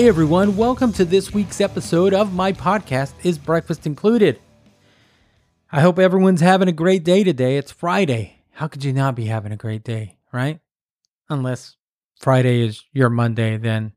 Hey 0.00 0.08
everyone, 0.08 0.56
welcome 0.56 0.94
to 0.94 1.04
this 1.04 1.34
week's 1.34 1.60
episode 1.60 2.14
of 2.14 2.32
my 2.32 2.54
podcast, 2.54 3.12
Is 3.22 3.36
Breakfast 3.36 3.84
Included? 3.84 4.40
I 5.70 5.82
hope 5.82 5.98
everyone's 5.98 6.40
having 6.40 6.68
a 6.68 6.72
great 6.72 7.04
day 7.04 7.22
today. 7.22 7.58
It's 7.58 7.70
Friday. 7.70 8.38
How 8.52 8.66
could 8.66 8.82
you 8.82 8.94
not 8.94 9.14
be 9.14 9.26
having 9.26 9.52
a 9.52 9.58
great 9.58 9.84
day, 9.84 10.16
right? 10.32 10.58
Unless 11.28 11.76
Friday 12.18 12.62
is 12.62 12.82
your 12.94 13.10
Monday, 13.10 13.58
then 13.58 13.92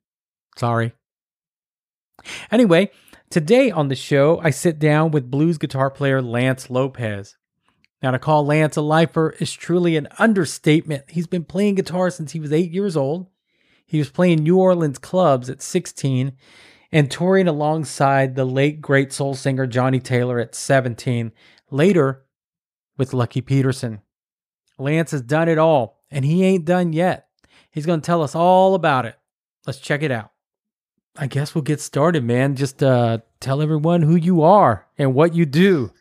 sorry. 0.57 0.91
Anyway, 2.51 2.91
today 3.29 3.71
on 3.71 3.88
the 3.88 3.95
show, 3.95 4.41
I 4.43 4.49
sit 4.49 4.79
down 4.79 5.12
with 5.12 5.31
blues 5.31 5.57
guitar 5.57 5.90
player 5.90 6.21
Lance 6.21 6.70
Lopez. 6.70 7.38
Now, 8.01 8.12
to 8.12 8.20
call 8.20 8.45
Lance 8.45 8.76
a 8.76 8.81
lifer 8.81 9.35
is 9.40 9.54
truly 9.54 9.95
an 9.95 10.09
understatement. 10.20 11.12
He's 11.12 11.27
been 11.27 11.45
playing 11.45 11.76
guitar 11.76 12.09
since 12.09 12.34
he 12.34 12.41
was 12.41 12.51
eight 12.51 12.71
years 12.71 12.98
old. 12.98 13.29
He 13.85 13.99
was 13.99 14.09
playing 14.09 14.43
New 14.43 14.57
Orleans 14.57 14.99
clubs 14.99 15.49
at 15.49 15.61
16 15.61 16.33
and 16.91 17.09
touring 17.11 17.47
alongside 17.47 18.35
the 18.35 18.45
late 18.45 18.81
great 18.81 19.11
soul 19.11 19.33
singer 19.33 19.65
Johnnie 19.65 19.99
Taylor 19.99 20.39
at 20.39 20.55
17, 20.55 21.31
later 21.71 22.23
with 22.97 23.13
Lucky 23.13 23.41
Peterson. 23.41 24.01
Lance 24.77 25.11
has 25.11 25.21
done 25.21 25.49
it 25.49 25.57
all, 25.57 26.03
and 26.11 26.23
he 26.23 26.43
ain't 26.43 26.65
done 26.65 26.93
yet. 26.93 27.27
He's 27.71 27.85
going 27.85 28.01
to 28.01 28.05
tell 28.05 28.21
us 28.21 28.35
all 28.35 28.75
about 28.75 29.05
it. 29.05 29.15
Let's 29.65 29.79
check 29.79 30.03
it 30.03 30.11
out. 30.11 30.31
I 31.15 31.27
guess 31.27 31.53
we'll 31.53 31.63
get 31.63 31.79
started, 31.79 32.23
man. 32.23 32.55
Just 32.55 32.81
uh, 32.81 33.20
tell 33.39 33.61
everyone 33.61 34.01
who 34.01 34.15
you 34.15 34.41
are 34.41 34.87
and 34.97 35.13
what 35.13 35.34
you 35.34 35.45
do. 35.45 35.91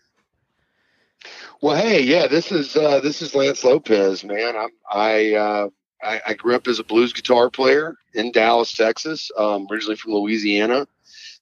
Well, 1.61 1.77
hey, 1.77 2.03
yeah, 2.03 2.27
this 2.27 2.51
is 2.51 2.75
uh, 2.77 3.01
this 3.01 3.23
is 3.23 3.35
Lance 3.35 3.63
Lopez, 3.63 4.25
man. 4.25 4.57
I'm, 4.57 4.71
I 4.91 5.35
uh, 5.35 5.69
I, 6.03 6.21
I, 6.29 6.35
grew 6.35 6.55
up 6.55 6.67
as 6.67 6.79
a 6.79 6.85
blues 6.85 7.13
guitar 7.13 7.51
player 7.51 7.97
in 8.15 8.33
Dallas, 8.33 8.73
Texas. 8.73 9.31
Um, 9.37 9.67
originally 9.71 9.97
from 9.97 10.13
Louisiana. 10.13 10.87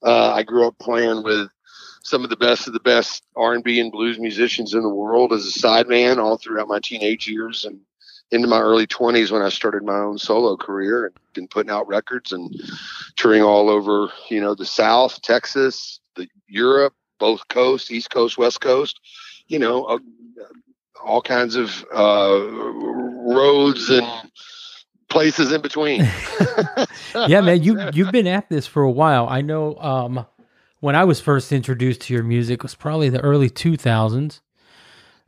Uh, 0.03 0.33
I 0.33 0.43
grew 0.43 0.67
up 0.67 0.79
playing 0.79 1.23
with 1.23 1.49
some 2.03 2.25
of 2.25 2.31
the 2.31 2.37
best 2.37 2.67
of 2.67 2.73
the 2.73 2.81
best 2.81 3.23
R&B 3.37 3.79
and 3.81 3.93
blues 3.93 4.19
musicians 4.19 4.75
in 4.75 4.83
the 4.83 4.89
world 4.89 5.33
as 5.33 5.47
a 5.47 5.59
sideman 5.59 6.19
all 6.19 6.37
throughout 6.37 6.69
my 6.69 6.81
teenage 6.81 7.29
years 7.29 7.65
and 7.65 7.81
into 8.31 8.49
my 8.49 8.61
early 8.61 8.87
20s 8.87 9.31
when 9.31 9.43
I 9.43 9.49
started 9.49 9.85
my 9.85 9.99
own 9.99 10.17
solo 10.17 10.57
career 10.57 11.07
and 11.07 11.15
been 11.35 11.49
putting 11.49 11.71
out 11.71 11.89
records 11.89 12.33
and 12.33 12.55
touring 13.17 13.43
all 13.43 13.69
over, 13.69 14.09
you 14.29 14.41
know, 14.41 14.55
the 14.55 14.67
South, 14.67 15.21
Texas, 15.23 16.01
the 16.17 16.29
Europe, 16.47 16.95
both 17.19 17.47
coasts, 17.49 17.91
East 17.91 18.11
Coast, 18.11 18.39
West 18.39 18.61
Coast, 18.61 19.01
you 19.49 19.59
know, 19.59 19.85
uh, 19.85 19.99
all 21.05 21.23
kinds 21.23 21.57
of 21.57 21.85
uh, 21.95 22.41
roads 23.35 23.91
and 23.91 24.07
places 25.09 25.53
in 25.53 25.61
between. 25.61 26.01
yeah, 27.15 27.41
man, 27.41 27.63
you 27.63 27.79
you've 27.93 28.13
been 28.13 28.27
at 28.27 28.49
this 28.49 28.67
for 28.67 28.83
a 28.83 28.91
while. 28.91 29.29
I 29.29 29.41
know 29.41 29.77
um, 29.77 30.27
when 30.81 30.97
I 30.97 31.05
was 31.05 31.21
first 31.21 31.53
introduced 31.53 32.03
to 32.03 32.15
your 32.15 32.23
music 32.23 32.63
was 32.63 32.75
probably 32.75 33.09
the 33.09 33.21
early 33.21 33.51
2000s. 33.51 34.41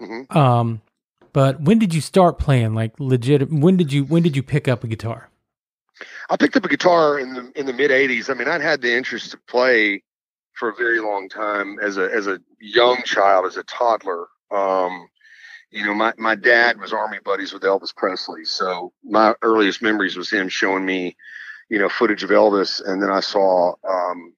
Mm-hmm. 0.00 0.36
Um, 0.36 0.82
but 1.32 1.60
when 1.60 1.78
did 1.78 1.94
you 1.94 2.00
start 2.00 2.38
playing 2.38 2.74
like 2.74 2.98
legit 2.98 3.50
when 3.50 3.76
did 3.76 3.92
you 3.92 4.04
when 4.04 4.22
did 4.22 4.36
you 4.36 4.42
pick 4.42 4.68
up 4.68 4.84
a 4.84 4.86
guitar? 4.86 5.28
I 6.30 6.36
picked 6.36 6.56
up 6.56 6.64
a 6.64 6.68
guitar 6.68 7.18
in 7.18 7.34
the 7.34 7.52
in 7.54 7.66
the 7.66 7.72
mid 7.72 7.90
80s. 7.90 8.30
I 8.30 8.34
mean, 8.34 8.48
I'd 8.48 8.60
had 8.60 8.80
the 8.80 8.94
interest 8.94 9.30
to 9.32 9.38
play 9.48 10.02
for 10.54 10.68
a 10.68 10.74
very 10.74 11.00
long 11.00 11.28
time 11.28 11.78
as 11.80 11.96
a 11.96 12.10
as 12.12 12.26
a 12.26 12.40
young 12.60 13.02
child, 13.04 13.46
as 13.46 13.56
a 13.56 13.62
toddler. 13.64 14.26
Um, 14.50 15.08
you 15.72 15.84
know, 15.84 15.94
my, 15.94 16.12
my 16.18 16.34
dad 16.34 16.78
was 16.78 16.92
army 16.92 17.18
buddies 17.24 17.52
with 17.52 17.62
Elvis 17.62 17.96
Presley. 17.96 18.44
So 18.44 18.92
my 19.02 19.34
earliest 19.42 19.80
memories 19.80 20.16
was 20.16 20.30
him 20.30 20.48
showing 20.48 20.84
me, 20.84 21.16
you 21.70 21.78
know, 21.78 21.88
footage 21.88 22.22
of 22.22 22.30
Elvis. 22.30 22.86
And 22.86 23.02
then 23.02 23.10
I 23.10 23.20
saw, 23.20 23.74
um, 23.88 24.34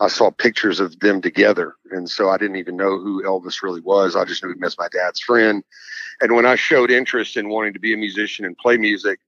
I 0.00 0.08
saw 0.08 0.32
pictures 0.32 0.80
of 0.80 0.98
them 0.98 1.22
together. 1.22 1.76
And 1.92 2.10
so 2.10 2.28
I 2.28 2.38
didn't 2.38 2.56
even 2.56 2.76
know 2.76 2.98
who 2.98 3.22
Elvis 3.22 3.62
really 3.62 3.80
was. 3.80 4.16
I 4.16 4.24
just 4.24 4.42
knew 4.42 4.52
he 4.52 4.60
was 4.60 4.76
my 4.76 4.88
dad's 4.88 5.20
friend. 5.20 5.62
And 6.20 6.34
when 6.34 6.44
I 6.44 6.56
showed 6.56 6.90
interest 6.90 7.36
in 7.36 7.48
wanting 7.48 7.74
to 7.74 7.80
be 7.80 7.94
a 7.94 7.96
musician 7.96 8.44
and 8.44 8.58
play 8.58 8.76
music, 8.76 9.20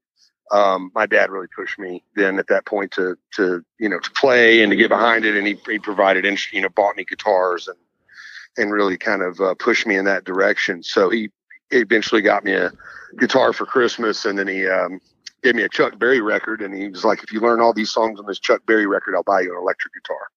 um, 0.51 0.91
my 0.95 1.07
dad 1.07 1.31
really 1.31 1.49
pushed 1.55 1.79
me 1.79 2.03
then 2.17 2.39
at 2.39 2.49
that 2.49 2.67
point 2.67 2.91
to, 2.93 3.17
to, 3.35 3.65
you 3.79 3.89
know, 3.89 4.01
to 4.01 4.11
play 4.13 4.63
and 4.63 4.71
to 4.71 4.77
get 4.77 4.89
behind 4.89 5.25
it. 5.25 5.37
And 5.37 5.47
he, 5.47 5.59
he 5.69 5.79
provided, 5.79 6.25
you 6.53 6.61
know, 6.61 6.69
bought 6.69 6.97
me 6.97 7.05
guitars 7.05 7.69
and, 7.69 7.79
and 8.57 8.73
really 8.73 8.97
kind 8.97 9.23
of 9.23 9.41
uh, 9.41 9.55
pushed 9.55 9.87
me 9.87 9.97
in 9.97 10.05
that 10.07 10.25
direction. 10.25 10.83
So 10.83 11.11
he 11.11 11.31
eventually 11.71 12.23
got 12.23 12.45
me 12.45 12.53
a 12.53 12.73
guitar 13.19 13.53
for 13.53 13.67
Christmas, 13.67 14.25
and 14.25 14.39
then 14.39 14.49
he 14.49 14.67
um, 14.67 15.01
gave 15.43 15.55
me 15.55 15.63
a 15.63 15.69
Chuck 15.69 15.99
Berry 15.99 16.21
record, 16.21 16.63
and 16.63 16.75
he 16.75 16.89
was 16.89 17.05
like, 17.05 17.23
"If 17.23 17.33
you 17.33 17.41
learn 17.41 17.61
all 17.61 17.73
these 17.73 17.91
songs 17.91 18.19
on 18.19 18.27
this 18.27 18.39
Chuck 18.39 18.63
Berry 18.67 18.87
record, 18.87 19.15
I'll 19.15 19.23
buy 19.23 19.41
you 19.41 19.53
an 19.53 19.59
electric 19.61 19.95
guitar." 19.95 20.29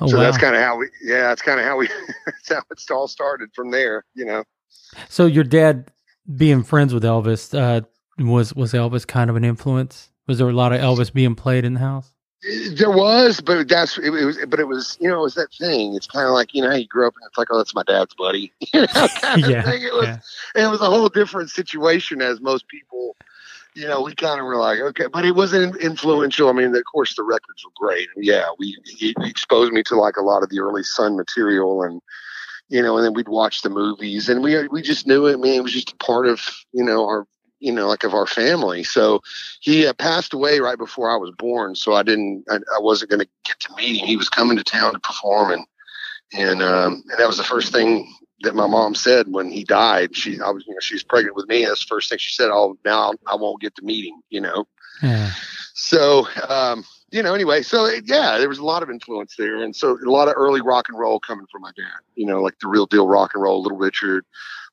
Oh, 0.00 0.06
so 0.06 0.16
wow. 0.16 0.22
that's 0.22 0.38
kind 0.38 0.56
of 0.56 0.62
how 0.62 0.76
we, 0.76 0.88
yeah, 1.02 1.28
that's 1.28 1.42
kind 1.42 1.60
of 1.60 1.66
how 1.66 1.76
we, 1.76 1.88
that's 2.26 2.48
how 2.48 2.62
it 2.70 2.90
all 2.90 3.08
started 3.08 3.50
from 3.54 3.70
there, 3.70 4.04
you 4.14 4.24
know. 4.24 4.44
So 5.08 5.26
your 5.26 5.44
dad 5.44 5.90
being 6.36 6.62
friends 6.62 6.94
with 6.94 7.02
Elvis, 7.02 7.56
uh, 7.58 7.82
was 8.18 8.54
was 8.54 8.72
Elvis 8.72 9.06
kind 9.06 9.30
of 9.30 9.36
an 9.36 9.44
influence? 9.44 10.10
Was 10.26 10.38
there 10.38 10.48
a 10.48 10.52
lot 10.52 10.72
of 10.72 10.80
Elvis 10.80 11.12
being 11.12 11.34
played 11.34 11.64
in 11.64 11.74
the 11.74 11.80
house? 11.80 12.12
There 12.72 12.90
was, 12.90 13.40
but 13.40 13.68
that's 13.68 13.98
it, 13.98 14.06
it, 14.06 14.24
was. 14.24 14.38
But 14.48 14.58
it 14.58 14.66
was, 14.66 14.98
you 15.00 15.08
know, 15.08 15.20
it 15.20 15.22
was 15.22 15.34
that 15.34 15.52
thing. 15.54 15.94
It's 15.94 16.08
kind 16.08 16.26
of 16.26 16.32
like 16.32 16.52
you 16.54 16.62
know, 16.62 16.70
how 16.70 16.76
you 16.76 16.88
grew 16.88 17.06
up 17.06 17.14
and 17.14 17.26
it's 17.28 17.38
like, 17.38 17.48
oh, 17.50 17.58
that's 17.58 17.74
my 17.74 17.84
dad's 17.84 18.14
buddy. 18.14 18.52
you 18.72 18.80
know, 18.80 18.86
kind 19.20 19.44
of 19.44 19.50
yeah, 19.50 19.62
thing. 19.62 19.82
It 19.82 19.92
was, 19.92 20.06
yeah. 20.06 20.66
it 20.66 20.70
was 20.70 20.80
a 20.80 20.86
whole 20.86 21.08
different 21.08 21.50
situation 21.50 22.20
as 22.20 22.40
most 22.40 22.66
people. 22.66 23.16
You 23.74 23.86
know, 23.88 24.02
we 24.02 24.14
kind 24.14 24.38
of 24.38 24.44
were 24.44 24.56
like, 24.56 24.80
okay, 24.80 25.06
but 25.06 25.24
it 25.24 25.34
wasn't 25.34 25.76
influential. 25.76 26.48
I 26.48 26.52
mean, 26.52 26.74
of 26.74 26.84
course, 26.92 27.14
the 27.14 27.22
records 27.22 27.64
were 27.64 27.86
great. 27.86 28.08
Yeah, 28.16 28.48
we 28.58 28.76
he 28.84 29.14
exposed 29.20 29.72
me 29.72 29.82
to 29.84 29.96
like 29.96 30.16
a 30.16 30.22
lot 30.22 30.42
of 30.42 30.50
the 30.50 30.60
early 30.60 30.82
Sun 30.82 31.16
material, 31.16 31.82
and 31.82 32.02
you 32.68 32.82
know, 32.82 32.96
and 32.96 33.06
then 33.06 33.14
we'd 33.14 33.28
watch 33.28 33.62
the 33.62 33.70
movies, 33.70 34.28
and 34.28 34.42
we 34.42 34.66
we 34.68 34.82
just 34.82 35.06
knew 35.06 35.26
it. 35.26 35.38
Man, 35.38 35.54
it 35.54 35.62
was 35.62 35.72
just 35.72 35.92
a 35.92 35.96
part 35.96 36.26
of 36.26 36.40
you 36.72 36.84
know 36.84 37.06
our 37.06 37.26
you 37.62 37.72
know, 37.72 37.86
like 37.86 38.02
of 38.02 38.12
our 38.12 38.26
family. 38.26 38.82
So 38.82 39.22
he 39.60 39.86
uh, 39.86 39.92
passed 39.92 40.34
away 40.34 40.58
right 40.58 40.76
before 40.76 41.10
I 41.10 41.16
was 41.16 41.30
born. 41.38 41.76
So 41.76 41.94
I 41.94 42.02
didn't, 42.02 42.44
I, 42.50 42.56
I 42.56 42.80
wasn't 42.80 43.10
going 43.10 43.20
to 43.20 43.28
get 43.44 43.60
to 43.60 43.74
meet 43.76 44.00
him. 44.00 44.06
He 44.06 44.16
was 44.16 44.28
coming 44.28 44.56
to 44.56 44.64
town 44.64 44.92
to 44.92 44.98
perform, 44.98 45.52
and 45.52 45.66
and 46.32 46.62
um, 46.62 47.04
and 47.08 47.18
that 47.18 47.28
was 47.28 47.36
the 47.36 47.44
first 47.44 47.72
thing 47.72 48.12
that 48.40 48.56
my 48.56 48.66
mom 48.66 48.96
said 48.96 49.28
when 49.28 49.50
he 49.50 49.62
died. 49.62 50.16
She, 50.16 50.40
I 50.40 50.50
was, 50.50 50.64
you 50.66 50.74
know, 50.74 50.80
she 50.80 50.96
was 50.96 51.04
pregnant 51.04 51.36
with 51.36 51.46
me. 51.48 51.64
That's 51.64 51.84
the 51.84 51.88
first 51.88 52.10
thing 52.10 52.18
she 52.18 52.34
said. 52.34 52.50
Oh, 52.52 52.76
now 52.84 53.12
I 53.26 53.36
won't 53.36 53.60
get 53.60 53.76
to 53.76 53.84
meet 53.84 54.06
him. 54.06 54.20
You 54.28 54.40
know. 54.40 54.66
Yeah. 55.00 55.30
So, 55.74 56.26
um, 56.48 56.84
you 57.12 57.22
know, 57.22 57.34
anyway, 57.34 57.62
so 57.62 57.86
yeah, 58.04 58.38
there 58.38 58.48
was 58.48 58.58
a 58.58 58.64
lot 58.64 58.82
of 58.82 58.90
influence 58.90 59.34
there, 59.38 59.62
and 59.62 59.76
so 59.76 59.98
a 60.04 60.10
lot 60.10 60.28
of 60.28 60.34
early 60.36 60.60
rock 60.60 60.86
and 60.88 60.98
roll 60.98 61.20
coming 61.20 61.46
from 61.52 61.62
my 61.62 61.70
dad. 61.76 62.00
You 62.16 62.26
know, 62.26 62.40
like 62.40 62.58
the 62.58 62.68
real 62.68 62.86
deal 62.86 63.06
rock 63.06 63.32
and 63.34 63.42
roll, 63.42 63.62
Little 63.62 63.78
Richard, 63.78 64.24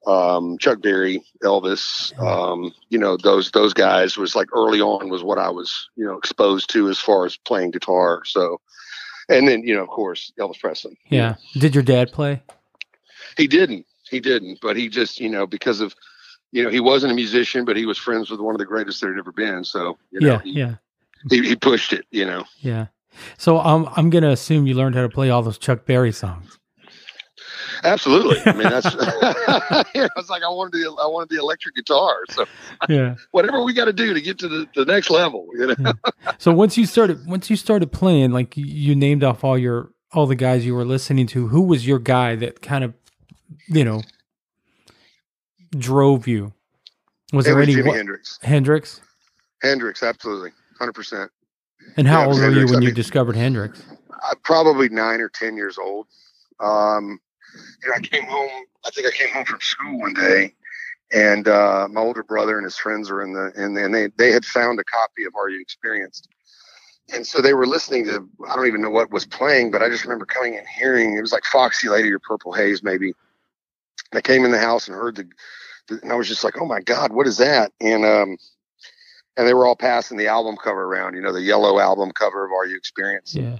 um, 0.06 0.58
Chuck 0.58 0.82
Berry, 0.82 1.22
Elvis, 1.44 2.18
um, 2.20 2.74
you 2.90 2.98
know, 2.98 3.18
those 3.18 3.52
those 3.52 3.74
guys 3.74 4.18
was 4.18 4.36
like 4.36 4.48
early 4.54 4.82
on 4.82 5.10
was 5.10 5.24
what 5.24 5.38
I 5.38 5.50
was, 5.50 5.90
you 5.96 6.06
know, 6.06 6.18
exposed 6.18 6.70
to 6.72 6.90
as 6.90 7.00
far 7.00 7.26
as 7.26 7.38
playing 7.38 7.72
guitar. 7.72 8.24
So, 8.26 8.62
and 9.28 9.48
then 9.48 9.64
you 9.64 9.76
know, 9.76 9.84
of 9.84 9.90
course, 9.90 10.32
Elvis 10.40 10.60
Presley. 10.60 10.98
Yeah. 11.10 11.36
Did 11.54 11.76
your 11.76 11.84
dad 11.84 12.12
play? 12.12 12.42
He 13.38 13.48
didn't. 13.48 13.86
He 14.10 14.20
didn't. 14.20 14.60
But 14.62 14.78
he 14.78 14.90
just, 14.90 15.20
you 15.20 15.30
know, 15.30 15.46
because 15.46 15.82
of, 15.82 15.96
you 16.52 16.64
know, 16.64 16.70
he 16.70 16.80
wasn't 16.80 17.12
a 17.12 17.16
musician, 17.16 17.66
but 17.66 17.78
he 17.78 17.86
was 17.86 17.98
friends 17.98 18.30
with 18.30 18.40
one 18.40 18.56
of 18.56 18.60
the 18.60 18.66
greatest 18.66 19.02
there 19.02 19.14
had 19.14 19.20
ever 19.20 19.32
been. 19.32 19.64
So, 19.64 19.98
you 20.12 20.20
know, 20.22 20.28
yeah, 20.28 20.42
he, 20.44 20.52
yeah, 20.52 20.76
he, 21.30 21.48
he 21.50 21.56
pushed 21.56 21.94
it. 21.94 22.06
You 22.12 22.26
know. 22.26 22.46
Yeah. 22.60 22.88
So 23.38 23.60
um, 23.60 23.90
I'm 23.96 24.10
going 24.10 24.24
to 24.24 24.30
assume 24.30 24.66
you 24.68 24.76
learned 24.76 24.96
how 24.96 25.02
to 25.02 25.10
play 25.10 25.30
all 25.30 25.42
those 25.42 25.58
Chuck 25.58 25.86
Berry 25.86 26.12
songs. 26.12 26.59
Absolutely. 27.84 28.38
I 28.46 28.54
mean, 28.54 28.70
that's. 28.70 28.86
I 28.96 30.10
was 30.16 30.30
like, 30.30 30.44
I 30.44 30.50
wanted 30.50 30.74
the 30.74 30.88
I 31.02 31.08
wanted 31.08 31.30
the 31.30 31.38
electric 31.38 31.76
guitar. 31.76 32.24
So 32.30 32.46
yeah, 32.90 33.16
whatever 33.32 33.64
we 33.64 33.74
got 33.74 33.86
to 33.86 33.94
do 33.94 34.14
to 34.14 34.22
get 34.22 34.38
to 34.40 34.48
the, 34.48 34.68
the 34.76 34.86
next 34.86 35.10
level, 35.10 35.48
you 35.54 35.68
know. 35.68 35.76
Yeah. 35.80 36.32
So 36.38 36.52
once 36.52 36.78
you 36.78 36.86
started 36.86 37.26
once 37.26 37.50
you 37.50 37.56
started 37.56 37.92
playing, 37.92 38.32
like 38.32 38.56
you 38.58 38.96
named 38.96 39.24
off 39.24 39.44
all 39.44 39.58
your 39.58 39.92
all 40.12 40.26
the 40.26 40.36
guys 40.36 40.66
you 40.66 40.76
were 40.76 40.86
listening 40.86 41.28
to. 41.28 41.48
Who 41.48 41.62
was 41.62 41.86
your 41.86 42.00
guy 42.00 42.36
that 42.36 42.62
kind 42.62 42.84
of, 42.84 42.94
you 43.68 43.84
know, 43.84 44.02
drove 45.72 46.28
you? 46.28 46.54
Was 47.32 47.46
it 47.46 47.50
there 47.50 47.58
was 47.58 47.70
any 47.70 47.78
Jimi 47.78 47.96
Hendrix? 47.96 48.40
Hendrix. 48.42 49.02
Hendrix, 49.62 50.04
absolutely, 50.04 50.52
hundred 50.80 50.94
percent. 50.94 51.32
And 51.98 52.08
how 52.08 52.22
yeah, 52.22 52.28
old 52.28 52.40
were 52.40 52.52
you 52.52 52.66
when 52.66 52.76
I 52.78 52.80
you 52.80 52.86
mean, 52.88 52.94
discovered 52.96 53.36
Hendrix? 53.36 53.84
probably 54.44 54.90
nine 54.90 55.22
or 55.22 55.30
ten 55.30 55.56
years 55.56 55.78
old. 55.78 56.08
Um, 56.60 57.20
know, 57.88 57.94
I 57.96 58.00
came 58.00 58.26
home. 58.26 58.50
I 58.86 58.90
think 58.92 59.08
I 59.08 59.12
came 59.12 59.30
home 59.30 59.46
from 59.46 59.60
school 59.62 60.00
one 60.00 60.14
day, 60.14 60.54
and 61.12 61.48
uh, 61.48 61.88
my 61.90 62.02
older 62.02 62.24
brother 62.24 62.58
and 62.58 62.66
his 62.66 62.78
friends 62.78 63.10
were 63.10 63.24
in 63.24 63.34
the 63.34 63.52
the, 63.56 63.84
and 63.84 63.94
they 63.94 64.08
they 64.18 64.32
had 64.32 64.46
found 64.46 64.80
a 64.80 64.84
copy 64.84 65.26
of 65.26 65.36
Are 65.36 65.50
You 65.50 65.62
Experienced, 65.62 66.28
and 67.14 67.26
so 67.26 67.42
they 67.42 67.54
were 67.54 67.68
listening 67.68 68.06
to 68.06 68.28
I 68.48 68.56
don't 68.56 68.68
even 68.68 68.82
know 68.82 68.90
what 68.90 69.12
was 69.12 69.26
playing, 69.26 69.72
but 69.72 69.82
I 69.82 69.90
just 69.90 70.04
remember 70.04 70.26
coming 70.26 70.58
and 70.58 70.68
hearing 70.68 71.18
it 71.18 71.22
was 71.22 71.34
like 71.34 71.46
Foxy 71.46 71.90
Lady 71.90 72.12
or 72.12 72.20
Purple 72.20 72.54
Haze 72.54 72.84
maybe. 72.84 73.14
I 74.14 74.22
came 74.22 74.44
in 74.44 74.52
the 74.52 74.58
house 74.58 74.88
and 74.88 74.96
heard 74.96 75.18
the, 75.18 75.30
the 75.88 76.02
and 76.02 76.12
I 76.12 76.16
was 76.16 76.28
just 76.28 76.44
like, 76.44 76.60
oh 76.60 76.66
my 76.66 76.82
god, 76.82 77.12
what 77.12 77.28
is 77.28 77.38
that? 77.38 77.72
And 77.80 78.06
um, 78.06 78.38
and 79.38 79.48
they 79.48 79.54
were 79.54 79.66
all 79.66 79.76
passing 79.76 80.18
the 80.18 80.28
album 80.28 80.58
cover 80.58 80.84
around, 80.84 81.16
you 81.16 81.22
know, 81.22 81.32
the 81.32 81.42
yellow 81.42 81.80
album 81.80 82.12
cover 82.12 82.46
of 82.46 82.52
Are 82.52 82.66
You 82.66 82.76
Experience? 82.76 83.34
Yeah. 83.34 83.60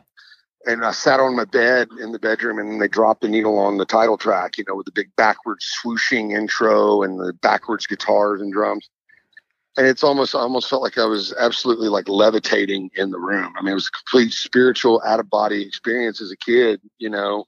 And 0.66 0.84
I 0.84 0.92
sat 0.92 1.20
on 1.20 1.36
my 1.36 1.46
bed 1.46 1.88
in 2.02 2.12
the 2.12 2.20
bedroom 2.20 2.60
and 2.60 2.82
they 2.82 2.88
dropped 2.88 3.22
the 3.22 3.30
needle 3.30 3.58
on 3.58 3.78
the 3.78 3.86
title 3.86 4.18
track, 4.18 4.58
you 4.58 4.66
know, 4.68 4.76
with 4.76 4.86
the 4.86 4.92
big 4.92 5.10
backwards 5.16 5.66
swooshing 5.82 6.36
intro 6.36 7.02
and 7.02 7.20
the 7.20 7.34
backwards 7.34 7.88
guitars 7.88 8.42
and 8.42 8.52
drums. 8.52 8.90
And 9.78 9.88
it's 9.88 10.04
almost, 10.04 10.36
I 10.36 10.40
almost 10.40 10.70
felt 10.70 10.82
like 10.82 10.98
I 10.98 11.06
was 11.06 11.34
absolutely 11.40 11.88
like 11.88 12.10
levitating 12.10 12.90
in 12.96 13.12
the 13.12 13.20
room. 13.20 13.54
I 13.58 13.62
mean, 13.62 13.72
it 13.72 13.76
was 13.76 13.88
a 13.88 13.98
complete 13.98 14.34
spiritual 14.34 15.02
out 15.06 15.22
of 15.22 15.30
body 15.30 15.62
experience 15.62 16.20
as 16.20 16.32
a 16.32 16.38
kid, 16.38 16.82
you 16.98 17.10
know, 17.10 17.46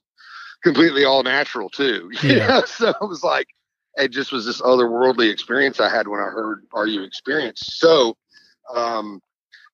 completely 0.62 1.04
all 1.04 1.22
natural 1.22 1.68
too. 1.68 2.10
Yeah. 2.22 2.64
so 2.64 2.88
it 2.88 3.08
was 3.08 3.22
like, 3.22 3.48
it 3.96 4.08
just 4.08 4.32
was 4.32 4.46
this 4.46 4.62
otherworldly 4.62 5.30
experience 5.30 5.80
I 5.80 5.90
had 5.90 6.08
when 6.08 6.20
I 6.20 6.30
heard 6.30 6.64
Are 6.72 6.86
You 6.86 7.02
Experienced. 7.02 7.78
So, 7.78 8.16
um, 8.74 9.20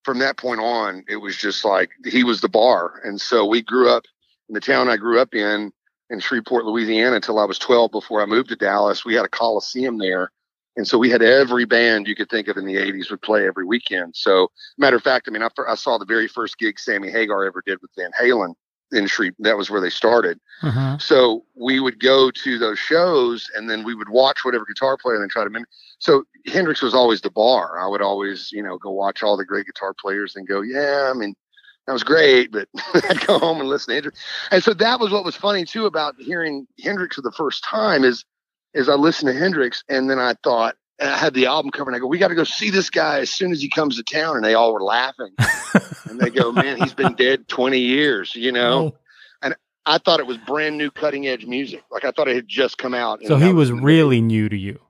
from 0.08 0.20
that 0.20 0.38
point 0.38 0.58
on, 0.58 1.04
it 1.06 1.16
was 1.16 1.36
just 1.36 1.66
like 1.66 1.90
he 2.06 2.24
was 2.24 2.40
the 2.40 2.48
bar. 2.48 2.98
And 3.04 3.20
so 3.20 3.44
we 3.44 3.60
grew 3.60 3.90
up 3.90 4.04
in 4.48 4.54
the 4.54 4.60
town 4.60 4.88
I 4.88 4.96
grew 4.96 5.20
up 5.20 5.34
in, 5.34 5.70
in 6.08 6.18
Shreveport, 6.18 6.64
Louisiana, 6.64 7.16
until 7.16 7.38
I 7.38 7.44
was 7.44 7.58
12 7.58 7.90
before 7.90 8.22
I 8.22 8.24
moved 8.24 8.48
to 8.48 8.56
Dallas. 8.56 9.04
We 9.04 9.12
had 9.12 9.26
a 9.26 9.28
Coliseum 9.28 9.98
there. 9.98 10.32
And 10.78 10.88
so 10.88 10.96
we 10.96 11.10
had 11.10 11.20
every 11.20 11.66
band 11.66 12.08
you 12.08 12.14
could 12.14 12.30
think 12.30 12.48
of 12.48 12.56
in 12.56 12.64
the 12.64 12.76
80s 12.76 13.10
would 13.10 13.20
play 13.20 13.46
every 13.46 13.66
weekend. 13.66 14.16
So, 14.16 14.50
matter 14.78 14.96
of 14.96 15.02
fact, 15.02 15.28
I 15.28 15.30
mean, 15.30 15.42
I, 15.42 15.50
I 15.68 15.74
saw 15.74 15.98
the 15.98 16.06
very 16.06 16.26
first 16.26 16.56
gig 16.56 16.78
Sammy 16.78 17.10
Hagar 17.10 17.44
ever 17.44 17.62
did 17.66 17.76
with 17.82 17.90
Van 17.94 18.10
Halen 18.18 18.54
in 18.92 19.06
Shreve. 19.06 19.34
That 19.40 19.56
was 19.56 19.70
where 19.70 19.80
they 19.80 19.90
started. 19.90 20.40
Uh-huh. 20.62 20.98
So 20.98 21.44
we 21.54 21.80
would 21.80 22.00
go 22.00 22.30
to 22.30 22.58
those 22.58 22.78
shows 22.78 23.50
and 23.54 23.68
then 23.68 23.84
we 23.84 23.94
would 23.94 24.08
watch 24.08 24.44
whatever 24.44 24.64
guitar 24.64 24.96
player 24.96 25.16
and 25.16 25.22
then 25.22 25.28
try 25.28 25.44
to 25.44 25.50
mimic. 25.50 25.68
So 25.98 26.24
Hendrix 26.46 26.82
was 26.82 26.94
always 26.94 27.20
the 27.20 27.30
bar. 27.30 27.78
I 27.78 27.86
would 27.88 28.02
always, 28.02 28.50
you 28.52 28.62
know, 28.62 28.78
go 28.78 28.90
watch 28.90 29.22
all 29.22 29.36
the 29.36 29.44
great 29.44 29.66
guitar 29.66 29.94
players 29.94 30.36
and 30.36 30.46
go, 30.46 30.60
yeah, 30.60 31.10
I 31.14 31.18
mean, 31.18 31.34
that 31.86 31.92
was 31.92 32.04
great, 32.04 32.52
but 32.52 32.68
I'd 33.08 33.26
go 33.26 33.38
home 33.38 33.60
and 33.60 33.68
listen 33.68 33.88
to 33.88 33.94
Hendrix. 33.94 34.20
And 34.50 34.62
so 34.62 34.74
that 34.74 35.00
was 35.00 35.10
what 35.10 35.24
was 35.24 35.36
funny 35.36 35.64
too 35.64 35.86
about 35.86 36.16
hearing 36.18 36.66
Hendrix 36.82 37.16
for 37.16 37.22
the 37.22 37.32
first 37.32 37.64
time 37.64 38.04
is, 38.04 38.24
is 38.74 38.88
I 38.88 38.94
listened 38.94 39.32
to 39.32 39.38
Hendrix 39.38 39.82
and 39.88 40.10
then 40.10 40.18
I 40.18 40.34
thought, 40.44 40.76
and 40.98 41.10
I 41.10 41.16
had 41.16 41.34
the 41.34 41.46
album 41.46 41.70
cover 41.70 41.90
and 41.90 41.96
I 41.96 42.00
go, 42.00 42.06
we 42.06 42.18
got 42.18 42.28
to 42.28 42.34
go 42.34 42.44
see 42.44 42.70
this 42.70 42.90
guy 42.90 43.20
as 43.20 43.30
soon 43.30 43.52
as 43.52 43.62
he 43.62 43.68
comes 43.68 43.96
to 43.96 44.02
town. 44.02 44.36
And 44.36 44.44
they 44.44 44.54
all 44.54 44.72
were 44.72 44.82
laughing. 44.82 45.32
and 46.08 46.18
they 46.18 46.30
go, 46.30 46.50
man, 46.50 46.76
he's 46.78 46.94
been 46.94 47.14
dead 47.14 47.46
20 47.46 47.78
years, 47.78 48.34
you 48.34 48.50
know? 48.50 48.78
Oh. 48.78 48.96
And 49.42 49.56
I 49.86 49.98
thought 49.98 50.18
it 50.18 50.26
was 50.26 50.38
brand 50.38 50.76
new 50.76 50.90
cutting 50.90 51.28
edge 51.28 51.46
music. 51.46 51.84
Like 51.90 52.04
I 52.04 52.10
thought 52.10 52.26
it 52.26 52.34
had 52.34 52.48
just 52.48 52.78
come 52.78 52.94
out. 52.94 53.20
So 53.24 53.36
he 53.36 53.52
was, 53.52 53.70
was 53.70 53.80
really 53.80 54.20
new 54.20 54.48
to 54.48 54.56
you. 54.56 54.80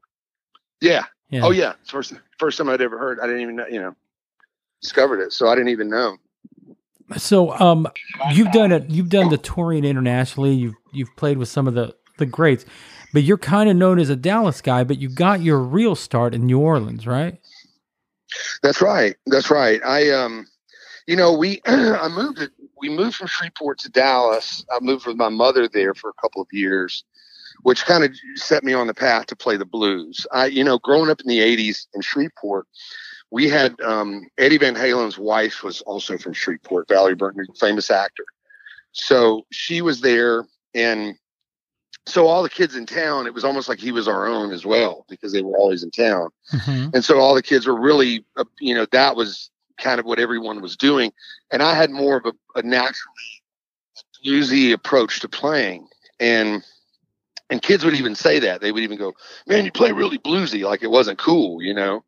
Yeah. 0.81 1.05
yeah. 1.29 1.45
Oh 1.45 1.51
yeah. 1.51 1.75
It's 1.83 1.91
first, 1.91 2.15
first 2.39 2.57
time 2.57 2.71
I'd 2.71 2.81
ever 2.81 2.99
heard. 2.99 3.21
I 3.21 3.27
didn't 3.27 3.43
even 3.43 3.57
know, 3.57 3.67
you 3.67 3.81
know, 3.81 3.95
discovered 4.81 5.21
it. 5.21 5.33
So 5.33 5.49
I 5.49 5.55
didn't 5.55 5.71
even 5.71 5.91
know. 5.91 6.17
So, 7.17 7.53
um, 7.53 7.89
you've 8.33 8.53
done 8.53 8.71
it, 8.71 8.91
you've 8.91 9.09
done 9.09 9.31
the 9.31 9.39
touring 9.39 9.87
internationally. 9.87 10.53
You've, 10.53 10.75
you've 10.93 11.17
played 11.17 11.39
with 11.39 11.49
some 11.49 11.67
of 11.67 11.73
the, 11.73 11.95
the 12.19 12.27
greats 12.27 12.67
but 13.13 13.23
you're 13.23 13.39
kind 13.39 13.71
of 13.71 13.77
known 13.77 13.99
as 13.99 14.11
a 14.11 14.17
Dallas 14.17 14.61
guy, 14.61 14.85
but 14.85 14.99
you 14.99 15.09
got 15.09 15.41
your 15.41 15.59
real 15.59 15.95
start 15.95 16.35
in 16.35 16.47
New 16.47 16.59
Orleans, 16.59 17.07
right? 17.07 17.41
That's 18.63 18.83
right. 18.83 19.17
That's 19.27 19.51
right. 19.51 19.81
I 19.85 20.11
um 20.11 20.47
you 21.07 21.17
know, 21.17 21.33
we 21.33 21.61
I 21.67 22.09
moved 22.09 22.41
it 22.41 22.51
we 22.81 22.89
moved 22.89 23.17
from 23.17 23.27
Shreveport 23.27 23.79
to 23.81 23.91
Dallas. 23.91 24.65
I 24.71 24.79
moved 24.81 25.07
with 25.07 25.17
my 25.17 25.29
mother 25.29 25.69
there 25.69 25.95
for 25.95 26.11
a 26.11 26.21
couple 26.21 26.41
of 26.43 26.49
years, 26.53 27.05
which 27.63 27.85
kind 27.85 28.05
of 28.05 28.15
set 28.37 28.63
me 28.63 28.73
on 28.73 28.87
the 28.87 28.95
path 28.95 29.27
to 29.27 29.37
play 29.37 29.57
the 29.57 29.65
blues. 29.65 30.27
I 30.33 30.47
you 30.47 30.65
know, 30.65 30.79
growing 30.79 31.11
up 31.11 31.21
in 31.21 31.29
the 31.29 31.39
80s 31.39 31.87
in 31.95 32.03
Shreveport, 32.03 32.67
we 33.31 33.49
had 33.49 33.79
um, 33.81 34.29
Eddie 34.39 34.59
Van 34.59 34.75
Halen's 34.75 35.19
wife 35.19 35.63
was 35.63 35.81
also 35.83 36.17
from 36.17 36.33
Shreveport, 36.33 36.89
Valerie 36.89 37.15
Burton, 37.15 37.45
famous 37.59 37.91
actor. 37.91 38.25
So 38.93 39.47
she 39.51 39.83
was 39.83 40.01
there 40.01 40.47
and 40.75 41.17
so 42.09 42.27
all 42.27 42.43
the 42.43 42.51
kids 42.51 42.77
in 42.77 42.87
town, 42.87 43.27
it 43.27 43.35
was 43.35 43.45
almost 43.45 43.69
like 43.69 43.79
he 43.79 43.93
was 43.93 44.07
our 44.07 44.27
own 44.27 44.53
as 44.53 44.65
well 44.65 45.05
because 45.09 45.33
they 45.33 45.43
were 45.43 45.57
always 45.57 45.83
in 45.83 45.91
town. 45.91 46.29
Mm-hmm. 46.53 46.91
And 46.95 47.05
so 47.05 47.19
all 47.19 47.35
the 47.35 47.43
kids 47.43 47.67
were 47.67 47.79
really, 47.79 48.25
uh, 48.37 48.45
you 48.61 48.75
know, 48.75 48.87
that 48.93 49.17
was 49.17 49.51
kind 49.79 50.01
of 50.01 50.07
what 50.07 50.19
everyone 50.19 50.61
was 50.61 50.77
doing. 50.77 51.13
And 51.51 51.63
I 51.63 51.75
had 51.75 51.91
more 51.91 52.17
of 52.17 52.27
a, 52.27 52.33
a 52.59 52.63
naturally 52.63 53.15
bluesy 54.25 54.73
approach 54.73 55.21
to 55.21 55.29
playing. 55.29 55.89
And, 56.21 56.65
and 57.51 57.63
kids 57.63 57.85
would 57.85 57.95
even 57.95 58.15
say 58.15 58.39
that 58.41 58.61
they 58.61 58.73
would 58.73 58.83
even 58.83 58.99
go, 58.99 59.15
man, 59.47 59.65
you 59.65 59.73
play 59.73 59.93
really 59.93 60.19
bluesy. 60.19 60.65
Like 60.65 60.83
it 60.83 60.91
wasn't 60.91 61.19
cool, 61.19 61.63
you 61.63 61.75
know? 61.75 62.05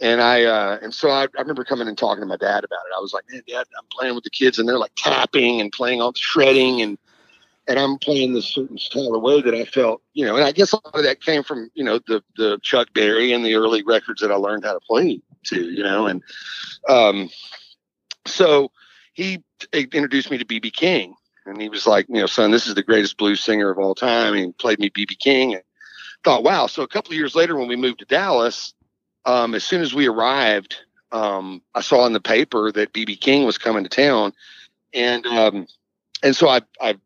And 0.00 0.20
I, 0.20 0.44
uh, 0.44 0.78
and 0.82 0.94
so 0.94 1.10
I, 1.10 1.22
I 1.22 1.40
remember 1.40 1.64
coming 1.64 1.88
and 1.88 1.96
talking 1.96 2.20
to 2.20 2.26
my 2.26 2.36
dad 2.36 2.64
about 2.64 2.84
it. 2.86 2.94
I 2.96 3.00
was 3.00 3.14
like, 3.14 3.24
man, 3.30 3.42
dad, 3.48 3.66
I'm 3.78 3.86
playing 3.90 4.14
with 4.14 4.24
the 4.24 4.30
kids 4.30 4.58
and 4.58 4.68
they're 4.68 4.78
like 4.78 4.92
tapping 4.96 5.60
and 5.60 5.72
playing 5.72 6.02
all 6.02 6.12
the 6.12 6.18
shredding 6.18 6.82
and, 6.82 6.98
and 7.68 7.78
I'm 7.78 7.98
playing 7.98 8.32
this 8.32 8.46
certain 8.46 8.78
style 8.78 9.14
of 9.14 9.22
way 9.22 9.40
that 9.40 9.54
I 9.54 9.64
felt, 9.64 10.02
you 10.14 10.24
know, 10.24 10.36
and 10.36 10.44
I 10.44 10.52
guess 10.52 10.72
a 10.72 10.76
lot 10.76 10.94
of 10.94 11.02
that 11.02 11.22
came 11.22 11.42
from, 11.42 11.70
you 11.74 11.84
know, 11.84 11.98
the 12.06 12.22
the 12.36 12.58
Chuck 12.62 12.88
Berry 12.94 13.32
and 13.32 13.44
the 13.44 13.54
early 13.54 13.82
records 13.82 14.20
that 14.20 14.30
I 14.30 14.36
learned 14.36 14.64
how 14.64 14.74
to 14.74 14.80
play 14.80 15.20
to, 15.46 15.60
you 15.70 15.82
know, 15.82 16.06
and 16.06 16.22
um, 16.88 17.30
so 18.26 18.70
he 19.14 19.42
introduced 19.72 20.30
me 20.30 20.38
to 20.38 20.44
BB 20.44 20.72
King, 20.72 21.14
and 21.46 21.60
he 21.60 21.68
was 21.68 21.86
like, 21.86 22.06
you 22.08 22.20
know, 22.20 22.26
son, 22.26 22.50
this 22.50 22.66
is 22.66 22.74
the 22.74 22.82
greatest 22.82 23.16
blues 23.16 23.42
singer 23.42 23.70
of 23.70 23.78
all 23.78 23.94
time, 23.94 24.34
and 24.34 24.44
he 24.44 24.52
played 24.52 24.78
me 24.78 24.90
BB 24.90 25.18
King, 25.18 25.54
and 25.54 25.62
thought, 26.24 26.44
wow. 26.44 26.66
So 26.66 26.82
a 26.82 26.88
couple 26.88 27.12
of 27.12 27.16
years 27.16 27.34
later, 27.34 27.56
when 27.56 27.68
we 27.68 27.76
moved 27.76 28.00
to 28.00 28.04
Dallas, 28.04 28.74
um, 29.24 29.54
as 29.54 29.64
soon 29.64 29.80
as 29.80 29.94
we 29.94 30.06
arrived, 30.06 30.76
um, 31.12 31.62
I 31.74 31.80
saw 31.80 32.06
in 32.06 32.12
the 32.12 32.20
paper 32.20 32.70
that 32.72 32.92
BB 32.92 33.20
King 33.20 33.44
was 33.44 33.58
coming 33.58 33.84
to 33.84 33.90
town, 33.90 34.32
and 34.92 35.24
um, 35.26 35.66
and 36.22 36.34
so 36.34 36.48
I 36.48 36.60
I 36.80 36.96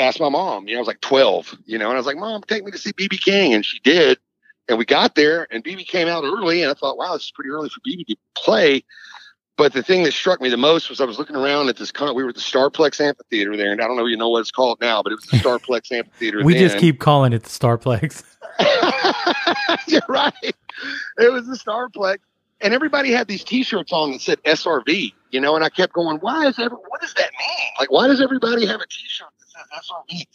asked 0.00 0.20
my 0.20 0.28
mom. 0.28 0.66
You 0.66 0.74
know, 0.74 0.78
I 0.78 0.82
was 0.82 0.88
like 0.88 1.00
12, 1.00 1.58
you 1.66 1.78
know, 1.78 1.86
and 1.86 1.94
I 1.94 1.96
was 1.98 2.06
like, 2.06 2.16
Mom, 2.16 2.42
take 2.42 2.64
me 2.64 2.70
to 2.70 2.78
see 2.78 2.92
BB 2.92 3.20
King. 3.20 3.54
And 3.54 3.64
she 3.64 3.78
did. 3.80 4.18
And 4.68 4.78
we 4.78 4.84
got 4.84 5.16
there, 5.16 5.48
and 5.50 5.64
BB 5.64 5.86
came 5.86 6.06
out 6.06 6.22
early. 6.24 6.62
And 6.62 6.70
I 6.70 6.74
thought, 6.74 6.96
wow, 6.96 7.14
this 7.14 7.24
is 7.24 7.32
pretty 7.32 7.50
early 7.50 7.68
for 7.68 7.80
BB 7.80 8.06
to 8.06 8.16
play. 8.36 8.84
But 9.56 9.72
the 9.74 9.82
thing 9.82 10.04
that 10.04 10.12
struck 10.12 10.40
me 10.40 10.48
the 10.48 10.56
most 10.56 10.88
was 10.88 11.00
I 11.00 11.04
was 11.04 11.18
looking 11.18 11.36
around 11.36 11.68
at 11.68 11.76
this. 11.76 11.92
Con- 11.92 12.14
we 12.14 12.22
were 12.22 12.30
at 12.30 12.34
the 12.34 12.40
Starplex 12.40 12.98
Amphitheater 13.00 13.56
there, 13.56 13.72
and 13.72 13.82
I 13.82 13.86
don't 13.86 13.96
know 13.96 14.06
if 14.06 14.10
you 14.10 14.16
know 14.16 14.30
what 14.30 14.40
it's 14.40 14.50
called 14.50 14.80
now, 14.80 15.02
but 15.02 15.12
it 15.12 15.16
was 15.16 15.26
the 15.26 15.36
Starplex 15.48 15.92
Amphitheater. 15.92 16.42
we 16.42 16.54
then. 16.54 16.62
just 16.62 16.78
keep 16.78 16.98
calling 16.98 17.32
it 17.32 17.42
the 17.42 17.50
Starplex. 17.50 18.24
You're 19.88 20.00
right. 20.08 20.32
It 20.42 21.32
was 21.32 21.46
the 21.46 21.56
Starplex, 21.56 22.18
and 22.62 22.72
everybody 22.72 23.10
had 23.10 23.28
these 23.28 23.44
T-shirts 23.44 23.92
on 23.92 24.12
that 24.12 24.20
said 24.22 24.42
SRV. 24.44 25.12
You 25.30 25.40
know, 25.40 25.54
and 25.54 25.64
I 25.64 25.68
kept 25.68 25.92
going, 25.92 26.16
why 26.18 26.46
is 26.46 26.58
every, 26.58 26.76
what 26.76 27.00
does 27.00 27.14
that 27.14 27.30
mean? 27.38 27.68
Like, 27.78 27.90
why 27.90 28.06
does 28.08 28.20
everybody 28.20 28.66
have 28.66 28.80
a 28.80 28.86
T-shirt 28.86 29.28
that's 29.72 29.90
on 29.90 30.02
me. 30.10 30.26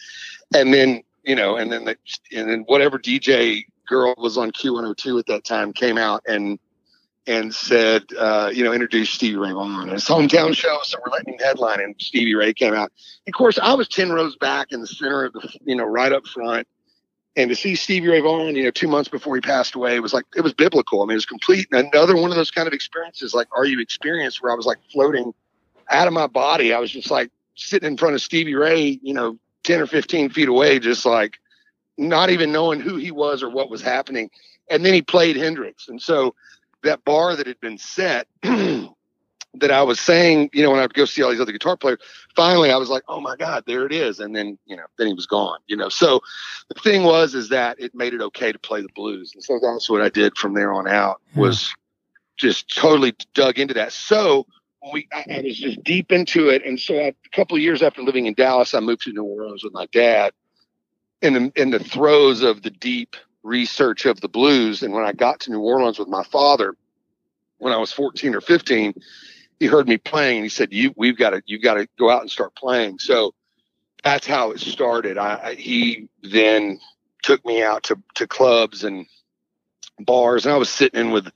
And 0.54 0.74
then, 0.74 1.04
you 1.24 1.36
know, 1.36 1.56
and 1.58 1.72
then, 1.72 1.86
the, 1.86 1.98
and 2.36 2.50
then 2.50 2.64
whatever 2.68 3.00
DJ 3.00 3.66
girl 3.88 4.14
was 4.18 4.38
on 4.38 4.52
Q102 4.52 5.20
at 5.20 5.26
that 5.28 5.44
time 5.44 5.74
came 5.74 5.98
out 5.98 6.24
and, 6.28 6.60
and 7.28 7.54
said, 7.54 8.04
uh, 8.18 8.52
you 8.54 8.64
know, 8.64 8.72
introduced 8.72 9.14
Stevie 9.16 9.38
Ray 9.38 9.52
Vaughan. 9.52 9.90
His 9.90 10.06
hometown 10.06 10.56
show, 10.56 10.80
so 10.84 10.98
we're 11.04 11.12
letting 11.12 11.34
him 11.34 11.40
headline, 11.40 11.80
and 11.80 11.96
Stevie 12.00 12.36
Ray 12.36 12.54
came 12.54 12.74
out. 12.74 12.92
Of 13.28 13.34
course, 13.34 13.58
I 13.58 13.74
was 13.74 13.88
10 13.88 14.12
rows 14.12 14.36
back 14.36 14.68
in 14.72 14.82
the 14.82 14.88
center 14.88 15.26
of 15.26 15.34
the, 15.34 15.50
you 15.66 15.76
know, 15.76 15.86
right 15.86 16.12
up 16.12 16.28
front. 16.28 16.68
And 17.38 17.50
to 17.50 17.56
see 17.56 17.76
Stevie 17.76 18.08
Ray 18.08 18.22
Vaughan, 18.22 18.56
you 18.56 18.64
know, 18.64 18.72
two 18.72 18.88
months 18.88 19.10
before 19.10 19.36
he 19.36 19.42
passed 19.42 19.76
away, 19.76 19.96
it 19.96 20.00
was 20.00 20.14
like, 20.14 20.26
it 20.38 20.42
was 20.42 20.54
biblical. 20.54 21.02
I 21.02 21.06
mean, 21.06 21.14
it 21.14 21.16
was 21.16 21.26
complete. 21.26 21.68
Another 21.72 22.16
one 22.16 22.32
of 22.32 22.38
those 22.38 22.52
kind 22.52 22.68
of 22.68 22.74
experiences, 22.74 23.34
like, 23.34 23.48
are 23.56 23.66
you 23.66 23.82
experienced 23.82 24.42
where 24.42 24.52
I 24.52 24.56
was 24.56 24.66
like 24.66 24.78
floating 24.92 25.34
out 25.90 26.08
of 26.08 26.14
my 26.14 26.28
body? 26.28 26.74
I 26.74 26.80
was 26.80 26.92
just 26.92 27.12
like 27.12 27.30
sitting 27.56 27.88
in 27.88 27.98
front 27.98 28.16
of 28.16 28.22
Stevie 28.22 28.56
Ray, 28.56 29.00
you 29.02 29.14
know, 29.14 29.38
10 29.64 29.82
or 29.82 29.88
15 29.88 30.30
feet 30.30 30.48
away, 30.48 30.80
just 30.80 31.06
like 31.06 31.38
not 31.98 32.30
even 32.30 32.52
knowing 32.52 32.80
who 32.80 32.98
he 32.98 33.12
was 33.12 33.42
or 33.42 33.50
what 33.50 33.70
was 33.70 33.82
happening. 33.82 34.30
And 34.70 34.86
then 34.86 34.94
he 34.94 35.02
played 35.02 35.36
Hendrix. 35.36 35.88
And 35.88 36.02
so 36.02 36.36
that 36.84 37.04
bar 37.04 37.36
that 37.36 37.48
had 37.48 37.60
been 37.60 37.78
set 37.78 38.28
that 38.44 39.72
I 39.72 39.82
was 39.84 40.00
saying, 40.00 40.50
you 40.54 40.64
know, 40.64 40.72
when 40.72 40.80
I 40.80 40.84
would 40.84 40.94
go 40.94 41.06
see 41.06 41.24
all 41.24 41.32
these 41.32 41.40
other 41.40 41.52
guitar 41.52 41.78
players, 41.78 42.00
finally 42.36 42.72
I 42.72 42.78
was 42.78 42.90
like, 42.90 43.04
oh 43.08 43.22
my 43.22 43.36
God, 43.36 43.64
there 43.66 43.86
it 43.86 43.92
is. 43.92 44.20
And 44.20 44.36
then, 44.36 44.58
you 44.66 44.76
know, 44.76 44.86
then 44.98 45.08
he 45.08 45.14
was 45.14 45.26
gone, 45.26 45.60
you 45.68 45.78
know. 45.78 45.90
So 45.90 46.22
the 46.68 46.80
thing 46.82 47.04
was, 47.04 47.34
is 47.34 47.50
that 47.50 47.80
it 47.80 47.96
made 47.96 48.14
it 48.14 48.22
okay 48.22 48.52
to 48.52 48.60
play 48.60 48.82
the 48.82 48.90
blues. 48.96 49.32
And 49.34 49.44
so 49.44 49.60
that's 49.62 49.90
what 49.90 50.02
I 50.02 50.10
did 50.10 50.38
from 50.38 50.54
there 50.54 50.74
on 50.74 50.88
out 50.88 51.22
was 51.36 51.74
just 52.38 52.74
totally 52.76 53.16
dug 53.34 53.60
into 53.60 53.74
that. 53.76 53.94
So 53.94 54.46
we 54.92 55.08
I, 55.14 55.42
was 55.42 55.58
just 55.58 55.84
deep 55.84 56.12
into 56.12 56.50
it, 56.50 56.66
and 56.66 56.80
so 56.80 56.96
I, 56.96 57.08
a 57.08 57.30
couple 57.32 57.58
of 57.58 57.64
years 57.64 57.82
after 57.82 58.02
living 58.02 58.26
in 58.26 58.34
Dallas, 58.34 58.74
I 58.74 58.80
moved 58.80 59.04
to 59.04 59.14
New 59.14 59.24
Orleans 59.24 59.64
with 59.64 59.74
my 59.74 59.88
dad. 59.88 60.34
In 61.22 61.34
the 61.34 61.52
in 61.56 61.72
the 61.72 61.80
throes 61.80 62.44
of 62.44 62.62
the 62.62 62.70
deep 62.70 63.16
research 63.44 64.06
of 64.06 64.22
the 64.22 64.28
blues, 64.28 64.84
and 64.84 64.94
when 64.94 65.06
I 65.06 65.14
got 65.14 65.40
to 65.42 65.52
New 65.52 65.62
Orleans 65.62 65.98
with 65.98 66.08
my 66.08 66.24
father, 66.24 66.76
when 67.58 67.74
I 67.74 67.78
was 67.78 67.92
fourteen 67.92 68.36
or 68.36 68.42
fifteen, 68.42 68.94
he 69.60 69.66
heard 69.66 69.88
me 69.88 69.98
playing, 69.98 70.38
and 70.38 70.46
he 70.46 70.50
said, 70.50 70.74
"You 70.74 70.94
we've 70.96 71.18
got 71.18 71.32
to 71.32 71.42
you've 71.46 71.64
got 71.64 71.76
to 71.76 71.88
go 71.98 72.10
out 72.10 72.22
and 72.22 72.30
start 72.30 72.56
playing." 72.56 73.00
So 73.00 73.34
that's 74.04 74.28
how 74.28 74.52
it 74.52 74.60
started. 74.60 75.18
I 75.18 75.56
he 75.56 76.10
then 76.22 76.80
took 77.24 77.44
me 77.46 77.64
out 77.64 77.84
to 77.84 77.98
to 78.16 78.28
clubs 78.28 78.84
and 78.84 79.08
bars, 80.00 80.46
and 80.46 80.54
I 80.54 80.58
was 80.58 80.70
sitting 80.70 81.00
in 81.00 81.12
with 81.12 81.32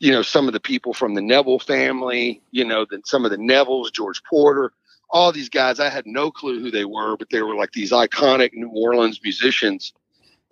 you 0.00 0.12
know, 0.12 0.22
some 0.22 0.46
of 0.46 0.52
the 0.52 0.60
people 0.60 0.92
from 0.92 1.14
the 1.14 1.22
Neville 1.22 1.58
family, 1.58 2.42
you 2.50 2.64
know, 2.64 2.86
then 2.88 3.04
some 3.04 3.24
of 3.24 3.30
the 3.30 3.36
Nevilles, 3.36 3.92
George 3.92 4.22
Porter, 4.24 4.72
all 5.10 5.32
these 5.32 5.48
guys. 5.48 5.80
I 5.80 5.88
had 5.88 6.06
no 6.06 6.30
clue 6.30 6.60
who 6.60 6.70
they 6.70 6.84
were, 6.84 7.16
but 7.16 7.30
they 7.30 7.42
were 7.42 7.54
like 7.54 7.72
these 7.72 7.92
iconic 7.92 8.52
New 8.52 8.68
Orleans 8.68 9.20
musicians. 9.22 9.92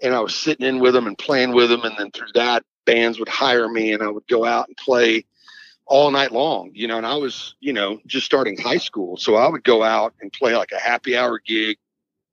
And 0.02 0.14
I 0.14 0.20
was 0.20 0.34
sitting 0.34 0.66
in 0.66 0.78
with 0.80 0.94
them 0.94 1.06
and 1.06 1.16
playing 1.16 1.52
with 1.52 1.70
them. 1.70 1.82
And 1.82 1.94
then 1.96 2.10
through 2.10 2.32
that, 2.34 2.64
bands 2.84 3.18
would 3.18 3.28
hire 3.28 3.68
me 3.68 3.92
and 3.92 4.02
I 4.02 4.08
would 4.08 4.26
go 4.26 4.44
out 4.44 4.68
and 4.68 4.76
play 4.76 5.24
all 5.86 6.10
night 6.10 6.32
long, 6.32 6.70
you 6.74 6.86
know, 6.86 6.96
and 6.96 7.06
I 7.06 7.16
was, 7.16 7.54
you 7.60 7.72
know, 7.72 8.00
just 8.06 8.24
starting 8.24 8.56
high 8.56 8.78
school. 8.78 9.16
So 9.16 9.34
I 9.34 9.48
would 9.48 9.64
go 9.64 9.82
out 9.82 10.14
and 10.20 10.32
play 10.32 10.56
like 10.56 10.72
a 10.72 10.78
happy 10.78 11.16
hour 11.16 11.40
gig. 11.44 11.76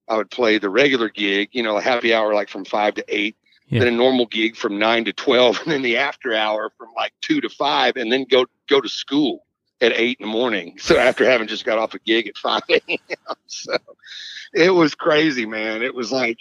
I 0.08 0.18
would 0.18 0.32
play 0.32 0.58
the 0.58 0.70
regular 0.70 1.10
gig, 1.10 1.50
you 1.52 1.62
know, 1.62 1.78
a 1.78 1.82
happy 1.82 2.14
hour 2.14 2.34
like 2.34 2.50
from 2.50 2.66
five 2.66 2.96
to 2.96 3.06
eight, 3.08 3.36
yeah. 3.70 3.80
then 3.80 3.94
a 3.94 3.98
normal 3.98 4.26
gig 4.26 4.56
from 4.56 4.80
nine 4.80 5.06
to 5.06 5.14
12, 5.14 5.60
and 5.64 5.72
then 5.72 5.82
the 5.82 5.98
after 5.98 6.34
hour 6.34 6.72
from 6.78 6.90
like 6.96 7.14
two 7.22 7.42
to 7.42 7.50
five, 7.50 7.96
and 7.96 8.12
then 8.12 8.26
go, 8.30 8.46
go 8.68 8.82
to 8.82 8.90
school 8.90 9.46
at 9.82 9.94
eight 9.94 10.18
in 10.20 10.26
the 10.26 10.32
morning. 10.32 10.78
So 10.80 10.98
after 10.98 11.26
having 11.26 11.48
just 11.48 11.66
got 11.66 11.78
off 11.78 11.94
a 11.94 12.00
gig 12.00 12.28
at 12.28 12.38
5 12.38 12.62
a.m. 12.70 12.98
So 13.48 13.78
it 14.54 14.72
was 14.72 14.96
crazy, 14.96 15.46
man. 15.46 15.82
It 15.82 15.96
was 15.96 16.12
like, 16.12 16.40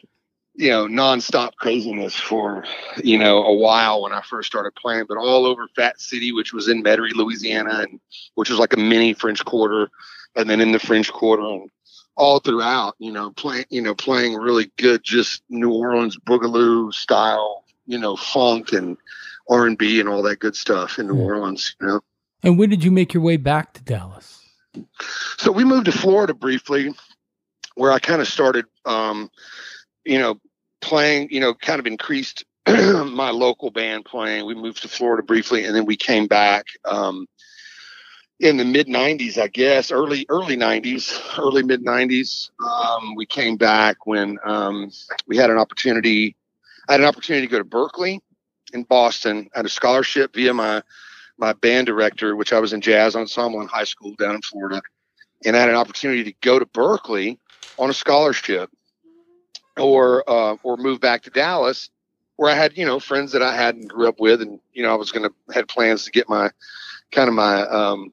you 0.55 0.71
know, 0.71 0.87
nonstop 0.87 1.55
craziness 1.55 2.17
for, 2.17 2.65
you 3.05 3.17
know, 3.17 3.45
a 3.45 3.55
while 3.55 4.03
when 4.03 4.13
I 4.13 4.23
first 4.23 4.49
started 4.49 4.75
playing, 4.75 5.05
but 5.09 5.17
all 5.17 5.47
over 5.47 5.69
Fat 5.77 6.01
City, 6.01 6.33
which 6.33 6.53
was 6.53 6.69
in 6.69 6.83
Metairie, 6.83 7.15
Louisiana, 7.15 7.87
and 7.89 8.01
which 8.35 8.51
was 8.51 8.59
like 8.59 8.73
a 8.73 8.79
mini 8.79 9.13
French 9.13 9.45
Quarter, 9.45 9.89
and 10.35 10.51
then 10.51 10.61
in 10.61 10.73
the 10.73 10.81
French 10.81 11.13
Quarter 11.13 11.45
and 11.45 11.71
all 12.19 12.41
throughout, 12.41 12.97
you 12.99 13.13
know, 13.13 13.31
playing, 13.31 13.65
you 13.71 13.81
know, 13.81 13.95
playing 13.95 14.35
really 14.35 14.71
good, 14.77 15.03
just 15.05 15.43
New 15.49 15.73
Orleans 15.73 16.19
boogaloo 16.19 16.93
style, 16.93 17.65
you 17.87 17.97
know, 17.97 18.17
funk 18.17 18.73
and 18.73 18.97
R 19.49 19.67
and 19.67 19.79
B 19.79 20.01
and 20.01 20.09
all 20.09 20.23
that 20.23 20.41
good 20.41 20.57
stuff 20.57 20.99
in 20.99 21.07
New 21.07 21.19
Orleans, 21.19 21.77
you 21.81 21.87
know. 21.87 22.01
And 22.43 22.59
when 22.59 22.71
did 22.71 22.85
you 22.85 22.91
make 22.91 23.15
your 23.15 23.23
way 23.23 23.37
back 23.37 23.73
to 23.75 23.83
Dallas? 23.83 24.45
So 25.39 25.51
we 25.53 25.65
moved 25.65 25.87
to 25.87 25.93
Florida 25.93 26.35
briefly, 26.35 26.93
where 27.77 27.93
I 27.93 28.01
kind 28.01 28.21
of 28.21 28.29
started, 28.29 28.67
um, 28.85 29.31
you 30.05 30.19
know, 30.19 30.41
playing, 30.81 31.29
you 31.31 31.41
know, 31.41 31.55
kind 31.55 31.81
of 31.81 31.87
increased 31.87 32.45
my 32.67 33.31
local 33.31 33.71
band 33.71 34.05
playing. 34.05 34.45
We 34.45 34.55
moved 34.55 34.83
to 34.83 34.89
Florida 34.89 35.23
briefly, 35.23 35.65
and 35.65 35.75
then 35.75 35.87
we 35.87 35.97
came 35.97 36.27
back 36.27 36.67
um, 36.85 37.27
in 38.41 38.57
the 38.57 38.65
mid 38.65 38.87
'90s, 38.87 39.39
I 39.39 39.49
guess, 39.49 39.91
early 39.91 40.27
early 40.29 40.57
'90s, 40.57 41.39
early 41.39 41.63
mid 41.63 41.85
'90s. 41.85 42.51
Um, 42.61 43.15
we 43.15 43.27
came 43.27 43.57
back 43.57 44.07
when 44.07 44.39
um, 44.45 44.91
we 45.27 45.37
had 45.37 45.51
an 45.51 45.59
opportunity. 45.59 46.37
I 46.89 46.93
had 46.93 47.01
an 47.01 47.07
opportunity 47.07 47.47
to 47.47 47.51
go 47.51 47.59
to 47.59 47.65
Berklee 47.65 48.21
in 48.73 48.85
Boston. 48.85 49.49
I 49.55 49.59
had 49.59 49.67
a 49.67 49.71
scholarship 49.71 50.35
via 50.35 50.55
my 50.55 50.83
my 51.37 51.53
band 51.53 51.87
director, 51.87 52.37
which 52.37 52.53
I 52.53 52.61
was 52.61 52.73
in 52.73 52.81
jazz 52.81 53.17
ensemble 53.17 53.61
in 53.61 53.69
high 53.69 53.85
school 53.85 54.15
down 54.15 54.37
in 54.37 54.43
Florida, 54.43 54.83
and 55.45 55.57
I 55.57 55.61
had 55.61 55.69
an 55.69 55.77
opportunity 55.77 56.25
to 56.25 56.33
go 56.41 56.59
to 56.59 56.67
Berklee 56.67 57.39
on 57.79 57.91
a 57.91 57.95
scholarship 57.95 58.71
or 59.77 60.29
uh, 60.29 60.57
or 60.63 60.77
move 60.77 61.01
back 61.01 61.23
to 61.23 61.31
Dallas, 61.31 61.91
where 62.37 62.51
I 62.51 62.55
had 62.55 62.77
you 62.79 62.87
know 62.87 63.01
friends 63.01 63.33
that 63.33 63.43
I 63.43 63.55
had 63.57 63.75
and 63.75 63.89
grew 63.89 64.09
up 64.09 64.21
with, 64.21 64.43
and 64.43 64.61
you 64.73 64.85
know 64.85 64.93
I 64.93 64.97
was 64.97 65.11
going 65.11 65.29
to 65.29 65.53
had 65.53 65.67
plans 65.67 66.05
to 66.05 66.13
get 66.13 66.29
my 66.29 66.51
kind 67.11 67.29
of 67.29 67.35
my 67.35 67.63
um, 67.63 68.13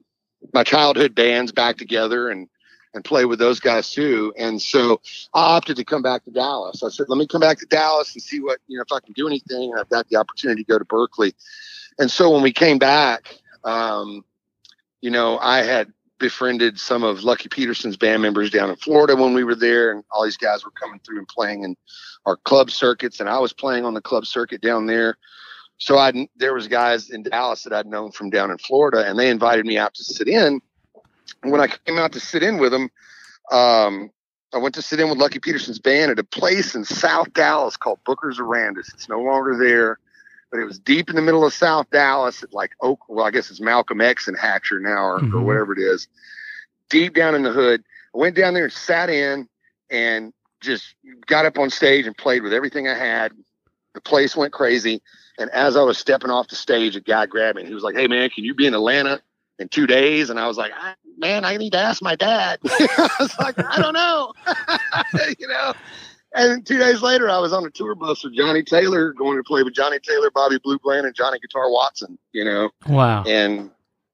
my 0.52 0.64
childhood 0.64 1.14
bands 1.14 1.52
back 1.52 1.76
together 1.76 2.28
and 2.30 2.48
and 2.94 3.04
play 3.04 3.26
with 3.26 3.38
those 3.38 3.60
guys 3.60 3.90
too. 3.92 4.32
And 4.38 4.60
so 4.60 5.00
I 5.34 5.56
opted 5.56 5.76
to 5.76 5.84
come 5.84 6.00
back 6.00 6.24
to 6.24 6.30
Dallas. 6.30 6.82
I 6.82 6.88
said, 6.88 7.06
let 7.08 7.18
me 7.18 7.26
come 7.26 7.42
back 7.42 7.58
to 7.58 7.66
Dallas 7.66 8.14
and 8.14 8.22
see 8.22 8.40
what 8.40 8.58
you 8.66 8.78
know 8.78 8.84
if 8.88 8.92
I 8.92 9.00
can 9.00 9.12
do 9.12 9.26
anything. 9.26 9.70
And 9.70 9.78
I've 9.78 9.88
got 9.90 10.08
the 10.08 10.16
opportunity 10.16 10.64
to 10.64 10.72
go 10.72 10.78
to 10.78 10.84
Berklee. 10.84 11.34
And 11.98 12.10
so 12.10 12.30
when 12.30 12.42
we 12.42 12.52
came 12.52 12.78
back, 12.78 13.38
um, 13.64 14.24
you 15.00 15.10
know, 15.10 15.38
I 15.38 15.62
had 15.62 15.92
befriended 16.18 16.80
some 16.80 17.02
of 17.02 17.22
Lucky 17.22 17.48
Peterson's 17.48 17.96
band 17.96 18.22
members 18.22 18.50
down 18.50 18.70
in 18.70 18.76
Florida 18.76 19.14
when 19.14 19.34
we 19.34 19.44
were 19.44 19.54
there, 19.54 19.92
and 19.92 20.02
all 20.10 20.24
these 20.24 20.38
guys 20.38 20.64
were 20.64 20.70
coming 20.70 21.00
through 21.00 21.18
and 21.18 21.28
playing 21.28 21.64
in 21.64 21.76
our 22.24 22.36
club 22.36 22.70
circuits, 22.70 23.20
and 23.20 23.28
I 23.28 23.38
was 23.38 23.52
playing 23.52 23.84
on 23.84 23.94
the 23.94 24.00
club 24.00 24.26
circuit 24.26 24.62
down 24.62 24.86
there. 24.86 25.18
So 25.78 25.98
I 25.98 26.28
there 26.36 26.54
was 26.54 26.68
guys 26.68 27.10
in 27.10 27.22
Dallas 27.22 27.64
that 27.64 27.72
I'd 27.72 27.86
known 27.86 28.12
from 28.12 28.30
down 28.30 28.50
in 28.50 28.58
Florida, 28.58 29.06
and 29.06 29.18
they 29.18 29.30
invited 29.30 29.66
me 29.66 29.78
out 29.78 29.94
to 29.94 30.04
sit 30.04 30.28
in. 30.28 30.60
And 31.42 31.52
when 31.52 31.60
I 31.60 31.66
came 31.66 31.98
out 31.98 32.12
to 32.12 32.20
sit 32.20 32.42
in 32.42 32.58
with 32.58 32.72
them, 32.72 32.88
um, 33.52 34.10
I 34.54 34.58
went 34.58 34.74
to 34.76 34.82
sit 34.82 35.00
in 35.00 35.08
with 35.10 35.18
Lucky 35.18 35.38
Peterson's 35.38 35.78
band 35.78 36.10
at 36.10 36.18
a 36.18 36.24
place 36.24 36.74
in 36.74 36.84
South 36.84 37.32
Dallas 37.34 37.76
called 37.76 37.98
Booker's 38.04 38.38
Arandis. 38.38 38.92
It's 38.94 39.08
no 39.08 39.20
longer 39.20 39.56
there 39.58 39.98
but 40.50 40.60
it 40.60 40.64
was 40.64 40.78
deep 40.78 41.10
in 41.10 41.16
the 41.16 41.22
middle 41.22 41.44
of 41.44 41.52
South 41.52 41.90
Dallas 41.90 42.42
at 42.42 42.52
like 42.52 42.72
Oak. 42.80 43.00
Well, 43.08 43.26
I 43.26 43.30
guess 43.30 43.50
it's 43.50 43.60
Malcolm 43.60 44.00
X 44.00 44.28
and 44.28 44.38
Hatcher 44.38 44.80
now, 44.80 45.04
or, 45.04 45.20
mm-hmm. 45.20 45.36
or 45.36 45.42
whatever 45.42 45.72
it 45.72 45.78
is. 45.78 46.08
Deep 46.88 47.14
down 47.14 47.34
in 47.34 47.42
the 47.42 47.52
hood. 47.52 47.82
I 48.14 48.18
went 48.18 48.36
down 48.36 48.54
there 48.54 48.64
and 48.64 48.72
sat 48.72 49.10
in 49.10 49.48
and 49.90 50.32
just 50.60 50.94
got 51.26 51.46
up 51.46 51.58
on 51.58 51.70
stage 51.70 52.06
and 52.06 52.16
played 52.16 52.42
with 52.42 52.52
everything 52.52 52.88
I 52.88 52.94
had. 52.94 53.32
The 53.94 54.00
place 54.00 54.36
went 54.36 54.52
crazy. 54.52 55.02
And 55.38 55.50
as 55.50 55.76
I 55.76 55.82
was 55.82 55.98
stepping 55.98 56.30
off 56.30 56.48
the 56.48 56.56
stage, 56.56 56.96
a 56.96 57.00
guy 57.00 57.26
grabbed 57.26 57.56
me 57.56 57.62
and 57.62 57.68
he 57.68 57.74
was 57.74 57.84
like, 57.84 57.96
Hey 57.96 58.06
man, 58.06 58.30
can 58.30 58.44
you 58.44 58.54
be 58.54 58.66
in 58.66 58.74
Atlanta 58.74 59.20
in 59.58 59.68
two 59.68 59.86
days? 59.86 60.30
And 60.30 60.38
I 60.38 60.46
was 60.46 60.56
like, 60.56 60.72
I, 60.74 60.94
man, 61.18 61.44
I 61.44 61.56
need 61.56 61.72
to 61.72 61.78
ask 61.78 62.02
my 62.02 62.16
dad. 62.16 62.58
I 62.64 63.10
was 63.20 63.38
like, 63.38 63.58
I 63.58 63.80
don't 63.80 63.94
know. 63.94 64.32
you 65.38 65.48
know, 65.48 65.74
and 66.36 66.66
two 66.66 66.78
days 66.78 67.00
later, 67.00 67.30
I 67.30 67.38
was 67.38 67.52
on 67.52 67.64
a 67.64 67.70
tour 67.70 67.94
bus 67.94 68.22
with 68.22 68.34
Johnnie 68.34 68.62
Taylor, 68.62 69.12
going 69.12 69.38
to 69.38 69.42
play 69.42 69.62
with 69.62 69.74
Johnnie 69.74 69.98
Taylor, 69.98 70.30
Bobby 70.30 70.58
Blue 70.62 70.78
Bland, 70.78 71.06
and 71.06 71.14
Johnny 71.14 71.38
Guitar 71.38 71.70
Watson. 71.70 72.18
You 72.32 72.44
know, 72.44 72.70
wow. 72.86 73.24
And 73.24 73.70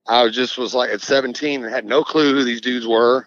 I 0.07 0.29
just 0.29 0.57
was 0.57 0.75
like 0.75 0.91
at 0.91 1.01
17 1.01 1.65
and 1.65 1.73
had 1.73 1.85
no 1.85 2.05
clue 2.05 2.33
who 2.35 2.45
these 2.45 2.61
dudes 2.61 2.87
were, 2.87 3.27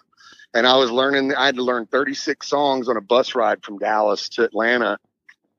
and 0.54 0.66
I 0.66 0.76
was 0.76 0.90
learning. 0.90 1.34
I 1.34 1.46
had 1.46 1.56
to 1.56 1.62
learn 1.62 1.86
36 1.86 2.48
songs 2.48 2.88
on 2.88 2.96
a 2.96 3.02
bus 3.02 3.34
ride 3.34 3.62
from 3.62 3.78
Dallas 3.78 4.28
to 4.30 4.44
Atlanta, 4.44 4.98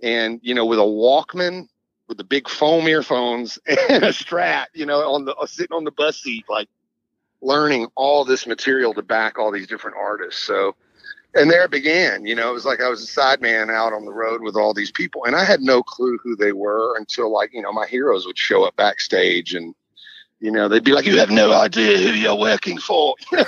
and 0.01 0.39
you 0.41 0.55
know, 0.55 0.65
with 0.65 0.79
a 0.79 0.83
Walkman 0.83 1.67
with 2.07 2.17
the 2.17 2.23
big 2.23 2.47
foam 2.47 2.87
earphones 2.87 3.59
and 3.67 4.03
a 4.03 4.09
Strat, 4.09 4.67
you 4.73 4.85
know, 4.85 4.99
on 5.13 5.25
the 5.25 5.35
uh, 5.35 5.45
sitting 5.45 5.75
on 5.75 5.83
the 5.83 5.91
bus 5.91 6.21
seat, 6.21 6.45
like 6.49 6.69
learning 7.41 7.87
all 7.95 8.25
this 8.25 8.47
material 8.47 8.93
to 8.93 9.01
back 9.01 9.37
all 9.37 9.51
these 9.51 9.67
different 9.67 9.97
artists. 9.97 10.41
So 10.43 10.75
and 11.37 11.51
there 11.51 11.65
it 11.65 11.71
began. 11.71 12.25
You 12.25 12.35
know, 12.35 12.49
it 12.49 12.53
was 12.53 12.65
like 12.65 12.81
I 12.81 12.89
was 12.89 13.03
a 13.03 13.07
sideman 13.19 13.71
out 13.71 13.93
on 13.93 14.05
the 14.05 14.13
road 14.13 14.41
with 14.41 14.55
all 14.55 14.73
these 14.73 14.91
people, 14.91 15.25
and 15.25 15.35
I 15.35 15.43
had 15.43 15.61
no 15.61 15.83
clue 15.83 16.17
who 16.23 16.35
they 16.35 16.51
were 16.51 16.97
until 16.97 17.31
like 17.31 17.53
you 17.53 17.61
know 17.61 17.71
my 17.71 17.85
heroes 17.87 18.25
would 18.25 18.37
show 18.37 18.63
up 18.63 18.75
backstage, 18.75 19.53
and 19.53 19.75
you 20.39 20.51
know 20.51 20.67
they'd 20.67 20.83
be 20.83 20.91
like, 20.91 21.05
"You 21.05 21.17
have 21.19 21.31
no 21.31 21.51
idea 21.53 21.97
who 21.97 22.09
you're 22.09 22.37
working 22.37 22.77
for." 22.77 23.15
like 23.31 23.47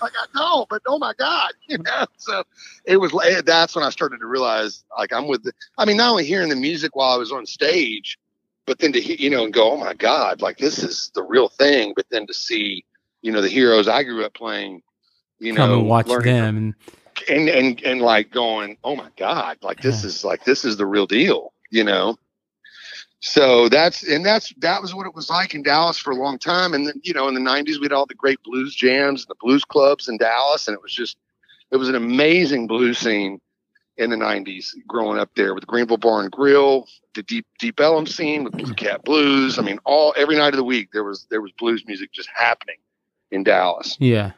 I 0.00 0.26
know, 0.34 0.66
but 0.68 0.82
oh 0.86 0.98
my 0.98 1.12
god, 1.18 1.52
you 1.68 1.78
know. 1.78 2.06
So 2.16 2.44
it 2.84 2.96
was 2.98 3.12
eh, 3.24 3.42
that's 3.44 3.74
when 3.74 3.84
I 3.84 3.90
started 3.90 4.18
to 4.20 4.26
realize 4.26 4.84
like 4.96 5.12
I'm 5.12 5.28
with. 5.28 5.42
The, 5.42 5.52
I 5.78 5.84
mean, 5.84 5.96
not 5.96 6.10
only 6.10 6.24
hearing 6.24 6.48
the 6.48 6.56
music 6.56 6.96
while 6.96 7.12
I 7.12 7.16
was 7.16 7.32
on 7.32 7.46
stage, 7.46 8.18
but 8.66 8.78
then 8.78 8.92
to 8.92 9.00
you 9.00 9.30
know 9.30 9.44
and 9.44 9.52
go, 9.52 9.72
"Oh 9.72 9.76
my 9.76 9.94
god, 9.94 10.40
like 10.40 10.58
this 10.58 10.82
is 10.82 11.10
the 11.14 11.22
real 11.22 11.48
thing." 11.48 11.92
But 11.94 12.06
then 12.10 12.26
to 12.26 12.34
see 12.34 12.84
you 13.22 13.32
know 13.32 13.42
the 13.42 13.48
heroes 13.48 13.88
I 13.88 14.02
grew 14.02 14.24
up 14.24 14.34
playing 14.34 14.82
you 15.40 15.52
know, 15.52 15.66
come 15.66 15.72
and 15.72 15.88
watch 15.88 16.06
them 16.06 16.56
and 16.56 16.74
and 17.28 17.48
and 17.48 17.82
and 17.82 18.00
like 18.00 18.30
going, 18.30 18.76
oh 18.84 18.94
my 18.94 19.08
god, 19.16 19.58
like 19.62 19.80
this 19.80 20.02
yeah. 20.02 20.08
is 20.08 20.24
like 20.24 20.44
this 20.44 20.64
is 20.64 20.76
the 20.76 20.86
real 20.86 21.06
deal, 21.06 21.52
you 21.70 21.82
know. 21.82 22.16
So 23.20 23.68
that's 23.68 24.02
and 24.02 24.24
that's 24.24 24.52
that 24.58 24.80
was 24.80 24.94
what 24.94 25.06
it 25.06 25.14
was 25.14 25.28
like 25.28 25.54
in 25.54 25.62
Dallas 25.62 25.98
for 25.98 26.10
a 26.10 26.16
long 26.16 26.38
time. 26.38 26.72
And 26.72 26.86
then 26.86 27.00
you 27.02 27.12
know 27.12 27.28
in 27.28 27.34
the 27.34 27.40
'90s 27.40 27.78
we 27.78 27.84
had 27.84 27.92
all 27.92 28.06
the 28.06 28.14
great 28.14 28.42
blues 28.42 28.74
jams, 28.74 29.22
and 29.22 29.28
the 29.28 29.34
blues 29.40 29.64
clubs 29.64 30.08
in 30.08 30.16
Dallas, 30.16 30.66
and 30.66 30.74
it 30.74 30.82
was 30.82 30.92
just 30.92 31.18
it 31.70 31.76
was 31.76 31.88
an 31.88 31.94
amazing 31.94 32.66
blues 32.66 32.98
scene 32.98 33.40
in 33.98 34.10
the 34.10 34.16
'90s. 34.16 34.74
Growing 34.88 35.18
up 35.18 35.30
there 35.36 35.54
with 35.54 35.62
the 35.62 35.66
Greenville 35.66 35.98
Bar 35.98 36.22
and 36.22 36.30
Grill, 36.30 36.88
the 37.14 37.22
Deep 37.22 37.46
Deep 37.58 37.78
Ellum 37.78 38.06
scene 38.06 38.42
with 38.42 38.54
Blue 38.54 38.72
Cat 38.72 39.04
Blues. 39.04 39.58
I 39.58 39.62
mean, 39.62 39.78
all 39.84 40.14
every 40.16 40.36
night 40.36 40.54
of 40.54 40.58
the 40.58 40.64
week 40.64 40.88
there 40.92 41.04
was 41.04 41.26
there 41.30 41.42
was 41.42 41.52
blues 41.52 41.84
music 41.86 42.12
just 42.12 42.30
happening 42.34 42.76
in 43.30 43.44
Dallas. 43.44 43.96
Yeah. 44.00 44.32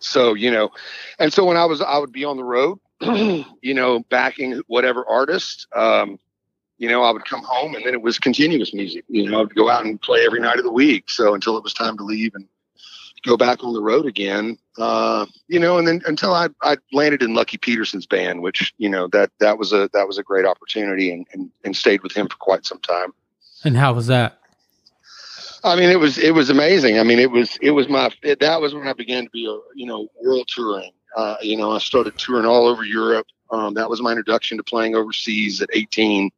So, 0.00 0.34
you 0.34 0.50
know, 0.50 0.70
and 1.18 1.32
so 1.32 1.44
when 1.44 1.56
I 1.56 1.66
was, 1.66 1.80
I 1.80 1.98
would 1.98 2.12
be 2.12 2.24
on 2.24 2.36
the 2.36 2.44
road, 2.44 2.78
you 3.00 3.74
know, 3.74 4.00
backing 4.10 4.62
whatever 4.66 5.06
artist, 5.06 5.66
um, 5.74 6.18
you 6.80 6.88
know, 6.88 7.02
I 7.02 7.10
would 7.10 7.26
come 7.26 7.42
home 7.42 7.74
and 7.74 7.84
then 7.84 7.92
it 7.92 8.00
was 8.00 8.18
continuous 8.18 8.72
music. 8.72 9.04
You 9.06 9.30
know, 9.30 9.38
I 9.38 9.42
would 9.42 9.54
go 9.54 9.68
out 9.68 9.84
and 9.84 10.00
play 10.00 10.24
every 10.24 10.40
night 10.40 10.56
of 10.56 10.64
the 10.64 10.72
week. 10.72 11.10
So 11.10 11.34
until 11.34 11.58
it 11.58 11.62
was 11.62 11.74
time 11.74 11.98
to 11.98 12.02
leave 12.02 12.34
and 12.34 12.48
go 13.22 13.36
back 13.36 13.62
on 13.62 13.74
the 13.74 13.82
road 13.82 14.06
again, 14.06 14.56
uh, 14.78 15.26
you 15.46 15.60
know, 15.60 15.76
and 15.76 15.86
then 15.86 16.00
until 16.06 16.32
I, 16.32 16.48
I 16.62 16.78
landed 16.90 17.22
in 17.22 17.34
Lucky 17.34 17.58
Peterson's 17.58 18.06
band, 18.06 18.40
which, 18.40 18.72
you 18.78 18.88
know, 18.88 19.08
that, 19.08 19.30
that 19.40 19.58
was 19.58 19.74
a, 19.74 19.90
that 19.92 20.08
was 20.08 20.16
a 20.16 20.22
great 20.22 20.46
opportunity 20.46 21.12
and, 21.12 21.26
and, 21.34 21.50
and 21.64 21.76
stayed 21.76 22.02
with 22.02 22.12
him 22.12 22.28
for 22.28 22.38
quite 22.38 22.64
some 22.64 22.80
time. 22.80 23.12
And 23.62 23.76
how 23.76 23.92
was 23.92 24.06
that? 24.06 24.38
I 25.62 25.76
mean, 25.76 25.90
it 25.90 26.00
was 26.00 26.16
it 26.16 26.30
was 26.30 26.48
amazing. 26.48 26.98
I 26.98 27.02
mean, 27.02 27.18
it 27.18 27.30
was 27.30 27.58
it 27.60 27.72
was 27.72 27.86
my 27.86 28.10
it, 28.22 28.40
that 28.40 28.62
was 28.62 28.74
when 28.74 28.88
I 28.88 28.94
began 28.94 29.24
to 29.24 29.30
be 29.30 29.44
a 29.44 29.52
you 29.74 29.84
know 29.84 30.08
world 30.22 30.48
touring. 30.48 30.92
Uh, 31.14 31.36
you 31.42 31.58
know, 31.58 31.72
I 31.72 31.78
started 31.80 32.16
touring 32.16 32.46
all 32.46 32.66
over 32.66 32.82
Europe. 32.82 33.26
Um, 33.50 33.74
that 33.74 33.90
was 33.90 34.00
my 34.00 34.12
introduction 34.12 34.56
to 34.56 34.64
playing 34.64 34.94
overseas 34.94 35.60
at 35.60 35.68
18. 35.74 36.30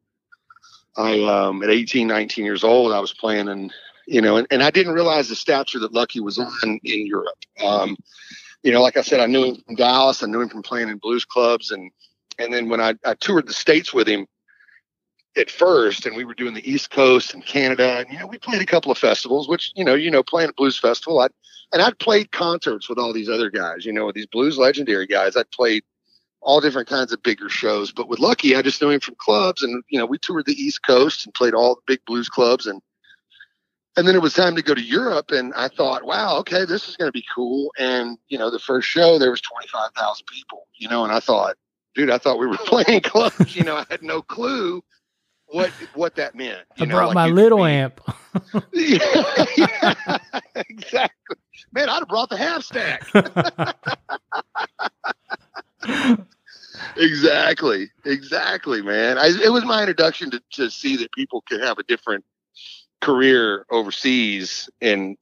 I 0.95 1.23
um, 1.23 1.63
at 1.63 1.69
18, 1.69 2.07
19 2.07 2.45
years 2.45 2.63
old, 2.63 2.91
I 2.91 2.99
was 2.99 3.13
playing 3.13 3.47
in 3.47 3.71
you 4.05 4.21
know, 4.21 4.37
and, 4.37 4.47
and 4.51 4.63
I 4.63 4.69
didn't 4.69 4.93
realize 4.93 5.29
the 5.29 5.35
stature 5.35 5.79
that 5.79 5.93
Lucky 5.93 6.19
was 6.19 6.37
on 6.39 6.79
in 6.83 7.07
Europe. 7.07 7.37
Um, 7.63 7.95
you 8.61 8.71
know, 8.71 8.81
like 8.81 8.97
I 8.97 9.01
said, 9.01 9.19
I 9.19 9.25
knew 9.25 9.45
him 9.45 9.55
from 9.65 9.75
Dallas. 9.75 10.23
I 10.23 10.27
knew 10.27 10.41
him 10.41 10.49
from 10.49 10.61
playing 10.61 10.89
in 10.89 10.97
blues 10.97 11.25
clubs, 11.25 11.71
and 11.71 11.91
and 12.39 12.53
then 12.53 12.69
when 12.69 12.81
I, 12.81 12.95
I 13.05 13.13
toured 13.15 13.47
the 13.47 13.53
states 13.53 13.93
with 13.93 14.07
him 14.07 14.25
at 15.37 15.49
first, 15.49 16.05
and 16.05 16.15
we 16.15 16.25
were 16.25 16.33
doing 16.33 16.53
the 16.53 16.69
East 16.69 16.89
Coast 16.91 17.33
and 17.33 17.45
Canada, 17.45 17.97
and 17.99 18.09
you 18.11 18.19
know, 18.19 18.27
we 18.27 18.37
played 18.37 18.61
a 18.61 18.65
couple 18.65 18.91
of 18.91 18.97
festivals, 18.97 19.47
which 19.47 19.71
you 19.75 19.83
know, 19.83 19.95
you 19.95 20.11
know, 20.11 20.23
playing 20.23 20.49
a 20.49 20.53
blues 20.53 20.77
festival, 20.77 21.19
I 21.19 21.27
and 21.71 21.81
I'd 21.81 21.97
played 21.99 22.31
concerts 22.31 22.87
with 22.87 22.99
all 22.99 23.13
these 23.13 23.29
other 23.29 23.49
guys, 23.49 23.85
you 23.85 23.91
know, 23.91 24.05
with 24.05 24.15
these 24.15 24.27
blues 24.27 24.57
legendary 24.57 25.07
guys. 25.07 25.35
I'd 25.35 25.49
played 25.51 25.83
all 26.43 26.61
different 26.61 26.87
kinds 26.87 27.11
of 27.13 27.23
bigger 27.23 27.49
shows, 27.49 27.91
but 27.91 28.07
with 28.07 28.19
Lucky, 28.19 28.55
I 28.55 28.61
just 28.61 28.81
knew 28.81 28.89
him 28.89 28.99
from 28.99 29.15
clubs, 29.17 29.63
and 29.63 29.83
you 29.89 29.99
know, 29.99 30.05
we 30.05 30.17
toured 30.17 30.45
the 30.45 30.53
East 30.53 30.83
Coast 30.83 31.25
and 31.25 31.33
played 31.33 31.53
all 31.53 31.75
the 31.75 31.81
big 31.87 31.99
blues 32.05 32.29
clubs, 32.29 32.67
and 32.67 32.81
and 33.95 34.07
then 34.07 34.15
it 34.15 34.21
was 34.21 34.33
time 34.33 34.55
to 34.55 34.61
go 34.61 34.73
to 34.73 34.81
Europe, 34.81 35.31
and 35.31 35.53
I 35.53 35.67
thought, 35.67 36.03
wow, 36.03 36.37
okay, 36.39 36.65
this 36.65 36.89
is 36.89 36.97
going 36.97 37.07
to 37.07 37.13
be 37.13 37.25
cool. 37.33 37.71
And 37.77 38.17
you 38.27 38.37
know, 38.37 38.49
the 38.49 38.59
first 38.59 38.87
show 38.87 39.19
there 39.19 39.31
was 39.31 39.41
twenty 39.41 39.67
five 39.67 39.91
thousand 39.95 40.25
people, 40.27 40.67
you 40.75 40.89
know, 40.89 41.03
and 41.03 41.13
I 41.13 41.19
thought, 41.19 41.55
dude, 41.95 42.09
I 42.09 42.17
thought 42.17 42.39
we 42.39 42.47
were 42.47 42.57
playing 42.65 43.01
clubs. 43.01 43.55
you 43.55 43.63
know, 43.63 43.77
I 43.77 43.85
had 43.89 44.01
no 44.03 44.21
clue 44.21 44.83
what 45.47 45.69
what 45.93 46.15
that 46.15 46.35
meant. 46.35 46.65
I 46.79 46.85
know, 46.85 46.95
brought 46.95 47.07
like 47.07 47.15
my 47.15 47.27
little 47.27 47.63
amp. 47.63 48.01
yeah, 48.73 49.45
yeah, 49.57 50.17
exactly. 50.55 51.37
Man, 51.71 51.89
I'd 51.89 51.99
have 51.99 52.07
brought 52.07 52.29
the 52.29 52.37
half 52.37 52.63
stack. 52.63 53.03
exactly, 56.97 57.89
exactly, 58.05 58.81
man. 58.81 59.17
I, 59.17 59.31
it 59.43 59.51
was 59.51 59.65
my 59.65 59.81
introduction 59.81 60.31
to, 60.31 60.41
to 60.53 60.69
see 60.69 60.97
that 60.97 61.11
people 61.11 61.43
could 61.47 61.61
have 61.61 61.77
a 61.77 61.83
different 61.83 62.25
career 63.01 63.65
overseas 63.69 64.69
and 64.81 65.17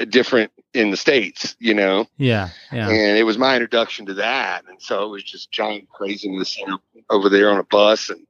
uh, 0.00 0.04
different 0.04 0.52
in 0.74 0.90
the 0.90 0.96
states, 0.96 1.56
you 1.58 1.74
know. 1.74 2.06
Yeah, 2.16 2.50
yeah. 2.72 2.88
And 2.88 3.18
it 3.18 3.24
was 3.24 3.38
my 3.38 3.54
introduction 3.54 4.06
to 4.06 4.14
that, 4.14 4.64
and 4.68 4.80
so 4.80 5.04
it 5.04 5.08
was 5.08 5.22
just 5.22 5.50
giant 5.50 5.88
craziness, 5.88 6.58
you 6.58 6.66
know, 6.66 6.78
over 7.10 7.28
there 7.28 7.50
on 7.50 7.58
a 7.58 7.64
bus 7.64 8.10
and 8.10 8.26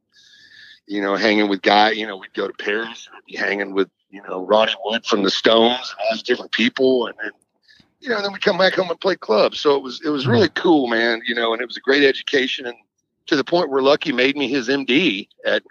you 0.87 1.01
know, 1.01 1.15
hanging 1.15 1.49
with 1.49 1.61
guy. 1.61 1.91
You 1.91 2.07
know, 2.07 2.17
we'd 2.17 2.33
go 2.33 2.47
to 2.47 2.53
Paris 2.53 3.09
and 3.13 3.23
be 3.25 3.35
hanging 3.35 3.73
with 3.73 3.89
you 4.09 4.21
know 4.27 4.45
Ronnie 4.45 4.75
Wood 4.83 5.05
from 5.05 5.23
the 5.23 5.29
Stones 5.29 5.93
and 5.97 6.05
all 6.05 6.13
these 6.13 6.23
different 6.23 6.51
people, 6.51 7.07
and 7.07 7.15
then 7.21 7.31
you 7.99 8.09
know, 8.09 8.21
then 8.21 8.31
we 8.31 8.39
come 8.39 8.57
back 8.57 8.73
home 8.73 8.89
and 8.89 8.99
play 8.99 9.15
clubs. 9.15 9.59
So 9.59 9.75
it 9.75 9.81
was 9.81 10.01
it 10.03 10.09
was 10.09 10.27
really 10.27 10.49
cool, 10.49 10.87
man. 10.87 11.21
You 11.25 11.35
know, 11.35 11.53
and 11.53 11.61
it 11.61 11.67
was 11.67 11.77
a 11.77 11.81
great 11.81 12.03
education, 12.03 12.65
and 12.65 12.75
to 13.27 13.35
the 13.35 13.43
point 13.43 13.69
where 13.69 13.81
Lucky 13.81 14.11
made 14.11 14.37
me 14.37 14.47
his 14.47 14.69
MD 14.69 15.27
at 15.45 15.63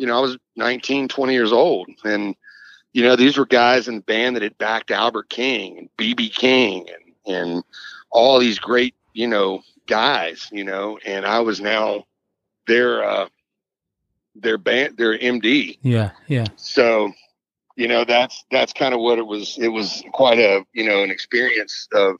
you 0.00 0.06
know, 0.06 0.16
I 0.16 0.20
was 0.20 0.38
19, 0.56 1.08
20 1.08 1.32
years 1.34 1.52
old. 1.52 1.86
And, 2.04 2.34
you 2.94 3.02
know, 3.02 3.16
these 3.16 3.36
were 3.36 3.44
guys 3.44 3.86
in 3.86 3.96
the 3.96 4.00
band 4.00 4.34
that 4.34 4.42
had 4.42 4.56
backed 4.56 4.90
Albert 4.90 5.28
King 5.28 5.76
and 5.76 5.88
BB 5.98 6.34
King 6.34 6.88
and, 6.88 7.36
and 7.36 7.64
all 8.10 8.38
these 8.38 8.58
great, 8.58 8.94
you 9.12 9.26
know, 9.26 9.60
guys, 9.86 10.48
you 10.50 10.64
know, 10.64 10.98
and 11.04 11.26
I 11.26 11.40
was 11.40 11.60
now 11.60 12.06
their, 12.66 13.04
uh, 13.04 13.28
their 14.34 14.56
band, 14.56 14.96
their 14.96 15.18
MD. 15.18 15.76
Yeah. 15.82 16.12
Yeah. 16.28 16.46
So, 16.56 17.12
you 17.80 17.88
know, 17.88 18.04
that's, 18.04 18.44
that's 18.50 18.74
kind 18.74 18.92
of 18.92 19.00
what 19.00 19.18
it 19.18 19.26
was. 19.26 19.56
It 19.58 19.68
was 19.68 20.04
quite 20.12 20.38
a, 20.38 20.66
you 20.74 20.84
know, 20.84 21.02
an 21.02 21.10
experience 21.10 21.88
of, 21.94 22.16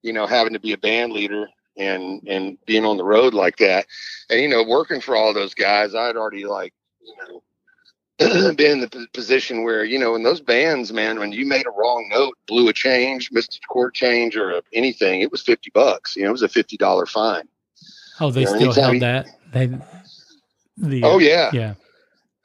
you 0.00 0.10
know, 0.10 0.26
having 0.26 0.54
to 0.54 0.58
be 0.58 0.72
a 0.72 0.78
band 0.78 1.12
leader 1.12 1.50
and, 1.76 2.26
and 2.26 2.56
being 2.64 2.86
on 2.86 2.96
the 2.96 3.04
road 3.04 3.34
like 3.34 3.58
that. 3.58 3.84
And, 4.30 4.40
you 4.40 4.48
know, 4.48 4.64
working 4.64 5.02
for 5.02 5.14
all 5.14 5.34
those 5.34 5.52
guys, 5.52 5.94
I'd 5.94 6.16
already 6.16 6.46
like, 6.46 6.72
you 7.02 7.14
know, 7.18 8.52
been 8.54 8.72
in 8.72 8.80
the 8.80 9.06
position 9.12 9.64
where, 9.64 9.84
you 9.84 9.98
know, 9.98 10.14
in 10.14 10.22
those 10.22 10.40
bands, 10.40 10.94
man, 10.94 11.18
when 11.18 11.32
you 11.32 11.44
made 11.44 11.66
a 11.66 11.70
wrong 11.70 12.08
note, 12.10 12.38
blew 12.46 12.66
a 12.70 12.72
change, 12.72 13.30
missed 13.30 13.60
a 13.62 13.66
chord 13.68 13.92
change 13.92 14.34
or 14.34 14.62
anything, 14.72 15.20
it 15.20 15.30
was 15.30 15.42
50 15.42 15.70
bucks. 15.74 16.16
You 16.16 16.22
know, 16.22 16.30
it 16.30 16.40
was 16.40 16.42
a 16.42 16.48
$50 16.48 17.06
fine. 17.06 17.46
Oh, 18.18 18.30
they 18.30 18.40
you 18.40 18.46
know, 18.46 18.56
still 18.56 18.72
held 18.72 19.02
that? 19.02 19.26
They, 19.52 19.66
the, 20.78 21.02
oh, 21.04 21.18
yeah. 21.18 21.50
Yeah. 21.52 21.74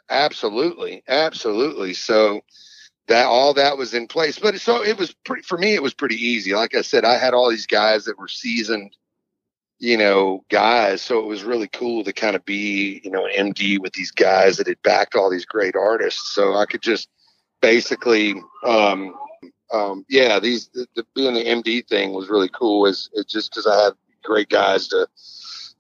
Absolutely. 0.10 1.04
Absolutely. 1.08 1.94
So, 1.94 2.41
that 3.08 3.26
all 3.28 3.54
that 3.54 3.78
was 3.78 3.94
in 3.94 4.08
place 4.08 4.39
but 4.39 4.60
so 4.60 4.84
it 4.84 4.98
was 4.98 5.13
pretty 5.26 5.44
for 5.44 5.60
me 5.60 5.76
it 5.76 5.84
was 5.84 5.94
pretty 5.94 6.15
easy 6.15 6.56
like 6.56 6.74
i 6.74 6.82
said 6.82 7.06
i 7.06 7.20
had 7.20 7.36
all 7.36 7.52
these 7.52 7.68
guys 7.68 8.06
that 8.06 8.18
were 8.18 8.28
seasoned 8.28 8.96
you 9.80 9.98
know, 9.98 10.44
guys. 10.50 11.02
So 11.02 11.20
it 11.20 11.26
was 11.26 11.44
really 11.44 11.68
cool 11.68 12.04
to 12.04 12.13
kind 12.13 12.36
of 12.36 12.46
be, 12.46 13.02
you 13.04 13.12
know, 13.12 13.26
an 13.26 13.54
MD 13.54 13.80
with 13.80 13.94
these 13.94 14.12
guys 14.12 14.58
that 14.58 14.68
had 14.68 14.82
backed 14.84 15.15
all 15.15 15.30
these 15.30 15.46
great 15.46 15.76
artists. 15.76 16.34
So 16.34 16.56
I 16.56 16.65
could 16.65 16.82
just 16.82 17.10
basically, 17.62 18.36
um, 18.63 19.13
um, 19.74 20.06
yeah, 20.10 20.39
these 20.39 20.70
the, 20.74 20.88
the, 20.96 21.06
being 21.13 21.34
the 21.34 21.44
MD 21.44 21.86
thing 21.88 22.13
was 22.13 22.30
really 22.30 22.50
cool. 22.50 22.86
Is 22.86 23.10
it 23.13 23.28
just 23.28 23.52
because 23.52 23.68
I 23.68 23.84
had 23.84 23.94
great 24.24 24.50
guys 24.50 24.88
to 24.89 25.08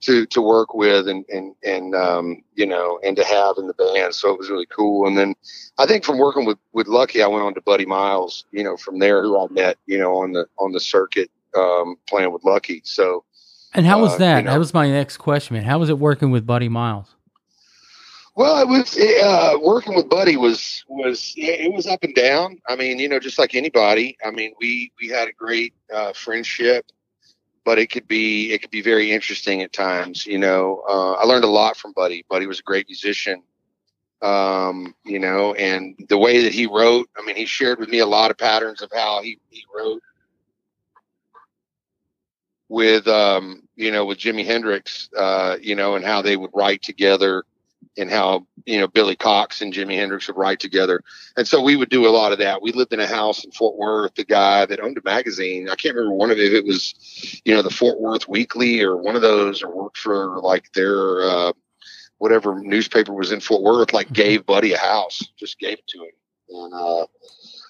to 0.01 0.25
to 0.27 0.41
work 0.41 0.73
with 0.73 1.07
and 1.07 1.25
and 1.29 1.55
and 1.63 1.95
um, 1.95 2.43
you 2.55 2.65
know 2.65 2.99
and 3.03 3.15
to 3.17 3.23
have 3.23 3.55
in 3.57 3.67
the 3.67 3.73
band. 3.73 4.13
So 4.15 4.31
it 4.31 4.37
was 4.37 4.49
really 4.49 4.67
cool. 4.67 5.07
And 5.07 5.17
then 5.17 5.35
I 5.77 5.85
think 5.85 6.03
from 6.03 6.17
working 6.17 6.45
with 6.45 6.57
with 6.73 6.87
Lucky, 6.87 7.23
I 7.23 7.27
went 7.27 7.43
on 7.43 7.53
to 7.55 7.61
Buddy 7.61 7.85
Miles. 7.85 8.45
You 8.51 8.63
know, 8.63 8.77
from 8.77 8.99
there 8.99 9.21
who 9.21 9.39
I 9.39 9.47
met, 9.51 9.77
you 9.85 9.97
know, 9.97 10.15
on 10.17 10.33
the 10.33 10.47
on 10.59 10.71
the 10.71 10.79
circuit 10.79 11.29
um, 11.55 11.95
playing 12.07 12.31
with 12.31 12.43
Lucky. 12.43 12.81
So 12.85 13.23
and 13.73 13.85
how 13.85 14.01
was 14.01 14.13
uh, 14.13 14.17
that? 14.17 14.37
You 14.37 14.43
know, 14.45 14.51
that 14.51 14.59
was 14.59 14.73
my 14.73 14.89
next 14.89 15.17
question, 15.17 15.55
man. 15.55 15.65
How 15.65 15.79
was 15.79 15.89
it 15.89 15.99
working 15.99 16.31
with 16.31 16.45
Buddy 16.45 16.69
Miles? 16.69 17.15
Well, 18.35 18.61
it 18.61 18.67
was 18.67 18.97
uh, 18.97 19.57
working 19.61 19.95
with 19.95 20.09
Buddy 20.09 20.35
was 20.35 20.83
was 20.89 21.33
it 21.37 21.73
was 21.73 21.87
up 21.87 22.03
and 22.03 22.13
down. 22.13 22.59
I 22.67 22.75
mean, 22.75 22.99
you 22.99 23.07
know, 23.07 23.19
just 23.19 23.39
like 23.39 23.55
anybody. 23.55 24.17
I 24.25 24.31
mean, 24.31 24.53
we 24.59 24.91
we 24.99 25.07
had 25.07 25.29
a 25.29 25.31
great 25.31 25.73
uh, 25.93 26.11
friendship, 26.11 26.85
but 27.65 27.79
it 27.79 27.87
could 27.87 28.07
be 28.07 28.53
it 28.53 28.61
could 28.61 28.71
be 28.71 28.81
very 28.81 29.11
interesting 29.11 29.61
at 29.61 29.73
times. 29.73 30.25
You 30.25 30.37
know, 30.37 30.83
uh, 30.87 31.13
I 31.13 31.25
learned 31.25 31.43
a 31.43 31.49
lot 31.49 31.75
from 31.75 31.91
Buddy. 31.91 32.23
Buddy 32.29 32.45
was 32.45 32.59
a 32.59 32.63
great 32.63 32.87
musician. 32.87 33.41
Um, 34.21 34.95
you 35.03 35.19
know, 35.19 35.53
and 35.55 35.95
the 36.07 36.17
way 36.17 36.43
that 36.43 36.53
he 36.53 36.67
wrote. 36.67 37.09
I 37.17 37.25
mean, 37.25 37.35
he 37.35 37.45
shared 37.45 37.79
with 37.79 37.89
me 37.89 37.99
a 37.99 38.05
lot 38.05 38.31
of 38.31 38.37
patterns 38.37 38.81
of 38.81 38.91
how 38.93 39.21
he 39.21 39.39
he 39.49 39.65
wrote 39.75 40.01
with 42.69 43.07
um, 43.07 43.63
you 43.75 43.91
know 43.91 44.05
with 44.05 44.19
Jimi 44.19 44.45
Hendrix, 44.45 45.09
uh, 45.17 45.57
you 45.61 45.75
know, 45.75 45.95
and 45.95 46.05
how 46.05 46.21
they 46.21 46.37
would 46.37 46.51
write 46.53 46.81
together, 46.83 47.43
and 47.97 48.09
how 48.09 48.45
you 48.65 48.79
know 48.79 48.87
Billy 48.87 49.15
Cox 49.15 49.61
and 49.61 49.73
Jimi 49.73 49.95
Hendrix 49.95 50.27
would 50.27 50.37
write 50.37 50.59
together, 50.59 51.01
and 51.37 51.47
so 51.47 51.61
we 51.61 51.75
would 51.75 51.89
do 51.89 52.07
a 52.07 52.09
lot 52.09 52.31
of 52.31 52.39
that. 52.39 52.61
We 52.61 52.71
lived 52.71 52.93
in 52.93 52.99
a 52.99 53.07
house 53.07 53.43
in 53.43 53.51
Fort 53.51 53.77
Worth. 53.77 54.15
The 54.15 54.25
guy 54.25 54.65
that 54.65 54.79
owned 54.79 54.97
a 54.97 55.01
magazine, 55.03 55.69
I 55.69 55.75
can't 55.75 55.95
remember 55.95 56.15
one 56.15 56.31
of 56.31 56.37
it. 56.37 56.53
It 56.53 56.65
was, 56.65 57.41
you 57.45 57.53
know, 57.53 57.61
the 57.61 57.69
Fort 57.69 57.99
Worth 57.99 58.27
Weekly 58.27 58.81
or 58.81 58.97
one 58.97 59.15
of 59.15 59.21
those, 59.21 59.63
or 59.63 59.75
worked 59.75 59.97
for 59.97 60.39
like 60.39 60.71
their 60.73 61.21
uh, 61.21 61.53
whatever 62.17 62.59
newspaper 62.59 63.13
was 63.13 63.31
in 63.31 63.39
Fort 63.39 63.61
Worth. 63.61 63.93
Like 63.93 64.11
gave 64.11 64.45
Buddy 64.45 64.73
a 64.73 64.77
house, 64.77 65.21
just 65.37 65.59
gave 65.59 65.79
it 65.79 65.87
to 65.87 66.03
him, 66.03 66.11
and 66.49 66.73
uh, 66.73 67.05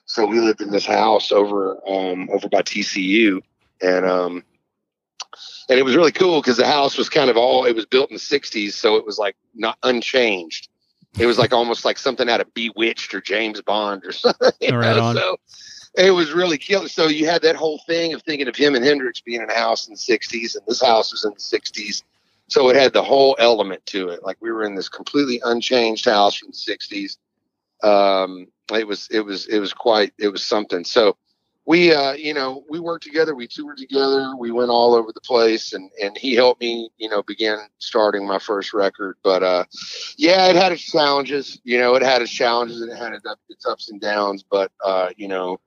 so 0.06 0.26
we 0.26 0.40
lived 0.40 0.62
in 0.62 0.72
this 0.72 0.86
house 0.86 1.32
over 1.32 1.78
um, 1.88 2.30
over 2.32 2.50
by 2.50 2.62
TCU, 2.62 3.42
and 3.82 4.06
um, 4.06 4.44
and 5.70 5.80
it 5.80 5.84
was 5.84 5.96
really 5.96 6.12
cool 6.12 6.42
because 6.42 6.58
the 6.58 6.66
house 6.66 6.98
was 6.98 7.10
kind 7.10 7.30
of 7.30 7.38
all 7.38 7.66
it 7.66 7.76
was 7.76 7.86
built 7.86 8.10
in 8.10 8.16
the 8.16 8.20
60s 8.20 8.74
so 8.74 8.96
it 8.96 9.06
was 9.06 9.18
like 9.18 9.36
not 9.54 9.78
unchanged. 9.84 10.70
It 11.18 11.28
was 11.28 11.38
like 11.38 11.54
almost 11.54 11.86
like 11.86 11.98
something 11.98 12.30
out 12.30 12.42
of 12.42 12.54
bewitched 12.54 13.14
or 13.14 13.22
james 13.22 13.62
bond 13.62 14.04
or 14.06 14.12
something 14.14 14.74
right 14.74 14.98
on. 14.98 15.16
so 15.16 15.38
it 15.98 16.12
was 16.12 16.34
really 16.34 16.58
killer. 16.58 16.90
So 16.90 17.08
you 17.08 17.26
had 17.26 17.42
that 17.44 17.56
whole 17.56 17.80
thing 17.88 18.14
of 18.14 18.22
thinking 18.24 18.48
of 18.48 18.56
him 18.56 18.76
and 18.76 18.84
hendrix 18.84 19.22
being 19.22 19.42
in 19.42 19.50
a 19.50 19.56
house 19.56 19.88
in 19.88 19.94
the 19.94 20.00
60s 20.00 20.56
and 20.56 20.66
this 20.68 20.82
house 20.82 21.12
was 21.12 21.26
in 21.26 21.32
the 21.32 21.60
60s 21.60 22.04
so 22.48 22.70
it 22.70 22.76
had 22.76 22.94
the 22.94 23.02
whole 23.02 23.36
element 23.40 23.84
to 23.88 24.10
it. 24.10 24.24
Like 24.24 24.38
we 24.40 24.52
were 24.52 24.64
in 24.64 24.76
this 24.76 24.88
completely 24.88 25.42
unchanged 25.44 26.06
house 26.06 26.36
from 26.36 26.50
the 26.50 26.74
60s 26.74 27.18
um, 27.84 28.48
it 28.74 28.88
was 28.88 29.08
it 29.12 29.22
was 29.22 29.48
it 29.48 29.60
was 29.60 29.74
quite 29.74 30.14
it 30.18 30.30
was 30.30 30.44
something. 30.44 30.84
So 30.84 31.18
we 31.66 31.94
uh, 31.94 32.14
you 32.14 32.34
know 32.34 32.64
we 32.70 32.80
worked 32.80 33.04
together 33.04 33.36
we 33.36 33.48
toured 33.48 33.78
together 33.78 34.36
we 34.38 34.52
went 34.52 34.70
all 34.70 34.94
over 34.96 35.12
the 35.14 35.22
place 35.22 35.74
and 35.74 35.90
and 36.02 36.18
he 36.18 36.36
helped 36.36 36.62
me 36.62 36.90
you 36.98 37.10
know 37.10 37.24
begin 37.24 37.58
starting 37.80 38.28
my 38.28 38.40
first 38.40 38.74
record. 38.74 39.18
But 39.24 39.44
uh 39.44 39.66
yeah 40.18 40.48
it 40.48 40.56
had 40.56 40.72
its 40.72 40.84
challenges 40.84 41.60
you 41.64 41.78
know 41.78 41.96
it 41.96 42.04
had 42.04 42.22
its 42.22 42.32
challenges 42.32 42.82
and 42.82 42.92
it 42.92 42.98
had 42.98 43.14
its 43.50 43.66
ups 43.66 43.90
and 43.90 44.00
downs 44.02 44.44
but 44.50 44.72
uh 44.84 45.10
you 45.18 45.28
know 45.28 45.58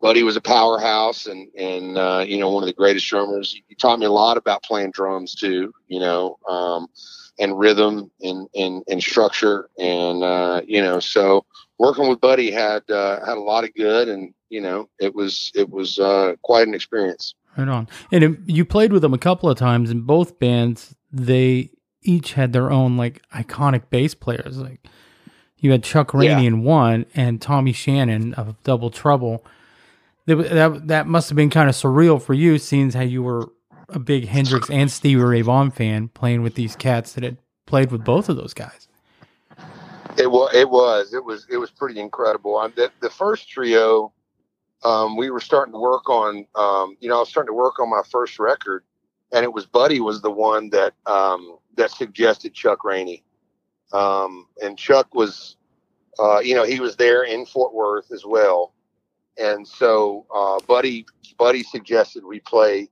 buddy 0.00 0.22
was 0.22 0.36
a 0.36 0.40
powerhouse 0.40 1.26
and 1.26 1.48
and 1.56 1.98
uh 1.98 2.24
you 2.26 2.38
know 2.38 2.50
one 2.50 2.62
of 2.62 2.66
the 2.66 2.72
greatest 2.74 3.06
drummers. 3.08 3.58
He 3.68 3.74
taught 3.74 3.98
me 3.98 4.06
a 4.06 4.10
lot 4.12 4.36
about 4.36 4.62
playing 4.62 4.92
drums 4.92 5.34
too 5.34 5.72
you 5.88 6.00
know 6.00 6.38
um 6.48 6.88
and 7.38 7.58
rhythm 7.58 8.10
and 8.22 8.48
and, 8.54 8.82
and 8.88 9.02
structure 9.02 9.68
and 9.78 10.22
uh 10.22 10.60
you 10.66 10.82
know 10.82 11.00
so 11.00 11.44
working 11.78 12.08
with 12.08 12.20
buddy 12.20 12.50
had 12.50 12.88
uh 12.90 13.24
had 13.24 13.36
a 13.36 13.40
lot 13.40 13.64
of 13.64 13.74
good 13.74 14.08
and 14.08 14.32
you 14.50 14.60
know, 14.60 14.88
it 14.98 15.14
was 15.14 15.50
it 15.54 15.70
was 15.70 15.98
uh, 15.98 16.34
quite 16.42 16.68
an 16.68 16.74
experience. 16.74 17.34
Right 17.56 17.68
on. 17.68 17.88
And 18.12 18.24
it, 18.24 18.38
you 18.46 18.64
played 18.64 18.92
with 18.92 19.02
them 19.02 19.14
a 19.14 19.18
couple 19.18 19.48
of 19.48 19.58
times 19.58 19.90
in 19.90 20.02
both 20.02 20.38
bands. 20.38 20.94
They 21.10 21.70
each 22.02 22.34
had 22.34 22.52
their 22.52 22.70
own 22.70 22.96
like 22.96 23.22
iconic 23.30 23.84
bass 23.90 24.14
players. 24.14 24.58
Like 24.58 24.86
You 25.58 25.72
had 25.72 25.82
Chuck 25.82 26.14
Rainey 26.14 26.42
yeah. 26.42 26.48
in 26.48 26.62
one 26.62 27.06
and 27.14 27.40
Tommy 27.40 27.72
Shannon 27.72 28.34
of 28.34 28.62
Double 28.62 28.90
Trouble. 28.90 29.44
That 30.26 30.36
that, 30.50 30.88
that 30.88 31.06
must 31.06 31.28
have 31.28 31.36
been 31.36 31.50
kind 31.50 31.68
of 31.68 31.74
surreal 31.74 32.20
for 32.20 32.34
you, 32.34 32.58
seeing 32.58 32.90
how 32.90 33.02
you 33.02 33.22
were 33.22 33.50
a 33.88 33.98
big 33.98 34.28
Hendrix 34.28 34.70
and 34.70 34.90
Stevie 34.90 35.20
Ray 35.20 35.42
Vaughan 35.42 35.70
fan, 35.70 36.08
playing 36.08 36.42
with 36.42 36.54
these 36.54 36.76
cats 36.76 37.14
that 37.14 37.24
had 37.24 37.38
played 37.66 37.90
with 37.90 38.04
both 38.04 38.28
of 38.28 38.36
those 38.36 38.54
guys. 38.54 38.88
It 40.16 40.30
was. 40.30 40.54
It 40.54 40.68
was. 40.68 41.14
It 41.14 41.24
was. 41.24 41.46
It 41.50 41.56
was 41.56 41.70
pretty 41.70 42.00
incredible. 42.00 42.60
The, 42.74 42.90
the 43.00 43.10
first 43.10 43.48
trio, 43.48 44.12
um, 44.82 45.16
we 45.16 45.30
were 45.30 45.40
starting 45.40 45.72
to 45.72 45.78
work 45.78 46.08
on. 46.08 46.46
Um, 46.54 46.96
you 47.00 47.08
know, 47.08 47.16
I 47.16 47.20
was 47.20 47.28
starting 47.28 47.50
to 47.50 47.54
work 47.54 47.78
on 47.78 47.90
my 47.90 48.02
first 48.10 48.38
record, 48.38 48.84
and 49.32 49.44
it 49.44 49.52
was 49.52 49.66
Buddy 49.66 50.00
was 50.00 50.22
the 50.22 50.30
one 50.30 50.70
that 50.70 50.94
um, 51.06 51.58
that 51.76 51.90
suggested 51.90 52.54
Chuck 52.54 52.84
Rainey, 52.84 53.22
um, 53.92 54.46
and 54.62 54.78
Chuck 54.78 55.14
was, 55.14 55.56
uh, 56.18 56.40
you 56.40 56.54
know, 56.54 56.64
he 56.64 56.80
was 56.80 56.96
there 56.96 57.24
in 57.24 57.46
Fort 57.46 57.74
Worth 57.74 58.10
as 58.12 58.24
well, 58.24 58.74
and 59.38 59.66
so 59.66 60.26
uh, 60.34 60.58
Buddy 60.66 61.06
Buddy 61.38 61.62
suggested 61.62 62.24
we 62.24 62.40
play 62.40 62.88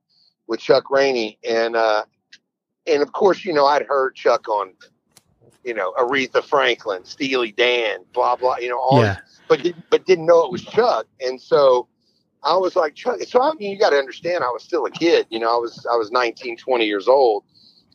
with 0.47 0.61
Chuck 0.61 0.91
Rainey, 0.91 1.39
and 1.49 1.75
uh, 1.75 2.05
and 2.87 3.03
of 3.03 3.13
course, 3.13 3.45
you 3.45 3.53
know, 3.53 3.67
I'd 3.67 3.87
heard 3.87 4.15
Chuck 4.15 4.49
on, 4.49 4.75
you 5.65 5.75
know, 5.75 5.93
Aretha 5.99 6.43
Franklin, 6.43 7.05
Steely 7.05 7.53
Dan, 7.53 7.99
blah 8.13 8.37
blah, 8.37 8.57
you 8.59 8.69
know, 8.69 8.79
all, 8.79 9.03
yeah. 9.03 9.19
but 9.49 9.67
but 9.91 10.07
didn't 10.07 10.27
know 10.27 10.45
it 10.45 10.53
was 10.53 10.65
Chuck, 10.65 11.07
and 11.21 11.41
so 11.41 11.89
I 12.43 12.57
was 12.57 12.77
like 12.77 12.95
Chuck. 12.95 13.21
So 13.27 13.43
I 13.43 13.53
mean, 13.55 13.71
you 13.71 13.79
got 13.79 13.91
to 13.91 13.97
understand, 13.97 14.45
I 14.45 14.51
was 14.51 14.63
still 14.63 14.87
a 14.87 14.91
kid, 14.91 15.27
you 15.31 15.39
know, 15.39 15.51
I 15.55 15.59
was 15.59 15.87
I 15.91 15.97
was 15.97 16.11
19, 16.11 16.57
20 16.57 16.85
years 16.85 17.09
old, 17.09 17.45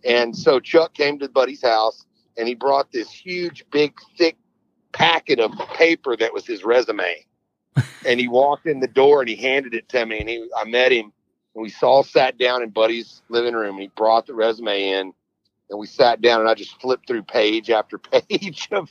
and 0.03 0.35
so 0.35 0.59
Chuck 0.59 0.93
came 0.93 1.19
to 1.19 1.29
Buddy's 1.29 1.63
house, 1.63 2.05
and 2.37 2.47
he 2.47 2.55
brought 2.55 2.91
this 2.91 3.09
huge, 3.09 3.65
big, 3.71 3.93
thick 4.17 4.37
packet 4.91 5.39
of 5.39 5.51
paper 5.73 6.15
that 6.15 6.33
was 6.33 6.45
his 6.45 6.63
resume. 6.63 7.25
and 8.05 8.19
he 8.19 8.27
walked 8.27 8.67
in 8.67 8.79
the 8.79 8.87
door 8.87 9.21
and 9.21 9.29
he 9.29 9.35
handed 9.35 9.73
it 9.73 9.89
to 9.89 10.05
me 10.05 10.19
and 10.19 10.29
he 10.29 10.47
I 10.55 10.63
met 10.65 10.91
him 10.91 11.11
and 11.55 11.63
we 11.63 11.73
all 11.81 12.03
sat 12.03 12.37
down 12.37 12.63
in 12.63 12.69
Buddy's 12.69 13.21
living 13.29 13.53
room. 13.53 13.75
And 13.75 13.81
he 13.81 13.87
brought 13.95 14.25
the 14.25 14.33
resume 14.33 14.89
in, 14.89 15.13
and 15.69 15.79
we 15.79 15.87
sat 15.87 16.21
down, 16.21 16.41
and 16.41 16.49
I 16.49 16.53
just 16.53 16.79
flipped 16.81 17.07
through 17.07 17.23
page 17.23 17.69
after 17.69 17.97
page 18.29 18.69
of, 18.71 18.89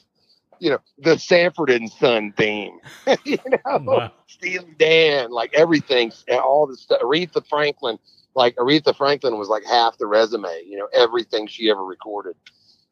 you 0.59 0.71
know, 0.71 0.79
the 0.99 1.19
Sanford 1.19 1.71
and 1.71 1.91
Son 1.91 2.33
theme, 2.37 2.79
you 3.25 3.39
know, 3.49 3.79
wow. 3.79 4.13
Steely 4.27 4.75
Dan, 4.79 5.31
like 5.31 5.53
everything, 5.55 6.13
all 6.31 6.67
the 6.67 6.77
stuff. 6.77 7.01
Aretha 7.01 7.47
Franklin, 7.47 7.99
like 8.35 8.57
Aretha 8.57 8.97
Franklin 8.97 9.39
was 9.39 9.49
like 9.49 9.65
half 9.65 9.99
the 9.99 10.07
resume, 10.07 10.63
you 10.67 10.79
know, 10.79 10.89
everything 10.93 11.47
she 11.47 11.71
ever 11.71 11.85
recorded. 11.85 12.35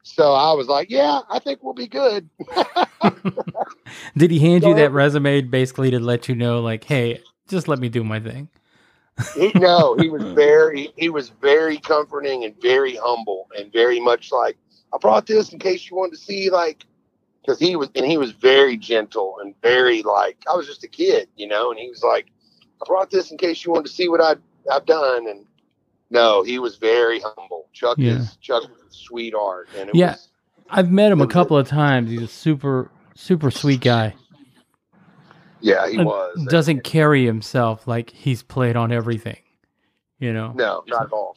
So 0.03 0.33
I 0.33 0.53
was 0.55 0.67
like, 0.67 0.91
yeah, 0.91 1.21
I 1.29 1.39
think 1.39 1.63
we'll 1.63 1.75
be 1.75 1.87
good. 1.87 2.29
Did 4.17 4.31
he 4.31 4.39
hand 4.39 4.63
so, 4.63 4.71
you 4.71 4.75
that 4.77 4.93
resume 4.93 5.43
basically 5.43 5.91
to 5.91 6.01
let 6.01 6.29
you 6.29 6.35
know, 6.35 6.61
like, 6.61 6.85
hey, 6.85 7.23
just 7.49 7.69
let 7.69 7.79
me 7.79 7.89
do 7.89 8.03
my 8.03 8.19
thing? 8.19 8.49
He, 9.35 9.53
no, 9.55 9.97
he 9.99 10.09
was 10.09 10.23
very 10.35 10.93
he 10.97 11.09
was 11.09 11.29
very 11.29 11.79
comforting 11.79 12.45
and 12.45 12.61
very 12.61 12.97
humble 12.97 13.49
and 13.57 13.73
very 13.73 14.01
much 14.01 14.33
like 14.33 14.57
I 14.93 14.99
brought 14.99 15.27
this 15.27 15.53
in 15.53 15.59
case 15.59 15.91
you 15.91 15.97
wanted 15.97 16.17
to 16.17 16.23
see 16.23 16.51
like 16.51 16.85
because 17.41 17.59
he 17.59 17.77
was 17.77 17.89
and 17.95 18.07
he 18.07 18.19
was 18.19 18.33
very 18.33 18.77
gentle 18.77 19.37
and 19.41 19.55
very 19.63 20.03
like 20.03 20.39
I 20.51 20.57
was 20.57 20.67
just 20.67 20.85
a 20.85 20.89
kid, 20.89 21.29
you 21.37 21.47
know, 21.47 21.71
and 21.71 21.79
he 21.79 21.89
was 21.89 22.03
like 22.03 22.27
I 22.83 22.87
brought 22.87 23.11
this 23.11 23.31
in 23.31 23.39
case 23.39 23.65
you 23.65 23.73
wanted 23.73 23.87
to 23.87 23.93
see 23.93 24.09
what 24.09 24.21
I 24.21 24.37
I've 24.71 24.87
done 24.87 25.29
and 25.29 25.47
no, 26.11 26.43
he 26.43 26.59
was 26.59 26.77
very 26.77 27.21
humble. 27.21 27.69
Chuck 27.73 27.97
yeah. 27.99 28.15
is 28.15 28.37
Chuck 28.37 28.63
was 28.63 28.81
a 28.91 28.95
sweetheart 28.95 29.69
and 29.77 29.91
yeah. 29.95 30.13
Was, 30.13 30.29
I've 30.69 30.91
met 30.91 31.11
him 31.11 31.21
a 31.21 31.27
couple 31.27 31.57
of 31.57 31.67
times. 31.67 32.11
He's 32.11 32.23
a 32.23 32.29
super 32.29 32.91
super 33.15 33.51
sweet 33.51 33.81
guy. 33.81 34.15
Yeah, 35.61 35.89
he 35.89 35.99
was. 35.99 36.47
Doesn't 36.49 36.77
and, 36.77 36.85
carry 36.85 37.25
himself 37.25 37.87
like 37.87 38.11
he's 38.11 38.43
played 38.43 38.77
on 38.77 38.93
everything, 38.93 39.39
you 40.19 40.33
know? 40.33 40.53
No, 40.53 40.85
not 40.87 41.07
at 41.07 41.13
all. 41.13 41.37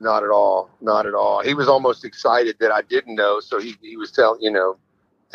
Not 0.00 0.22
at 0.22 0.30
all. 0.30 0.70
Not 0.80 1.06
at 1.06 1.14
all. 1.14 1.42
He 1.42 1.54
was 1.54 1.68
almost 1.68 2.04
excited 2.04 2.56
that 2.60 2.70
I 2.70 2.82
didn't 2.82 3.14
know, 3.14 3.40
so 3.40 3.58
he 3.58 3.76
he 3.80 3.96
was 3.96 4.12
telling 4.12 4.42
you 4.42 4.50
know 4.50 4.76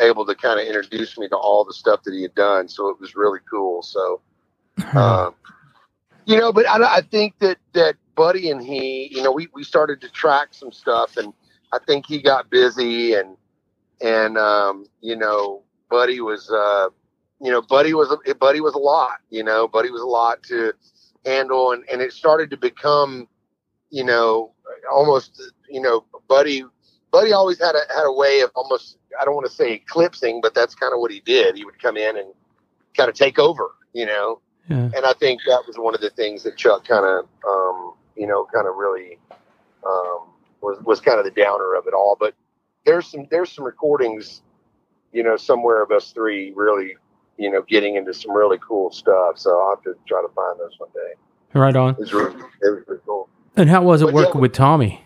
able 0.00 0.24
to 0.24 0.34
kind 0.34 0.60
of 0.60 0.66
introduce 0.66 1.18
me 1.18 1.28
to 1.28 1.36
all 1.36 1.64
the 1.64 1.72
stuff 1.72 2.02
that 2.04 2.14
he 2.14 2.22
had 2.22 2.34
done. 2.34 2.68
So 2.68 2.88
it 2.88 3.00
was 3.00 3.14
really 3.14 3.40
cool. 3.50 3.82
So, 3.82 4.20
um, 4.94 5.34
you 6.24 6.38
know, 6.38 6.52
but 6.52 6.68
I, 6.68 6.96
I 6.96 7.00
think 7.00 7.38
that 7.40 7.58
that 7.72 7.96
Buddy 8.14 8.50
and 8.50 8.62
he, 8.62 9.08
you 9.10 9.22
know, 9.22 9.32
we 9.32 9.48
we 9.52 9.64
started 9.64 10.00
to 10.02 10.08
track 10.10 10.48
some 10.52 10.70
stuff, 10.70 11.16
and 11.16 11.32
I 11.72 11.78
think 11.86 12.06
he 12.06 12.22
got 12.22 12.48
busy, 12.48 13.14
and 13.14 13.36
and 14.00 14.38
um, 14.38 14.86
you 15.00 15.16
know, 15.16 15.62
Buddy 15.90 16.20
was. 16.20 16.50
Uh, 16.50 16.88
you 17.42 17.50
know, 17.50 17.60
Buddy 17.60 17.92
was 17.92 18.16
a, 18.26 18.34
Buddy 18.36 18.60
was 18.60 18.74
a 18.74 18.78
lot. 18.78 19.18
You 19.30 19.42
know, 19.42 19.66
Buddy 19.66 19.90
was 19.90 20.00
a 20.00 20.06
lot 20.06 20.42
to 20.44 20.72
handle, 21.26 21.72
and 21.72 21.84
and 21.90 22.00
it 22.00 22.12
started 22.12 22.50
to 22.50 22.56
become, 22.56 23.28
you 23.90 24.04
know, 24.04 24.52
almost 24.90 25.42
you 25.68 25.80
know, 25.80 26.04
Buddy 26.28 26.64
Buddy 27.10 27.32
always 27.32 27.58
had 27.58 27.74
a 27.74 27.82
had 27.92 28.04
a 28.06 28.12
way 28.12 28.40
of 28.40 28.50
almost 28.54 28.96
I 29.20 29.24
don't 29.24 29.34
want 29.34 29.46
to 29.46 29.52
say 29.52 29.72
eclipsing, 29.72 30.40
but 30.40 30.54
that's 30.54 30.76
kind 30.76 30.92
of 30.92 31.00
what 31.00 31.10
he 31.10 31.20
did. 31.20 31.56
He 31.56 31.64
would 31.64 31.80
come 31.82 31.96
in 31.96 32.16
and 32.16 32.32
kind 32.96 33.10
of 33.10 33.16
take 33.16 33.40
over, 33.40 33.72
you 33.92 34.06
know. 34.06 34.40
Yeah. 34.70 34.90
And 34.94 35.04
I 35.04 35.12
think 35.12 35.40
that 35.48 35.64
was 35.66 35.76
one 35.76 35.96
of 35.96 36.00
the 36.00 36.10
things 36.10 36.44
that 36.44 36.56
Chuck 36.56 36.86
kind 36.86 37.04
of, 37.04 37.26
um, 37.46 37.94
you 38.16 38.28
know, 38.28 38.46
kind 38.54 38.68
of 38.68 38.76
really 38.76 39.18
um, 39.84 40.28
was 40.60 40.80
was 40.84 41.00
kind 41.00 41.18
of 41.18 41.24
the 41.24 41.32
downer 41.32 41.74
of 41.74 41.88
it 41.88 41.94
all. 41.94 42.16
But 42.18 42.34
there's 42.86 43.08
some 43.08 43.26
there's 43.32 43.50
some 43.50 43.64
recordings, 43.64 44.42
you 45.12 45.24
know, 45.24 45.36
somewhere 45.36 45.82
of 45.82 45.90
us 45.90 46.12
three 46.12 46.52
really 46.54 46.94
you 47.36 47.50
know, 47.50 47.62
getting 47.62 47.96
into 47.96 48.14
some 48.14 48.32
really 48.32 48.58
cool 48.58 48.90
stuff. 48.90 49.38
So 49.38 49.60
I'll 49.60 49.70
have 49.70 49.82
to 49.84 49.94
try 50.06 50.22
to 50.22 50.28
find 50.34 50.58
those 50.58 50.74
one 50.78 50.90
day. 50.94 51.14
Right 51.54 51.76
on. 51.76 51.90
It 51.90 51.98
was 51.98 52.12
really, 52.12 52.34
it 52.34 52.70
was 52.70 52.82
really 52.86 53.00
cool. 53.04 53.28
And 53.56 53.68
how 53.68 53.82
was 53.82 54.02
it 54.02 54.06
but 54.06 54.14
working 54.14 54.36
yeah, 54.36 54.40
with 54.40 54.52
Tommy? 54.52 55.04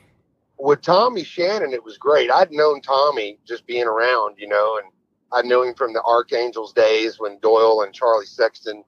With 0.59 0.81
Tommy 0.81 1.25
Shannon, 1.25 1.73
it 1.73 1.85
was 1.85 1.99
great. 1.99 2.31
I'd 2.31 2.53
known 2.53 2.81
Tommy 2.81 3.39
just 3.47 3.67
being 3.67 3.85
around, 3.85 4.37
you 4.39 4.49
know, 4.49 4.79
and 4.83 4.93
I 5.33 5.43
knew 5.43 5.62
him 5.62 5.75
from 5.75 5.93
the 5.93 6.03
Arc 6.03 6.33
Angels 6.33 6.73
days 6.73 7.19
when 7.19 7.39
Doyle 7.41 7.83
and 7.83 7.93
Charlie 7.93 8.27
Sexton, 8.27 8.85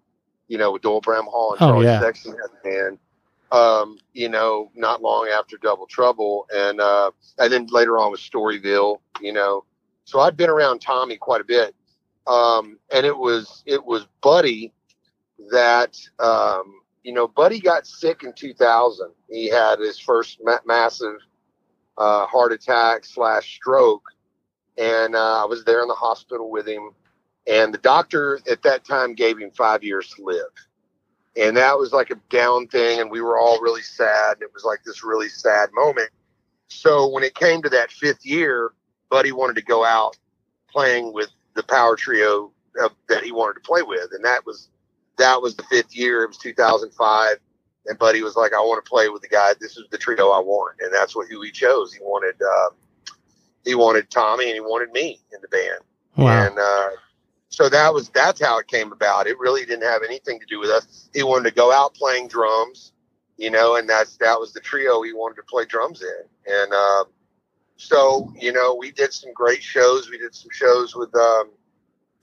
you 0.46 0.56
know, 0.56 0.72
with 0.72 0.82
Doyle 0.82 1.02
Bramhall 1.02 1.52
and 1.52 1.62
oh, 1.62 1.68
Charlie 1.68 1.86
yeah. 1.86 2.00
Sexton 2.00 2.32
had 2.32 2.50
the 2.62 2.70
band. 2.70 2.98
Um, 3.50 3.98
you 4.12 4.28
know, 4.28 4.70
not 4.74 5.00
long 5.00 5.28
after 5.28 5.56
Double 5.56 5.86
Trouble, 5.86 6.46
and 6.54 6.82
uh, 6.82 7.10
and 7.38 7.50
then 7.50 7.66
later 7.70 7.96
on 7.96 8.10
with 8.12 8.20
Storyville, 8.20 8.98
you 9.22 9.32
know. 9.32 9.64
So 10.04 10.20
I'd 10.20 10.36
been 10.36 10.50
around 10.50 10.80
Tommy 10.80 11.16
quite 11.16 11.40
a 11.40 11.44
bit, 11.44 11.74
um, 12.28 12.78
and 12.92 13.06
it 13.06 13.16
was 13.16 13.62
it 13.66 13.84
was 13.84 14.06
Buddy 14.20 14.72
that 15.50 15.96
um, 16.18 16.80
you 17.02 17.12
know 17.12 17.28
Buddy 17.28 17.60
got 17.60 17.86
sick 17.86 18.22
in 18.22 18.32
2000. 18.32 19.10
He 19.30 19.48
had 19.48 19.78
his 19.78 19.98
first 19.98 20.38
ma- 20.42 20.58
massive 20.66 21.16
uh, 21.96 22.26
heart 22.26 22.52
attack 22.52 23.04
slash 23.04 23.56
stroke, 23.56 24.04
and 24.76 25.14
uh, 25.14 25.42
I 25.42 25.46
was 25.46 25.64
there 25.64 25.82
in 25.82 25.88
the 25.88 25.94
hospital 25.94 26.50
with 26.50 26.66
him. 26.68 26.90
And 27.46 27.72
the 27.72 27.78
doctor 27.78 28.38
at 28.50 28.62
that 28.62 28.84
time 28.84 29.14
gave 29.14 29.38
him 29.38 29.50
five 29.52 29.82
years 29.82 30.10
to 30.10 30.22
live. 30.22 30.52
And 31.34 31.56
that 31.56 31.78
was 31.78 31.92
like 31.92 32.10
a 32.10 32.20
down 32.28 32.68
thing. 32.68 33.00
And 33.00 33.10
we 33.10 33.22
were 33.22 33.38
all 33.38 33.60
really 33.62 33.80
sad. 33.80 34.34
And 34.34 34.42
It 34.42 34.52
was 34.52 34.64
like 34.64 34.80
this 34.84 35.02
really 35.02 35.30
sad 35.30 35.70
moment. 35.72 36.10
So 36.68 37.08
when 37.08 37.22
it 37.24 37.34
came 37.34 37.62
to 37.62 37.70
that 37.70 37.90
fifth 37.90 38.26
year, 38.26 38.72
Buddy 39.08 39.32
wanted 39.32 39.56
to 39.56 39.62
go 39.62 39.82
out 39.82 40.18
playing 40.70 41.14
with 41.14 41.30
the 41.58 41.64
power 41.64 41.96
trio 41.96 42.52
of, 42.80 42.92
that 43.08 43.24
he 43.24 43.32
wanted 43.32 43.54
to 43.54 43.60
play 43.60 43.82
with, 43.82 44.12
and 44.12 44.24
that 44.24 44.46
was 44.46 44.70
that 45.18 45.42
was 45.42 45.56
the 45.56 45.64
fifth 45.64 45.94
year. 45.94 46.22
It 46.22 46.28
was 46.28 46.38
2005, 46.38 47.36
and 47.86 47.98
Buddy 47.98 48.22
was 48.22 48.36
like, 48.36 48.54
"I 48.54 48.60
want 48.60 48.82
to 48.82 48.88
play 48.88 49.08
with 49.08 49.22
the 49.22 49.28
guy. 49.28 49.52
This 49.60 49.76
is 49.76 49.84
the 49.90 49.98
trio 49.98 50.30
I 50.30 50.38
want," 50.38 50.76
and 50.80 50.94
that's 50.94 51.16
what 51.16 51.28
who 51.28 51.42
he 51.42 51.50
chose. 51.50 51.92
He 51.92 52.00
wanted 52.00 52.40
uh, 52.40 52.70
he 53.64 53.74
wanted 53.74 54.08
Tommy 54.08 54.46
and 54.46 54.54
he 54.54 54.60
wanted 54.60 54.92
me 54.92 55.20
in 55.34 55.40
the 55.42 55.48
band, 55.48 55.80
wow. 56.16 56.46
and 56.46 56.58
uh, 56.58 56.90
so 57.48 57.68
that 57.68 57.92
was 57.92 58.08
that's 58.10 58.40
how 58.40 58.58
it 58.58 58.68
came 58.68 58.92
about. 58.92 59.26
It 59.26 59.38
really 59.40 59.66
didn't 59.66 59.90
have 59.90 60.02
anything 60.04 60.38
to 60.38 60.46
do 60.46 60.60
with 60.60 60.70
us. 60.70 61.10
He 61.12 61.24
wanted 61.24 61.50
to 61.50 61.54
go 61.56 61.72
out 61.72 61.94
playing 61.94 62.28
drums, 62.28 62.92
you 63.36 63.50
know, 63.50 63.74
and 63.74 63.90
that's 63.90 64.16
that 64.18 64.38
was 64.38 64.52
the 64.52 64.60
trio 64.60 65.02
he 65.02 65.12
wanted 65.12 65.36
to 65.36 65.42
play 65.42 65.64
drums 65.64 66.02
in, 66.02 66.52
and. 66.52 66.72
Uh, 66.72 67.04
so, 67.78 68.32
you 68.38 68.52
know, 68.52 68.74
we 68.74 68.90
did 68.90 69.12
some 69.12 69.32
great 69.32 69.62
shows. 69.62 70.10
We 70.10 70.18
did 70.18 70.34
some 70.34 70.50
shows 70.52 70.96
with, 70.96 71.14
um, 71.14 71.50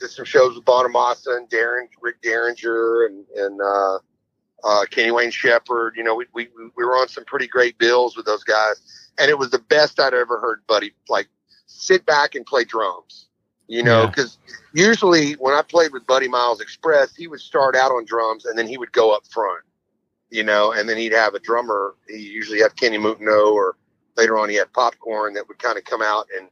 did 0.01 0.09
some 0.09 0.25
shows 0.25 0.53
with 0.53 0.65
Bonamassa 0.65 1.37
and 1.37 1.49
Darren, 1.49 1.87
Rick 2.01 2.21
Derringer 2.21 3.05
and, 3.05 3.25
and, 3.37 3.61
uh, 3.61 3.99
uh, 4.65 4.85
Kenny 4.91 5.11
Wayne 5.11 5.31
Shepherd. 5.31 5.93
You 5.95 6.03
know, 6.03 6.13
we, 6.13 6.25
we, 6.33 6.49
we 6.75 6.83
were 6.83 6.97
on 6.97 7.07
some 7.07 7.23
pretty 7.23 7.47
great 7.47 7.77
bills 7.77 8.17
with 8.17 8.25
those 8.25 8.43
guys. 8.43 9.09
And 9.17 9.29
it 9.29 9.39
was 9.39 9.49
the 9.49 9.59
best 9.59 9.97
I'd 9.97 10.13
ever 10.13 10.41
heard 10.41 10.61
Buddy 10.67 10.91
like 11.07 11.29
sit 11.67 12.05
back 12.05 12.35
and 12.35 12.45
play 12.45 12.65
drums, 12.65 13.27
you 13.69 13.81
know, 13.81 14.07
because 14.07 14.37
yeah. 14.73 14.87
usually 14.87 15.33
when 15.33 15.53
I 15.53 15.61
played 15.61 15.93
with 15.93 16.05
Buddy 16.05 16.27
Miles 16.27 16.59
Express, 16.59 17.15
he 17.15 17.29
would 17.29 17.39
start 17.39 17.77
out 17.77 17.91
on 17.91 18.03
drums 18.03 18.43
and 18.43 18.57
then 18.57 18.67
he 18.67 18.77
would 18.77 18.91
go 18.91 19.15
up 19.15 19.25
front, 19.27 19.63
you 20.31 20.43
know, 20.43 20.73
and 20.73 20.89
then 20.89 20.97
he'd 20.97 21.13
have 21.13 21.33
a 21.33 21.39
drummer. 21.39 21.95
He 22.09 22.17
usually 22.17 22.59
had 22.59 22.75
Kenny 22.75 22.97
Moutonneau 22.97 23.53
or 23.53 23.77
later 24.17 24.38
on 24.38 24.49
he 24.49 24.56
had 24.56 24.71
popcorn 24.73 25.34
that 25.34 25.47
would 25.47 25.60
kind 25.60 25.78
of 25.78 25.84
come 25.84 26.01
out 26.01 26.28
and 26.38 26.49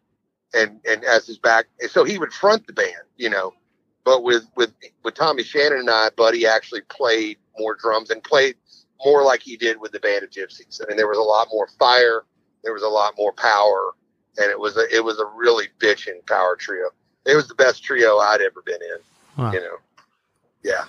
and 0.53 0.79
and 0.85 1.03
as 1.03 1.25
his 1.25 1.37
back, 1.37 1.65
so 1.89 2.03
he 2.03 2.17
would 2.17 2.31
front 2.31 2.67
the 2.67 2.73
band, 2.73 2.93
you 3.17 3.29
know. 3.29 3.53
But 4.03 4.23
with 4.23 4.43
with 4.55 4.71
with 5.03 5.15
Tommy 5.15 5.43
Shannon 5.43 5.79
and 5.79 5.89
I, 5.89 6.09
Buddy 6.15 6.45
actually 6.45 6.81
played 6.81 7.37
more 7.57 7.75
drums 7.75 8.09
and 8.09 8.23
played 8.23 8.55
more 9.03 9.23
like 9.23 9.41
he 9.41 9.57
did 9.57 9.79
with 9.79 9.91
the 9.91 9.99
Band 9.99 10.23
of 10.23 10.29
Gypsys 10.29 10.81
I 10.81 10.87
mean, 10.87 10.97
there 10.97 11.07
was 11.07 11.17
a 11.17 11.21
lot 11.21 11.47
more 11.51 11.67
fire, 11.79 12.23
there 12.63 12.73
was 12.73 12.83
a 12.83 12.87
lot 12.87 13.15
more 13.17 13.33
power, 13.33 13.91
and 14.37 14.49
it 14.49 14.59
was 14.59 14.77
a 14.77 14.85
it 14.95 15.03
was 15.03 15.19
a 15.19 15.25
really 15.25 15.67
bitching 15.79 16.25
power 16.27 16.55
trio. 16.55 16.89
It 17.25 17.35
was 17.35 17.47
the 17.47 17.55
best 17.55 17.83
trio 17.83 18.17
I'd 18.17 18.41
ever 18.41 18.61
been 18.65 18.81
in. 18.81 19.43
Wow. 19.43 19.51
You 19.53 19.59
know, 19.61 19.77
yeah. 20.63 20.85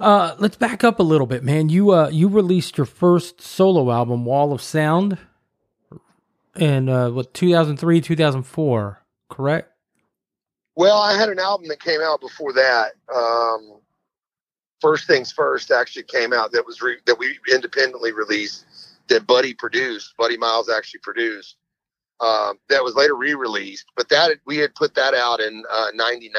Uh, 0.00 0.34
let's 0.38 0.56
back 0.56 0.82
up 0.82 0.98
a 0.98 1.04
little 1.04 1.26
bit, 1.26 1.44
man. 1.44 1.68
You 1.68 1.92
uh 1.92 2.08
you 2.08 2.28
released 2.28 2.76
your 2.76 2.86
first 2.86 3.40
solo 3.40 3.92
album, 3.92 4.24
Wall 4.24 4.52
of 4.52 4.60
Sound, 4.60 5.18
in 6.56 6.88
uh 6.88 7.10
what 7.10 7.34
2003, 7.34 8.00
2004, 8.00 9.02
correct? 9.30 9.70
Well, 10.76 10.98
I 10.98 11.16
had 11.16 11.28
an 11.28 11.38
album 11.38 11.68
that 11.68 11.80
came 11.80 12.00
out 12.00 12.20
before 12.20 12.52
that. 12.54 12.92
Um, 13.14 13.78
first 14.80 15.06
things 15.06 15.32
first 15.32 15.70
actually 15.70 16.02
came 16.02 16.32
out 16.32 16.52
that 16.52 16.66
was 16.66 16.82
re- 16.82 16.98
that 17.06 17.18
we 17.18 17.38
independently 17.52 18.12
released 18.12 18.66
that 19.08 19.26
Buddy 19.26 19.54
produced. 19.54 20.14
Buddy 20.16 20.36
Miles 20.36 20.68
actually 20.68 21.00
produced. 21.00 21.56
Um, 22.20 22.58
that 22.68 22.82
was 22.82 22.94
later 22.94 23.16
re-released, 23.16 23.86
but 23.96 24.08
that 24.08 24.38
we 24.46 24.56
had 24.56 24.74
put 24.74 24.94
that 24.94 25.14
out 25.14 25.40
in 25.40 25.62
'99. 25.94 26.32
Uh, 26.34 26.38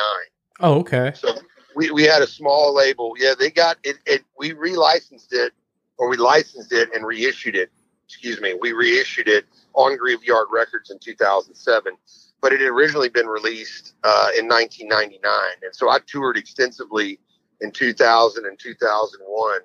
oh, 0.61 0.79
okay. 0.79 1.11
So 1.15 1.35
we, 1.75 1.91
we 1.91 2.03
had 2.03 2.21
a 2.21 2.27
small 2.27 2.73
label. 2.73 3.13
Yeah, 3.17 3.33
they 3.37 3.51
got 3.51 3.77
it, 3.83 3.97
it. 4.05 4.23
We 4.37 4.53
relicensed 4.53 5.31
it, 5.31 5.53
or 5.97 6.09
we 6.09 6.17
licensed 6.17 6.71
it 6.71 6.89
and 6.93 7.05
reissued 7.05 7.55
it. 7.55 7.71
Excuse 8.07 8.39
me. 8.41 8.55
We 8.59 8.73
reissued 8.73 9.27
it 9.27 9.45
on 9.73 9.97
Graveyard 9.97 10.47
Records 10.51 10.91
in 10.91 10.99
2007, 10.99 11.93
but 12.41 12.53
it 12.53 12.61
had 12.61 12.69
originally 12.69 13.09
been 13.09 13.27
released 13.27 13.95
uh, 14.03 14.29
in 14.37 14.47
1999. 14.47 15.21
And 15.63 15.75
so 15.75 15.89
I 15.89 15.99
toured 16.05 16.37
extensively 16.37 17.19
in 17.61 17.71
2000 17.71 18.45
and 18.45 18.59
2001, 18.59 19.59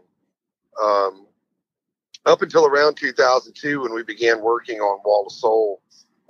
um, 0.82 1.26
up 2.26 2.42
until 2.42 2.66
around 2.66 2.96
2002 2.96 3.82
when 3.82 3.92
we 3.92 4.02
began 4.02 4.40
working 4.40 4.80
on 4.80 5.00
Wall 5.04 5.26
of 5.26 5.32
Soul. 5.32 5.82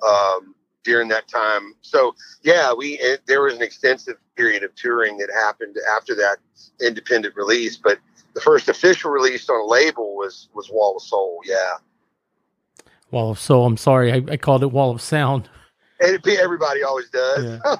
Um, 0.06 0.54
during 0.84 1.08
that 1.08 1.28
time. 1.28 1.74
So 1.82 2.14
yeah, 2.42 2.72
we 2.72 2.98
it, 3.00 3.22
there 3.26 3.42
was 3.42 3.54
an 3.54 3.62
extensive 3.62 4.16
period 4.36 4.62
of 4.62 4.74
touring 4.74 5.18
that 5.18 5.28
happened 5.30 5.76
after 5.94 6.14
that 6.16 6.38
independent 6.80 7.36
release, 7.36 7.76
but 7.76 7.98
the 8.34 8.40
first 8.40 8.68
official 8.68 9.10
release 9.10 9.48
on 9.48 9.60
a 9.60 9.64
label 9.64 10.16
was 10.16 10.48
was 10.54 10.70
Wall 10.70 10.96
of 10.96 11.02
Soul. 11.02 11.40
Yeah. 11.44 11.74
Wall 13.10 13.30
of 13.30 13.38
Soul. 13.38 13.66
I'm 13.66 13.76
sorry, 13.76 14.12
I, 14.12 14.22
I 14.28 14.36
called 14.36 14.62
it 14.62 14.72
Wall 14.72 14.90
of 14.90 15.00
Sound. 15.00 15.48
Everybody 16.00 16.82
always 16.82 17.10
does. 17.10 17.60
Yeah. 17.62 17.76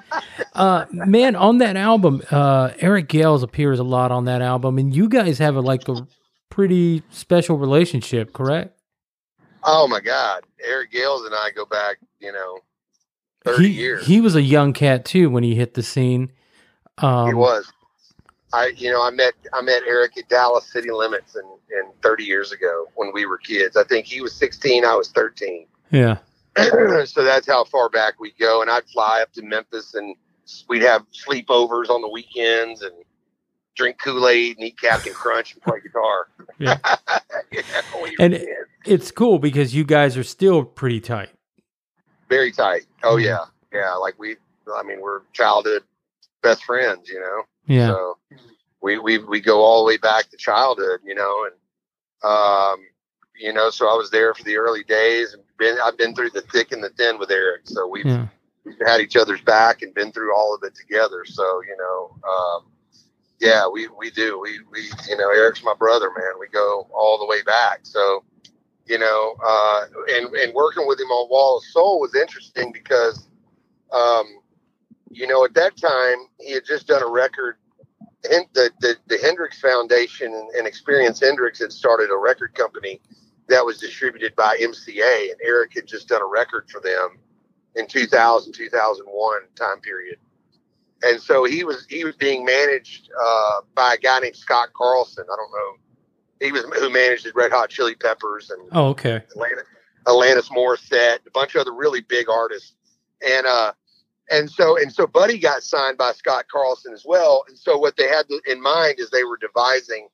uh, 0.53 0.85
man, 0.91 1.35
on 1.35 1.57
that 1.57 1.75
album, 1.75 2.21
uh, 2.29 2.71
Eric 2.79 3.07
Gales 3.07 3.41
appears 3.41 3.79
a 3.79 3.83
lot 3.83 4.11
on 4.11 4.25
that 4.25 4.41
album, 4.41 4.77
and 4.77 4.95
you 4.95 5.09
guys 5.09 5.39
have 5.39 5.55
a, 5.55 5.61
like 5.61 5.87
a 5.87 6.07
pretty 6.49 7.01
special 7.09 7.57
relationship, 7.57 8.31
correct? 8.33 8.77
Oh 9.63 9.87
my 9.87 9.99
God, 9.99 10.43
Eric 10.63 10.91
Gales 10.91 11.25
and 11.25 11.33
I 11.33 11.49
go 11.55 11.65
back, 11.65 11.97
you 12.19 12.31
know, 12.31 12.59
thirty 13.43 13.69
he, 13.69 13.81
years. 13.81 14.05
He 14.05 14.21
was 14.21 14.35
a 14.35 14.41
young 14.41 14.73
cat 14.73 15.05
too 15.05 15.29
when 15.29 15.43
he 15.43 15.55
hit 15.55 15.73
the 15.73 15.83
scene. 15.83 16.31
Um, 16.99 17.27
he 17.27 17.33
was. 17.33 17.71
I, 18.53 18.73
you 18.75 18.91
know, 18.91 19.01
I 19.01 19.09
met 19.11 19.33
I 19.53 19.61
met 19.61 19.83
Eric 19.87 20.17
at 20.17 20.27
Dallas 20.29 20.71
City 20.71 20.91
Limits 20.91 21.35
and 21.35 21.47
and 21.71 21.93
30 22.01 22.23
years 22.23 22.51
ago 22.51 22.87
when 22.95 23.11
we 23.13 23.25
were 23.25 23.37
kids. 23.37 23.77
I 23.77 23.83
think 23.83 24.05
he 24.05 24.21
was 24.21 24.33
16, 24.35 24.85
I 24.85 24.95
was 24.95 25.09
13. 25.11 25.67
Yeah. 25.91 26.19
so 27.03 27.21
that's 27.21 27.47
how 27.47 27.65
far 27.65 27.89
back 27.89 28.17
we 28.17 28.31
go. 28.39 28.61
And 28.61 28.71
I'd 28.71 28.85
fly 28.85 29.21
up 29.21 29.33
to 29.33 29.41
Memphis 29.41 29.93
and 29.93 30.15
we'd 30.69 30.83
have 30.83 31.05
sleepovers 31.11 31.89
on 31.89 32.01
the 32.01 32.07
weekends 32.07 32.81
and 32.81 32.93
drink 33.75 33.97
Kool 34.01 34.25
Aid 34.29 34.57
and 34.57 34.67
eat 34.67 34.79
Captain 34.79 35.11
Crunch 35.11 35.53
and 35.53 35.61
play 35.61 35.79
guitar. 35.81 36.27
Yeah. 36.59 36.77
yeah 37.51 37.81
and 38.19 38.35
it, 38.35 38.47
it's 38.85 39.11
cool 39.11 39.39
because 39.39 39.73
you 39.75 39.83
guys 39.83 40.15
are 40.15 40.23
still 40.23 40.63
pretty 40.63 41.01
tight. 41.01 41.29
Very 42.29 42.51
tight. 42.51 42.83
Oh 43.03 43.15
mm-hmm. 43.15 43.25
yeah, 43.25 43.45
yeah. 43.73 43.93
Like 43.95 44.17
we, 44.19 44.37
I 44.73 44.83
mean, 44.83 45.01
we're 45.01 45.21
childhood 45.33 45.83
best 46.41 46.63
friends. 46.63 47.09
You 47.09 47.19
know. 47.19 47.43
Yeah. 47.67 47.87
So 47.87 48.17
we 48.81 48.97
we 48.99 49.17
we 49.19 49.41
go 49.41 49.61
all 49.61 49.83
the 49.83 49.87
way 49.87 49.97
back 49.97 50.29
to 50.29 50.37
childhood. 50.37 51.01
You 51.03 51.15
know, 51.15 51.45
and 51.45 52.31
um, 52.31 52.79
you 53.39 53.53
know, 53.53 53.69
so 53.69 53.87
I 53.87 53.95
was 53.95 54.09
there 54.11 54.33
for 54.33 54.43
the 54.43 54.57
early 54.57 54.83
days, 54.83 55.33
and 55.33 55.43
been 55.57 55.77
I've 55.83 55.97
been 55.97 56.15
through 56.15 56.31
the 56.31 56.41
thick 56.41 56.71
and 56.71 56.83
the 56.83 56.89
thin 56.89 57.19
with 57.19 57.31
Eric. 57.31 57.61
So 57.65 57.87
we've, 57.87 58.05
yeah. 58.05 58.27
we've 58.65 58.75
had 58.85 59.01
each 59.01 59.15
other's 59.15 59.41
back 59.41 59.81
and 59.81 59.93
been 59.93 60.11
through 60.11 60.35
all 60.35 60.53
of 60.55 60.63
it 60.63 60.75
together. 60.75 61.25
So 61.25 61.61
you 61.61 61.77
know. 61.77 62.17
Um, 62.27 62.71
yeah, 63.41 63.67
we, 63.67 63.87
we 63.97 64.11
do. 64.11 64.39
We, 64.39 64.59
we, 64.71 64.83
you 65.09 65.17
know, 65.17 65.29
Eric's 65.31 65.63
my 65.63 65.73
brother, 65.73 66.11
man. 66.15 66.33
We 66.39 66.47
go 66.47 66.87
all 66.93 67.17
the 67.17 67.25
way 67.25 67.41
back. 67.41 67.79
So, 67.81 68.23
you 68.85 68.99
know, 68.99 69.35
uh, 69.43 69.85
and, 70.09 70.27
and 70.35 70.53
working 70.53 70.87
with 70.87 70.99
him 70.99 71.07
on 71.07 71.27
Wall 71.27 71.57
of 71.57 71.63
Soul 71.63 71.99
was 71.99 72.13
interesting 72.13 72.71
because, 72.71 73.27
um, 73.91 74.40
you 75.11 75.27
know, 75.27 75.45
at 75.45 75.53
that 75.55 75.77
time 75.77 76.17
he 76.39 76.53
had 76.53 76.65
just 76.65 76.87
done 76.87 77.03
a 77.03 77.07
record. 77.07 77.57
The, 78.23 78.69
the, 78.81 78.95
the 79.07 79.17
Hendrix 79.17 79.59
Foundation 79.59 80.31
and 80.55 80.67
Experience 80.67 81.19
Hendrix 81.19 81.57
had 81.59 81.71
started 81.71 82.11
a 82.11 82.17
record 82.17 82.53
company 82.53 83.01
that 83.47 83.65
was 83.65 83.79
distributed 83.79 84.35
by 84.35 84.57
MCA, 84.57 85.31
and 85.31 85.39
Eric 85.43 85.73
had 85.73 85.87
just 85.87 86.07
done 86.07 86.21
a 86.21 86.27
record 86.27 86.69
for 86.69 86.79
them 86.81 87.17
in 87.75 87.87
2000, 87.87 88.53
2001 88.53 89.41
time 89.55 89.81
period. 89.81 90.17
And 91.01 91.19
so 91.19 91.45
he 91.45 91.63
was 91.63 91.87
he 91.89 92.03
was 92.03 92.15
being 92.15 92.45
managed 92.45 93.09
uh, 93.19 93.61
by 93.73 93.95
a 93.95 93.97
guy 93.97 94.19
named 94.19 94.35
Scott 94.35 94.69
Carlson. 94.73 95.25
I 95.27 95.35
don't 95.35 95.51
know 95.51 95.81
he 96.41 96.51
was 96.51 96.63
who 96.63 96.89
managed 96.89 97.25
the 97.25 97.31
Red 97.33 97.51
Hot 97.51 97.69
Chili 97.69 97.95
Peppers 97.95 98.49
and 98.49 98.67
oh 98.71 98.89
okay 98.89 99.15
Atlanta, 99.15 99.63
Alanis 100.05 100.49
Morissette, 100.49 101.19
a 101.25 101.31
bunch 101.33 101.55
of 101.55 101.61
other 101.61 101.73
really 101.73 102.01
big 102.01 102.29
artists, 102.29 102.73
and 103.25 103.45
uh 103.45 103.71
and 104.31 104.49
so 104.49 104.77
and 104.77 104.91
so 104.91 105.07
Buddy 105.07 105.37
got 105.37 105.63
signed 105.63 105.97
by 105.97 106.11
Scott 106.13 106.45
Carlson 106.51 106.93
as 106.93 107.03
well. 107.05 107.43
And 107.47 107.57
so 107.57 107.77
what 107.77 107.97
they 107.97 108.07
had 108.07 108.25
in 108.47 108.61
mind 108.61 108.99
is 108.99 109.09
they 109.09 109.23
were 109.23 109.37
devising 109.37 110.07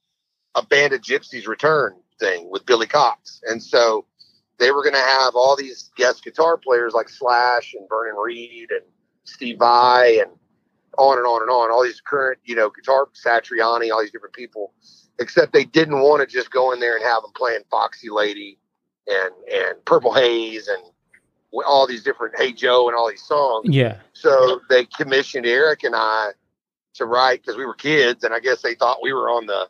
a 0.56 0.64
Band 0.64 0.94
of 0.94 1.02
Gypsys 1.02 1.48
return 1.48 1.96
thing 2.20 2.50
with 2.50 2.66
Billy 2.66 2.88
Cox, 2.88 3.42
and 3.48 3.62
so 3.62 4.06
they 4.60 4.72
were 4.72 4.84
going 4.84 4.96
to 4.96 5.00
have 5.00 5.36
all 5.36 5.56
these 5.56 5.92
guest 5.96 6.24
guitar 6.24 6.58
players 6.58 6.94
like 6.94 7.10
Slash 7.10 7.76
and 7.78 7.88
Vernon 7.88 8.16
Reid 8.16 8.72
and 8.72 8.82
Steve 9.24 9.60
Vai 9.60 10.20
and 10.20 10.32
on 10.98 11.18
and 11.18 11.28
on 11.28 11.44
and 11.44 11.52
on. 11.52 11.72
All 11.72 11.84
these 11.84 12.02
current, 12.02 12.40
you 12.44 12.56
know, 12.56 12.72
guitar 12.72 13.08
Satriani, 13.14 13.92
all 13.92 14.02
these 14.02 14.12
different 14.12 14.34
people 14.34 14.74
except 15.20 15.54
they 15.54 15.66
didn't 15.66 16.02
want 16.02 16.22
to 16.22 16.28
just 16.28 16.52
go 16.52 16.72
in 16.72 16.80
there 16.80 16.96
and 16.96 17.04
have 17.04 17.22
them 17.22 17.32
playing 17.36 17.62
Foxy 17.70 18.10
Lady 18.10 18.60
and 19.08 19.32
and 19.52 19.86
Purple 19.86 20.14
Haze 20.14 20.68
and 20.68 20.84
all 21.66 21.88
these 21.88 22.04
different 22.04 22.38
Hey 22.38 22.52
Joe 22.52 22.88
and 22.88 22.98
all 22.98 23.10
these 23.10 23.24
songs. 23.24 23.66
Yeah. 23.70 23.98
So 24.14 24.62
they 24.70 24.86
commissioned 24.86 25.46
Eric 25.46 25.84
and 25.84 25.96
I 25.96 26.32
to 26.96 27.06
write 27.06 27.42
because 27.42 27.58
we 27.58 27.66
were 27.66 27.74
kids, 27.74 28.24
and 28.24 28.34
I 28.34 28.40
guess 28.40 28.62
they 28.62 28.76
thought 28.76 29.00
we 29.02 29.14
were 29.14 29.30
on 29.30 29.46
the 29.46 29.68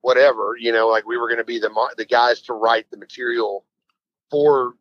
whatever, 0.00 0.56
you 0.58 0.72
know, 0.72 0.88
like 0.88 1.06
we 1.06 1.16
were 1.16 1.28
going 1.28 1.38
to 1.38 1.44
be 1.44 1.58
the 1.58 1.70
the 1.96 2.04
guys 2.04 2.40
to 2.42 2.54
write 2.54 2.90
the 2.90 2.96
material 2.96 3.64
for 4.30 4.74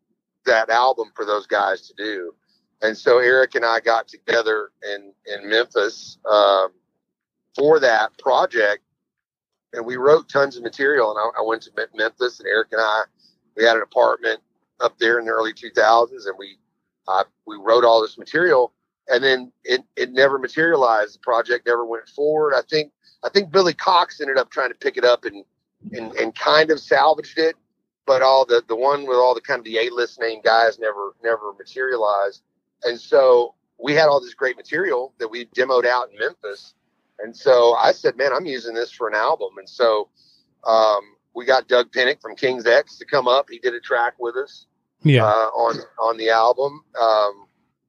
that 0.46 0.70
album 0.70 1.12
for 1.16 1.26
those 1.26 1.46
guys 1.46 1.88
to 1.88 1.94
do. 1.96 2.34
And 2.82 2.98
so 2.98 3.20
Eric 3.20 3.54
and 3.56 3.66
I 3.66 3.80
got 3.80 4.08
together 4.08 4.72
in 4.94 5.14
in 5.28 5.50
Memphis 5.50 6.18
um, 6.30 6.70
for 7.56 7.80
that 7.80 8.18
project 8.18 8.84
and 9.74 9.86
we 9.86 9.98
wrote 9.98 10.30
tons 10.30 10.58
of 10.58 10.64
material. 10.64 11.12
And 11.12 11.20
I, 11.20 11.42
I, 11.42 11.46
went 11.46 11.64
to 11.64 11.72
Memphis, 11.96 12.40
and 12.40 12.48
Eric 12.48 12.70
and 12.72 12.82
I, 12.82 13.04
we 13.56 13.64
had 13.64 13.78
an 13.78 13.84
apartment 13.84 14.42
up 14.82 14.98
there 15.00 15.20
in 15.20 15.26
the 15.26 15.32
early 15.32 15.54
2000s, 15.54 16.26
and 16.26 16.36
we 16.38 16.58
uh, 17.08 17.24
we 17.48 17.58
wrote 17.58 17.84
all 17.84 18.02
this 18.02 18.18
material, 18.18 18.74
and 19.10 19.24
then 19.24 19.52
it 19.64 19.84
it 19.96 20.12
never 20.12 20.38
materialized. 20.38 21.16
The 21.16 21.20
project 21.20 21.68
never 21.68 21.86
went 21.86 22.08
forward. 22.10 22.54
I 22.56 22.62
think 22.70 22.92
I 23.24 23.30
think 23.30 23.52
Billy 23.52 23.74
Cox 23.74 24.22
ended 24.22 24.38
up 24.38 24.52
trying 24.52 24.70
to 24.70 24.76
pick 24.76 24.98
it 24.98 25.06
up 25.06 25.26
and 25.26 25.44
and, 25.94 26.14
and 26.14 26.36
kind 26.36 26.72
of 26.72 26.80
salvaged 26.80 27.40
it, 27.40 27.56
but 28.06 28.22
all 28.22 28.46
the 28.46 28.64
the 28.68 28.76
one 28.76 29.08
with 29.08 29.18
all 29.18 29.36
the 29.36 29.42
kind 29.42 29.60
of 29.60 29.66
the 29.66 29.78
A 29.78 29.90
list 29.92 30.20
name 30.20 30.42
guys 30.44 30.80
never 30.80 31.16
never 31.24 31.54
materialized. 31.58 32.44
And 32.84 33.00
so 33.00 33.56
we 33.80 33.94
had 33.94 34.08
all 34.08 34.22
this 34.22 34.34
great 34.34 34.58
material 34.58 35.14
that 35.20 35.28
we 35.28 35.46
demoed 35.48 35.86
out 35.86 36.12
in 36.12 36.20
Memphis 36.20 36.74
and 37.22 37.36
so 37.36 37.76
I 37.76 37.92
said, 37.92 38.18
man, 38.18 38.34
I'm 38.34 38.46
using 38.46 38.74
this 38.74 38.92
for 38.92 39.08
an 39.08 39.16
album. 39.16 39.58
And 39.58 39.70
so 39.70 40.10
um, 40.66 41.02
we 41.36 41.46
got 41.46 41.68
Doug 41.68 41.92
Pinnick 41.92 42.22
from 42.22 42.36
King's 42.36 42.66
X 42.66 42.98
to 42.98 43.06
come 43.06 43.28
up. 43.28 43.48
He 43.50 43.60
did 43.60 43.74
a 43.74 43.80
track 43.80 44.16
with 44.20 44.36
us 44.36 44.66
yeah. 45.04 45.26
uh, 45.26 45.50
on 45.56 45.78
on 46.00 46.18
the 46.18 46.30
album. 46.30 46.84
Um, 47.00 47.46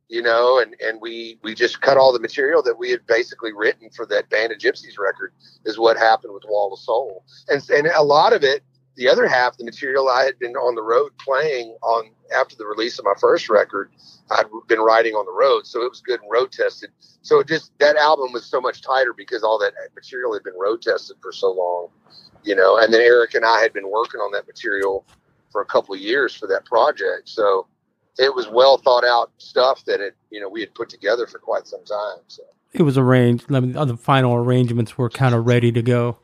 you 0.08 0.20
know, 0.20 0.58
and, 0.60 0.76
and 0.84 1.00
we, 1.00 1.38
we 1.42 1.54
just 1.54 1.80
cut 1.80 1.96
all 1.96 2.12
the 2.12 2.20
material 2.20 2.62
that 2.62 2.78
we 2.78 2.90
had 2.90 3.06
basically 3.06 3.50
written 3.54 3.88
for 3.88 4.04
that 4.04 4.28
Band 4.28 4.52
of 4.52 4.58
Gypsys 4.58 4.98
record 4.98 5.32
is 5.64 5.78
what 5.78 5.96
happened 5.96 6.34
with 6.34 6.42
Wall 6.46 6.70
of 6.70 6.78
Soul. 6.78 7.24
And, 7.48 7.62
and 7.70 7.86
a 7.86 8.02
lot 8.02 8.34
of 8.34 8.44
it 8.44 8.62
the 8.96 9.08
other 9.08 9.26
half, 9.26 9.56
the 9.56 9.64
material 9.64 10.08
I 10.08 10.24
had 10.24 10.38
been 10.38 10.54
on 10.54 10.74
the 10.74 10.82
road 10.82 11.12
playing 11.18 11.76
on 11.82 12.10
after 12.34 12.56
the 12.56 12.66
release 12.66 12.98
of 12.98 13.04
my 13.04 13.14
first 13.18 13.48
record, 13.48 13.90
I'd 14.30 14.46
been 14.68 14.80
writing 14.80 15.14
on 15.14 15.24
the 15.24 15.32
road, 15.32 15.66
so 15.66 15.82
it 15.82 15.88
was 15.88 16.00
good 16.00 16.20
and 16.20 16.30
road 16.30 16.52
tested. 16.52 16.90
So 17.22 17.40
it 17.40 17.48
just 17.48 17.76
that 17.78 17.96
album 17.96 18.32
was 18.32 18.44
so 18.44 18.60
much 18.60 18.82
tighter 18.82 19.14
because 19.16 19.42
all 19.42 19.58
that 19.58 19.72
material 19.94 20.32
had 20.34 20.42
been 20.42 20.54
road 20.58 20.82
tested 20.82 21.16
for 21.22 21.32
so 21.32 21.52
long, 21.52 21.88
you 22.44 22.54
know. 22.54 22.78
And 22.78 22.92
then 22.92 23.00
Eric 23.00 23.34
and 23.34 23.44
I 23.44 23.60
had 23.60 23.72
been 23.72 23.90
working 23.90 24.20
on 24.20 24.32
that 24.32 24.46
material 24.46 25.06
for 25.52 25.60
a 25.60 25.66
couple 25.66 25.94
of 25.94 26.00
years 26.00 26.34
for 26.34 26.48
that 26.48 26.64
project, 26.64 27.28
so 27.28 27.66
it 28.18 28.34
was 28.34 28.48
well 28.48 28.78
thought 28.78 29.04
out 29.04 29.30
stuff 29.38 29.84
that 29.84 30.00
it 30.00 30.16
you 30.30 30.40
know 30.40 30.48
we 30.48 30.60
had 30.60 30.74
put 30.74 30.88
together 30.88 31.26
for 31.26 31.38
quite 31.38 31.66
some 31.66 31.84
time. 31.84 32.18
So 32.28 32.42
it 32.72 32.82
was 32.82 32.98
arranged. 32.98 33.52
I 33.52 33.60
mean, 33.60 33.72
the 33.72 33.96
final 33.96 34.34
arrangements 34.34 34.96
were 34.96 35.10
kind 35.10 35.34
of 35.34 35.46
ready 35.46 35.72
to 35.72 35.82
go. 35.82 36.18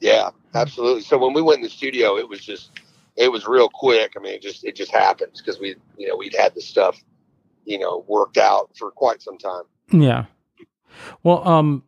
Yeah, 0.00 0.30
absolutely. 0.54 1.02
So 1.02 1.18
when 1.18 1.34
we 1.34 1.42
went 1.42 1.58
in 1.58 1.64
the 1.64 1.70
studio, 1.70 2.16
it 2.16 2.28
was 2.28 2.40
just 2.40 2.70
it 3.16 3.30
was 3.30 3.46
real 3.46 3.68
quick. 3.68 4.14
I 4.16 4.20
mean, 4.20 4.34
it 4.34 4.42
just 4.42 4.64
it 4.64 4.74
just 4.74 4.90
happens 4.90 5.40
because 5.40 5.60
we 5.60 5.76
you 5.96 6.08
know 6.08 6.16
we'd 6.16 6.34
had 6.34 6.54
the 6.54 6.62
stuff 6.62 6.98
you 7.64 7.78
know 7.78 8.04
worked 8.08 8.38
out 8.38 8.70
for 8.76 8.90
quite 8.90 9.22
some 9.22 9.38
time. 9.38 9.64
Yeah. 9.90 10.26
Well, 11.22 11.46
um, 11.46 11.84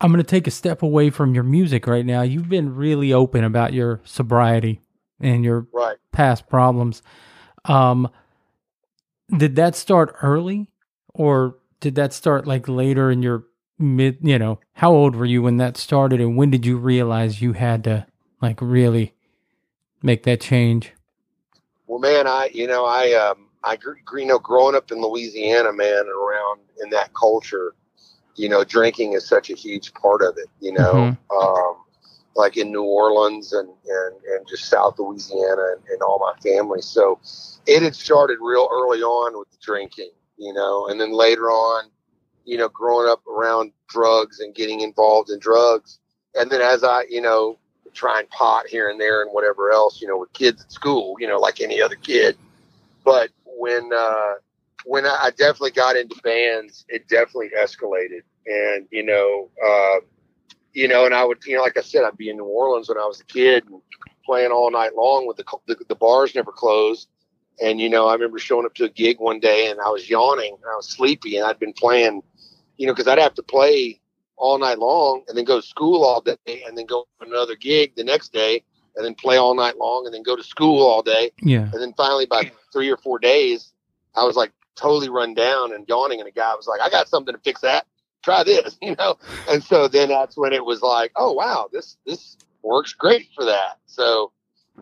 I'm 0.00 0.12
going 0.12 0.22
to 0.22 0.28
take 0.28 0.46
a 0.46 0.50
step 0.50 0.82
away 0.82 1.10
from 1.10 1.34
your 1.34 1.44
music 1.44 1.86
right 1.86 2.04
now. 2.04 2.22
You've 2.22 2.48
been 2.48 2.74
really 2.74 3.12
open 3.12 3.44
about 3.44 3.72
your 3.72 4.00
sobriety 4.04 4.80
and 5.20 5.44
your 5.44 5.66
right. 5.72 5.96
past 6.12 6.48
problems. 6.48 7.02
Um, 7.64 8.10
did 9.36 9.56
that 9.56 9.76
start 9.76 10.16
early, 10.22 10.68
or 11.14 11.56
did 11.80 11.94
that 11.96 12.12
start 12.12 12.46
like 12.46 12.68
later 12.68 13.10
in 13.10 13.22
your 13.22 13.44
mid? 13.78 14.18
You 14.22 14.38
know, 14.38 14.60
how 14.74 14.92
old 14.92 15.16
were 15.16 15.26
you 15.26 15.42
when 15.42 15.58
that 15.58 15.76
started, 15.76 16.20
and 16.20 16.36
when 16.36 16.50
did 16.50 16.64
you 16.64 16.78
realize 16.78 17.42
you 17.42 17.52
had 17.52 17.84
to 17.84 18.06
like 18.40 18.60
really 18.60 19.14
make 20.02 20.22
that 20.24 20.40
change? 20.40 20.92
Well, 21.86 21.98
man, 21.98 22.26
I 22.26 22.50
you 22.52 22.66
know 22.66 22.86
I 22.86 23.12
um 23.12 23.48
I 23.64 23.76
you 24.16 24.26
know 24.26 24.38
growing 24.38 24.74
up 24.74 24.90
in 24.90 25.00
Louisiana, 25.00 25.72
man, 25.72 26.04
around 26.06 26.60
in 26.82 26.90
that 26.90 27.12
culture, 27.14 27.74
you 28.36 28.48
know, 28.48 28.64
drinking 28.64 29.14
is 29.14 29.26
such 29.26 29.50
a 29.50 29.54
huge 29.54 29.92
part 29.94 30.22
of 30.22 30.36
it. 30.38 30.48
You 30.60 30.72
know, 30.72 30.92
mm-hmm. 30.92 31.36
um, 31.36 31.76
like 32.38 32.56
in 32.56 32.70
New 32.70 32.84
Orleans 32.84 33.52
and 33.52 33.68
and 33.68 34.14
and 34.32 34.48
just 34.48 34.66
South 34.66 34.98
Louisiana 34.98 35.74
and, 35.74 35.82
and 35.90 36.02
all 36.02 36.20
my 36.20 36.40
family. 36.40 36.80
So 36.80 37.18
it 37.66 37.82
had 37.82 37.96
started 37.96 38.38
real 38.40 38.68
early 38.72 39.02
on 39.02 39.36
with 39.36 39.50
the 39.50 39.58
drinking, 39.60 40.12
you 40.38 40.54
know, 40.54 40.86
and 40.86 41.00
then 41.00 41.12
later 41.12 41.50
on, 41.50 41.90
you 42.44 42.56
know, 42.56 42.68
growing 42.68 43.10
up 43.10 43.26
around 43.26 43.72
drugs 43.88 44.38
and 44.38 44.54
getting 44.54 44.80
involved 44.80 45.30
in 45.30 45.40
drugs, 45.40 45.98
and 46.36 46.48
then 46.48 46.62
as 46.62 46.84
I, 46.84 47.04
you 47.10 47.20
know, 47.20 47.58
trying 47.92 48.28
pot 48.28 48.68
here 48.68 48.88
and 48.88 49.00
there 49.00 49.22
and 49.22 49.32
whatever 49.32 49.72
else, 49.72 50.00
you 50.00 50.06
know, 50.06 50.18
with 50.18 50.32
kids 50.32 50.62
at 50.62 50.70
school, 50.70 51.16
you 51.18 51.26
know, 51.26 51.38
like 51.38 51.60
any 51.60 51.82
other 51.82 51.96
kid. 51.96 52.38
But 53.04 53.30
when 53.44 53.90
uh, 53.92 54.34
when 54.84 55.06
I 55.06 55.30
definitely 55.36 55.72
got 55.72 55.96
into 55.96 56.14
bands, 56.22 56.86
it 56.88 57.08
definitely 57.08 57.50
escalated, 57.58 58.22
and 58.46 58.86
you 58.92 59.02
know, 59.02 59.50
uh, 59.60 59.96
you 60.72 60.88
know, 60.88 61.04
and 61.06 61.14
I 61.14 61.24
would, 61.24 61.38
you 61.46 61.56
know, 61.56 61.62
like 61.62 61.76
I 61.76 61.82
said, 61.82 62.04
I'd 62.04 62.16
be 62.16 62.30
in 62.30 62.36
New 62.36 62.44
Orleans 62.44 62.88
when 62.88 62.98
I 62.98 63.06
was 63.06 63.20
a 63.20 63.24
kid 63.24 63.64
and 63.68 63.80
playing 64.24 64.50
all 64.50 64.70
night 64.70 64.94
long 64.94 65.26
with 65.26 65.36
the 65.36 65.44
the, 65.66 65.76
the 65.88 65.94
bars 65.94 66.34
never 66.34 66.52
closed. 66.52 67.08
And 67.60 67.80
you 67.80 67.88
know, 67.88 68.06
I 68.06 68.14
remember 68.14 68.38
showing 68.38 68.66
up 68.66 68.74
to 68.74 68.84
a 68.84 68.88
gig 68.88 69.18
one 69.18 69.40
day 69.40 69.68
and 69.68 69.80
I 69.80 69.88
was 69.88 70.08
yawning 70.08 70.54
and 70.54 70.70
I 70.70 70.76
was 70.76 70.88
sleepy 70.88 71.36
and 71.36 71.46
I'd 71.46 71.58
been 71.58 71.72
playing, 71.72 72.22
you 72.76 72.86
know, 72.86 72.92
because 72.92 73.08
I'd 73.08 73.18
have 73.18 73.34
to 73.34 73.42
play 73.42 74.00
all 74.36 74.58
night 74.58 74.78
long 74.78 75.24
and 75.26 75.36
then 75.36 75.44
go 75.44 75.60
to 75.60 75.66
school 75.66 76.04
all 76.04 76.20
day 76.20 76.62
and 76.66 76.78
then 76.78 76.86
go 76.86 77.06
to 77.20 77.26
another 77.26 77.56
gig 77.56 77.96
the 77.96 78.04
next 78.04 78.32
day 78.32 78.62
and 78.96 79.04
then 79.04 79.14
play 79.14 79.36
all 79.36 79.54
night 79.54 79.76
long 79.78 80.06
and 80.06 80.14
then 80.14 80.22
go 80.22 80.36
to 80.36 80.42
school 80.42 80.86
all 80.86 81.02
day. 81.02 81.32
Yeah. 81.42 81.68
And 81.72 81.82
then 81.82 81.94
finally, 81.96 82.26
by 82.26 82.50
three 82.72 82.90
or 82.90 82.96
four 82.96 83.18
days, 83.18 83.72
I 84.14 84.24
was 84.24 84.36
like 84.36 84.52
totally 84.76 85.08
run 85.08 85.34
down 85.34 85.72
and 85.72 85.88
yawning. 85.88 86.20
And 86.20 86.26
the 86.26 86.32
guy 86.32 86.54
was 86.54 86.66
like, 86.66 86.80
I 86.80 86.90
got 86.90 87.08
something 87.08 87.34
to 87.34 87.40
fix 87.40 87.60
that. 87.62 87.86
Try 88.22 88.44
this, 88.44 88.76
you 88.82 88.94
know? 88.96 89.16
And 89.48 89.62
so 89.62 89.88
then 89.88 90.08
that's 90.08 90.36
when 90.36 90.52
it 90.52 90.64
was 90.64 90.82
like, 90.82 91.12
oh, 91.16 91.32
wow, 91.32 91.68
this, 91.72 91.96
this 92.06 92.36
works 92.62 92.92
great 92.92 93.28
for 93.34 93.44
that. 93.44 93.78
So, 93.86 94.32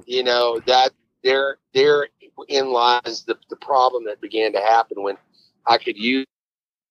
you 0.07 0.25
know, 0.25 0.61
that 0.67 0.93
there, 1.23 1.59
there 1.75 2.09
in 2.49 2.71
lies 2.71 3.25
the, 3.27 3.37
the 3.51 3.57
problem 3.57 4.05
that 4.05 4.21
began 4.21 4.53
to 4.53 4.61
happen 4.61 5.03
when 5.03 5.17
I 5.67 5.79
could 5.79 5.97
use 5.97 6.27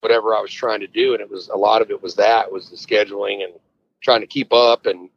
whatever 0.02 0.36
I 0.36 0.42
was 0.42 0.52
trying 0.52 0.82
to 0.82 0.88
do. 0.88 1.14
And 1.14 1.22
it 1.22 1.30
was 1.30 1.50
a 1.50 1.58
lot 1.58 1.82
of 1.82 1.90
it 1.90 2.02
was 2.02 2.16
that 2.16 2.52
was 2.52 2.70
the 2.70 2.78
scheduling 2.78 3.44
and 3.44 3.54
trying 4.02 4.22
to 4.22 4.28
keep 4.28 4.54
up 4.54 4.86
and 4.86 5.10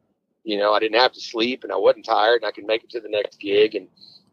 you 0.49 0.57
know, 0.57 0.73
I 0.73 0.79
didn't 0.79 0.99
have 0.99 1.13
to 1.13 1.21
sleep 1.21 1.63
and 1.63 1.71
I 1.71 1.77
wasn't 1.77 2.07
tired 2.07 2.41
and 2.41 2.49
I 2.49 2.53
could 2.53 2.65
make 2.65 2.83
it 2.83 2.89
to 2.91 3.01
the 3.01 3.09
next 3.11 3.39
gig 3.39 3.75
and 3.75 3.87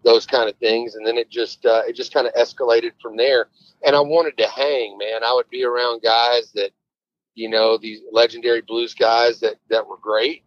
those 0.05 0.25
kind 0.25 0.47
of 0.47 0.55
things. 0.55 0.95
And 0.95 1.05
then 1.05 1.17
it 1.17 1.29
just, 1.29 1.65
uh, 1.65 1.81
it 1.85 1.93
just 1.93 2.13
kind 2.13 2.25
of 2.25 2.33
escalated 2.35 2.91
from 3.01 3.17
there. 3.17 3.49
And 3.85 3.97
I 3.97 3.99
wanted 3.99 4.37
to 4.37 4.47
hang, 4.47 4.97
man. 4.97 5.25
I 5.25 5.33
would 5.33 5.49
be 5.49 5.65
around 5.65 6.03
guys 6.03 6.53
that, 6.55 6.71
you 7.35 7.49
know, 7.49 7.77
these 7.77 8.01
legendary 8.11 8.61
blues 8.61 8.93
guys 8.93 9.39
that, 9.41 9.55
that 9.69 9.85
were 9.87 9.97
great. 9.97 10.43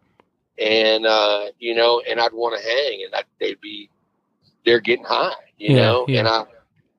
And, 0.59 1.05
uh, 1.05 1.45
you 1.57 1.73
know, 1.73 2.01
and 2.09 2.19
I'd 2.19 2.33
want 2.33 2.59
to 2.59 2.67
hang 2.67 3.03
and 3.05 3.15
I, 3.15 3.23
they'd 3.39 3.61
be, 3.61 3.89
they're 4.65 4.81
getting 4.81 5.05
high, 5.05 5.31
you 5.57 5.75
yeah, 5.75 5.81
know, 5.81 6.05
yeah. 6.07 6.19
and 6.19 6.27
I, 6.27 6.43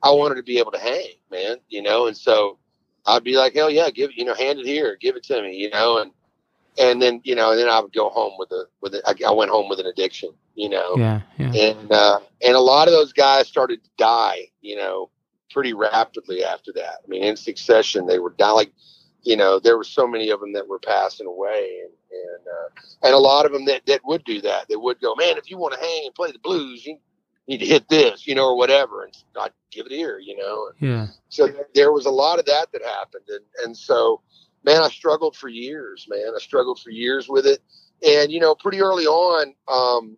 I 0.03 0.11
wanted 0.13 0.37
to 0.37 0.43
be 0.43 0.59
able 0.59 0.73
to 0.73 0.79
hang, 0.79 1.13
man, 1.31 1.59
you 1.69 1.83
know, 1.83 2.07
and 2.07 2.17
so 2.17 2.59
I'd 3.05 3.25
be 3.25 3.37
like, 3.37 3.55
hell 3.55 3.71
yeah, 3.71 3.91
give, 3.91 4.13
you 4.15 4.25
know, 4.25 4.35
hand 4.35 4.61
it 4.61 4.67
here, 4.67 4.97
give 4.99 5.17
it 5.17 5.25
to 5.25 5.43
me, 5.43 5.57
you 5.57 5.69
know, 5.69 5.99
and, 5.99 6.13
and 6.79 7.03
then 7.03 7.21
you 7.25 7.35
know, 7.35 7.51
and 7.51 7.59
then 7.59 7.69
I 7.69 7.81
would 7.81 7.93
go 7.93 8.09
home 8.09 8.35
with 8.39 8.51
a 8.53 8.65
with 8.81 8.95
a, 8.95 9.03
I, 9.07 9.31
I 9.31 9.33
went 9.33 9.51
home 9.51 9.69
with 9.69 9.81
an 9.81 9.87
addiction, 9.87 10.31
you 10.55 10.69
know. 10.69 10.95
Yeah, 10.97 11.21
yeah. 11.37 11.53
And 11.53 11.93
uh, 11.93 12.21
and 12.47 12.55
a 12.55 12.61
lot 12.61 12.87
of 12.89 12.93
those 12.93 13.13
guys 13.13 13.49
started 13.49 13.83
to 13.83 13.91
die, 13.99 14.47
you 14.61 14.77
know, 14.77 15.11
pretty 15.51 15.75
rapidly 15.75 16.45
after 16.45 16.73
that. 16.75 16.99
I 17.05 17.09
mean, 17.09 17.25
in 17.25 17.37
succession, 17.37 18.07
they 18.07 18.19
were 18.19 18.35
dying. 18.39 18.55
Like, 18.55 18.73
you 19.23 19.37
know, 19.37 19.59
there 19.59 19.77
were 19.77 19.85
so 19.85 20.07
many 20.07 20.31
of 20.31 20.41
them 20.41 20.53
that 20.55 20.69
were 20.69 20.79
passing 20.79 21.27
away, 21.27 21.83
and 21.83 21.93
and 22.11 22.47
uh, 22.47 23.07
and 23.07 23.15
a 23.15 23.19
lot 23.19 23.47
of 23.47 23.53
them 23.53 23.65
that 23.67 23.87
that 23.87 24.05
would 24.05 24.25
do 24.25 24.41
that. 24.43 24.69
They 24.69 24.77
would 24.77 25.01
go, 25.01 25.15
man, 25.15 25.37
if 25.37 25.51
you 25.51 25.59
want 25.59 25.75
to 25.75 25.81
hang 25.81 26.07
and 26.07 26.15
play 26.15 26.33
the 26.33 26.39
blues, 26.39 26.85
you 26.85 26.99
need 27.47 27.59
to 27.59 27.67
hit 27.67 27.89
this, 27.89 28.27
you 28.27 28.35
know, 28.35 28.47
or 28.47 28.57
whatever, 28.57 29.05
and 29.05 29.15
I'd 29.41 29.53
give 29.71 29.87
it 29.87 29.93
here, 29.93 30.19
you 30.19 30.37
know. 30.37 30.71
Yeah. 30.81 31.09
So 31.29 31.49
there 31.75 31.93
was 31.93 32.07
a 32.07 32.11
lot 32.11 32.39
of 32.39 32.47
that 32.47 32.73
that 32.73 32.83
happened, 32.83 33.25
and 33.29 33.45
and 33.65 33.77
so 33.77 34.23
man, 34.65 34.83
I 34.83 34.89
struggled 34.89 35.37
for 35.37 35.49
years, 35.49 36.07
man. 36.09 36.33
I 36.35 36.41
struggled 36.41 36.81
for 36.81 36.91
years 36.91 37.29
with 37.29 37.47
it. 37.47 37.61
And, 38.07 38.33
you 38.33 38.41
know, 38.41 38.55
pretty 38.55 38.81
early 38.81 39.07
on, 39.07 39.55
um, 39.69 40.17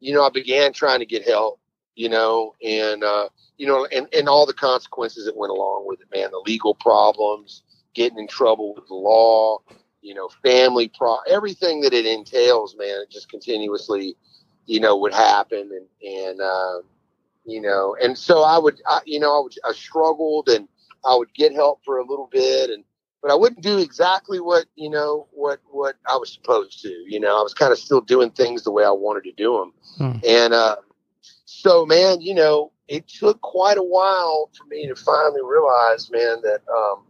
you 0.00 0.12
know, 0.12 0.22
I 0.22 0.30
began 0.30 0.72
trying 0.72 1.00
to 1.00 1.06
get 1.06 1.26
help, 1.26 1.60
you 1.94 2.08
know, 2.08 2.54
and, 2.62 3.02
uh, 3.02 3.28
you 3.56 3.66
know, 3.66 3.86
and, 3.86 4.08
and 4.12 4.28
all 4.28 4.46
the 4.46 4.52
consequences 4.52 5.24
that 5.24 5.36
went 5.36 5.50
along 5.50 5.86
with 5.86 6.00
it, 6.00 6.08
man, 6.14 6.30
the 6.30 6.42
legal 6.44 6.74
problems, 6.74 7.62
getting 7.94 8.18
in 8.18 8.28
trouble 8.28 8.74
with 8.74 8.86
the 8.88 8.94
law, 8.94 9.58
you 10.02 10.14
know, 10.14 10.28
family 10.42 10.90
pro, 10.96 11.16
everything 11.30 11.80
that 11.82 11.92
it 11.92 12.06
entails, 12.06 12.76
man, 12.76 13.02
it 13.02 13.10
just 13.10 13.28
continuously, 13.28 14.16
you 14.66 14.80
know, 14.80 14.96
would 14.96 15.14
happen. 15.14 15.70
And, 15.72 16.12
and, 16.14 16.40
uh, 16.40 16.80
you 17.44 17.60
know, 17.60 17.96
and 18.02 18.16
so 18.16 18.42
I 18.42 18.58
would, 18.58 18.80
I, 18.86 19.00
you 19.04 19.20
know, 19.20 19.38
I 19.38 19.42
would, 19.42 19.54
I 19.64 19.72
struggled 19.72 20.48
and 20.48 20.68
I 21.04 21.16
would 21.16 21.32
get 21.34 21.52
help 21.52 21.80
for 21.84 21.98
a 21.98 22.06
little 22.06 22.28
bit 22.30 22.70
and, 22.70 22.84
but 23.24 23.32
I 23.32 23.36
wouldn't 23.36 23.62
do 23.62 23.78
exactly 23.78 24.38
what 24.38 24.66
you 24.74 24.90
know 24.90 25.26
what 25.32 25.58
what 25.70 25.96
I 26.06 26.14
was 26.18 26.30
supposed 26.30 26.82
to. 26.82 26.90
You 26.90 27.20
know, 27.20 27.40
I 27.40 27.42
was 27.42 27.54
kind 27.54 27.72
of 27.72 27.78
still 27.78 28.02
doing 28.02 28.30
things 28.30 28.64
the 28.64 28.70
way 28.70 28.84
I 28.84 28.90
wanted 28.90 29.24
to 29.24 29.32
do 29.32 29.56
them, 29.56 29.72
hmm. 29.96 30.26
and 30.28 30.52
uh, 30.52 30.76
so 31.46 31.86
man, 31.86 32.20
you 32.20 32.34
know, 32.34 32.70
it 32.86 33.08
took 33.08 33.40
quite 33.40 33.78
a 33.78 33.82
while 33.82 34.50
for 34.56 34.66
me 34.66 34.86
to 34.88 34.94
finally 34.94 35.40
realize, 35.42 36.10
man, 36.10 36.42
that 36.42 36.60
um, 36.70 37.04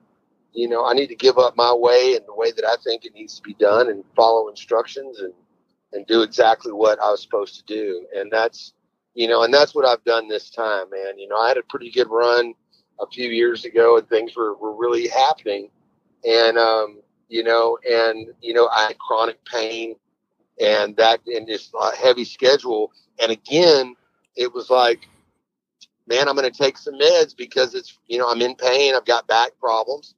you 0.55 0.69
know 0.69 0.87
I 0.87 0.95
need 0.95 1.09
to 1.09 1.17
give 1.17 1.39
up 1.39 1.57
my 1.57 1.73
way 1.73 2.15
and 2.17 2.25
the 2.27 2.35
way 2.35 2.53
that 2.53 2.65
I 2.65 2.77
think 2.83 3.05
it 3.05 3.15
needs 3.15 3.37
to 3.37 3.43
be 3.43 3.55
done, 3.55 3.91
and 3.91 4.05
follow 4.17 4.49
instructions 4.49 5.21
and 5.21 5.33
and 5.93 6.07
do 6.07 6.23
exactly 6.23 6.73
what 6.73 7.01
I 7.01 7.11
was 7.11 7.23
supposed 7.23 7.57
to 7.57 7.65
do, 7.65 8.07
and 8.17 8.31
that's 8.31 8.73
you 9.15 9.29
know, 9.29 9.45
and 9.45 9.55
that's 9.55 9.75
what 9.75 9.87
I've 9.87 10.03
done 10.05 10.29
this 10.29 10.51
time, 10.51 10.91
man. 10.91 11.19
You 11.19 11.29
know, 11.29 11.37
I 11.37 11.49
had 11.49 11.57
a 11.57 11.63
pretty 11.63 11.91
good 11.91 12.09
run 12.11 12.55
a 13.01 13.07
few 13.07 13.31
years 13.31 13.65
ago, 13.65 13.97
and 13.97 14.09
things 14.09 14.37
were 14.37 14.55
were 14.55 14.75
really 14.75 15.09
happening. 15.09 15.71
And 16.29 16.59
um, 16.59 17.01
you 17.29 17.45
know, 17.45 17.79
and 17.89 18.29
you 18.41 18.55
know, 18.55 18.69
I 18.69 18.89
had 18.89 18.99
chronic 18.99 19.45
pain, 19.45 19.95
and 20.61 20.97
that 20.97 21.21
and 21.27 21.47
this 21.47 21.71
heavy 21.97 22.25
schedule, 22.25 22.93
and 23.23 23.31
again, 23.31 23.95
it 24.37 24.53
was 24.53 24.69
like, 24.69 25.09
man, 26.09 26.29
I'm 26.29 26.37
going 26.37 26.51
to 26.51 26.59
take 26.59 26.77
some 26.77 26.95
meds 26.95 27.37
because 27.37 27.75
it's 27.75 27.99
you 28.09 28.19
know 28.19 28.29
I'm 28.29 28.43
in 28.43 28.57
pain, 28.57 28.95
I've 28.97 29.05
got 29.05 29.29
back 29.29 29.53
problems, 29.61 30.17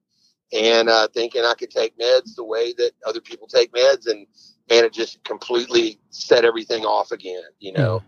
and 0.53 0.89
uh, 0.89 1.09
thinking 1.09 1.43
I 1.45 1.55
could 1.55 1.71
take 1.71 1.99
meds 1.99 2.35
the 2.37 2.45
way 2.45 2.73
that 2.75 2.93
other 3.07 3.21
people 3.21 3.47
take 3.47 3.73
meds, 3.73 4.07
and 4.07 4.27
man, 4.71 4.85
it 4.85 4.93
just 4.93 5.23
completely 5.25 5.99
set 6.11 6.45
everything 6.45 6.85
off 6.85 7.11
again, 7.11 7.43
you 7.59 7.73
know. 7.73 8.03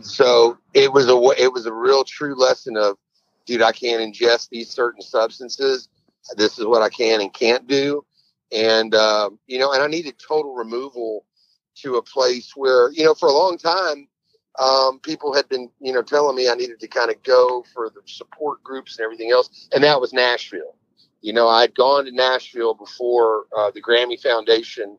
so 0.00 0.58
it 0.72 0.92
was 0.92 1.08
a 1.08 1.42
it 1.42 1.52
was 1.52 1.66
a 1.66 1.72
real 1.72 2.04
true 2.04 2.34
lesson 2.34 2.76
of, 2.76 2.96
dude, 3.46 3.62
I 3.62 3.72
can't 3.72 4.00
ingest 4.02 4.48
these 4.50 4.70
certain 4.70 5.02
substances 5.02 5.88
this 6.36 6.58
is 6.58 6.66
what 6.66 6.82
I 6.82 6.88
can 6.88 7.20
and 7.20 7.32
can't 7.32 7.66
do. 7.66 8.04
And, 8.52 8.94
uh, 8.94 9.30
you 9.46 9.58
know, 9.58 9.72
and 9.72 9.82
I 9.82 9.86
needed 9.86 10.14
total 10.18 10.54
removal 10.54 11.24
to 11.76 11.96
a 11.96 12.02
place 12.02 12.52
where, 12.54 12.90
you 12.92 13.04
know, 13.04 13.14
for 13.14 13.28
a 13.28 13.32
long 13.32 13.58
time, 13.58 14.08
um, 14.58 15.00
people 15.00 15.34
had 15.34 15.48
been, 15.48 15.68
you 15.80 15.92
know, 15.92 16.02
telling 16.02 16.36
me 16.36 16.48
I 16.48 16.54
needed 16.54 16.78
to 16.80 16.88
kind 16.88 17.10
of 17.10 17.22
go 17.24 17.64
for 17.74 17.90
the 17.90 18.00
support 18.06 18.62
groups 18.62 18.96
and 18.96 19.04
everything 19.04 19.32
else. 19.32 19.68
And 19.72 19.82
that 19.82 20.00
was 20.00 20.12
Nashville. 20.12 20.76
You 21.24 21.32
know, 21.32 21.48
I'd 21.48 21.74
gone 21.74 22.04
to 22.04 22.12
Nashville 22.12 22.74
before 22.74 23.46
uh, 23.56 23.70
the 23.70 23.80
Grammy 23.80 24.20
Foundation 24.20 24.98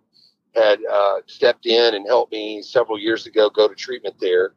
had 0.55 0.79
uh, 0.91 1.17
stepped 1.27 1.67
in 1.67 1.93
and 1.93 2.07
helped 2.07 2.31
me 2.31 2.63
several 2.63 2.97
years 2.97 3.27
ago 3.27 3.47
go 3.47 3.67
to 3.67 3.75
treatment 3.75 4.15
there. 4.19 4.55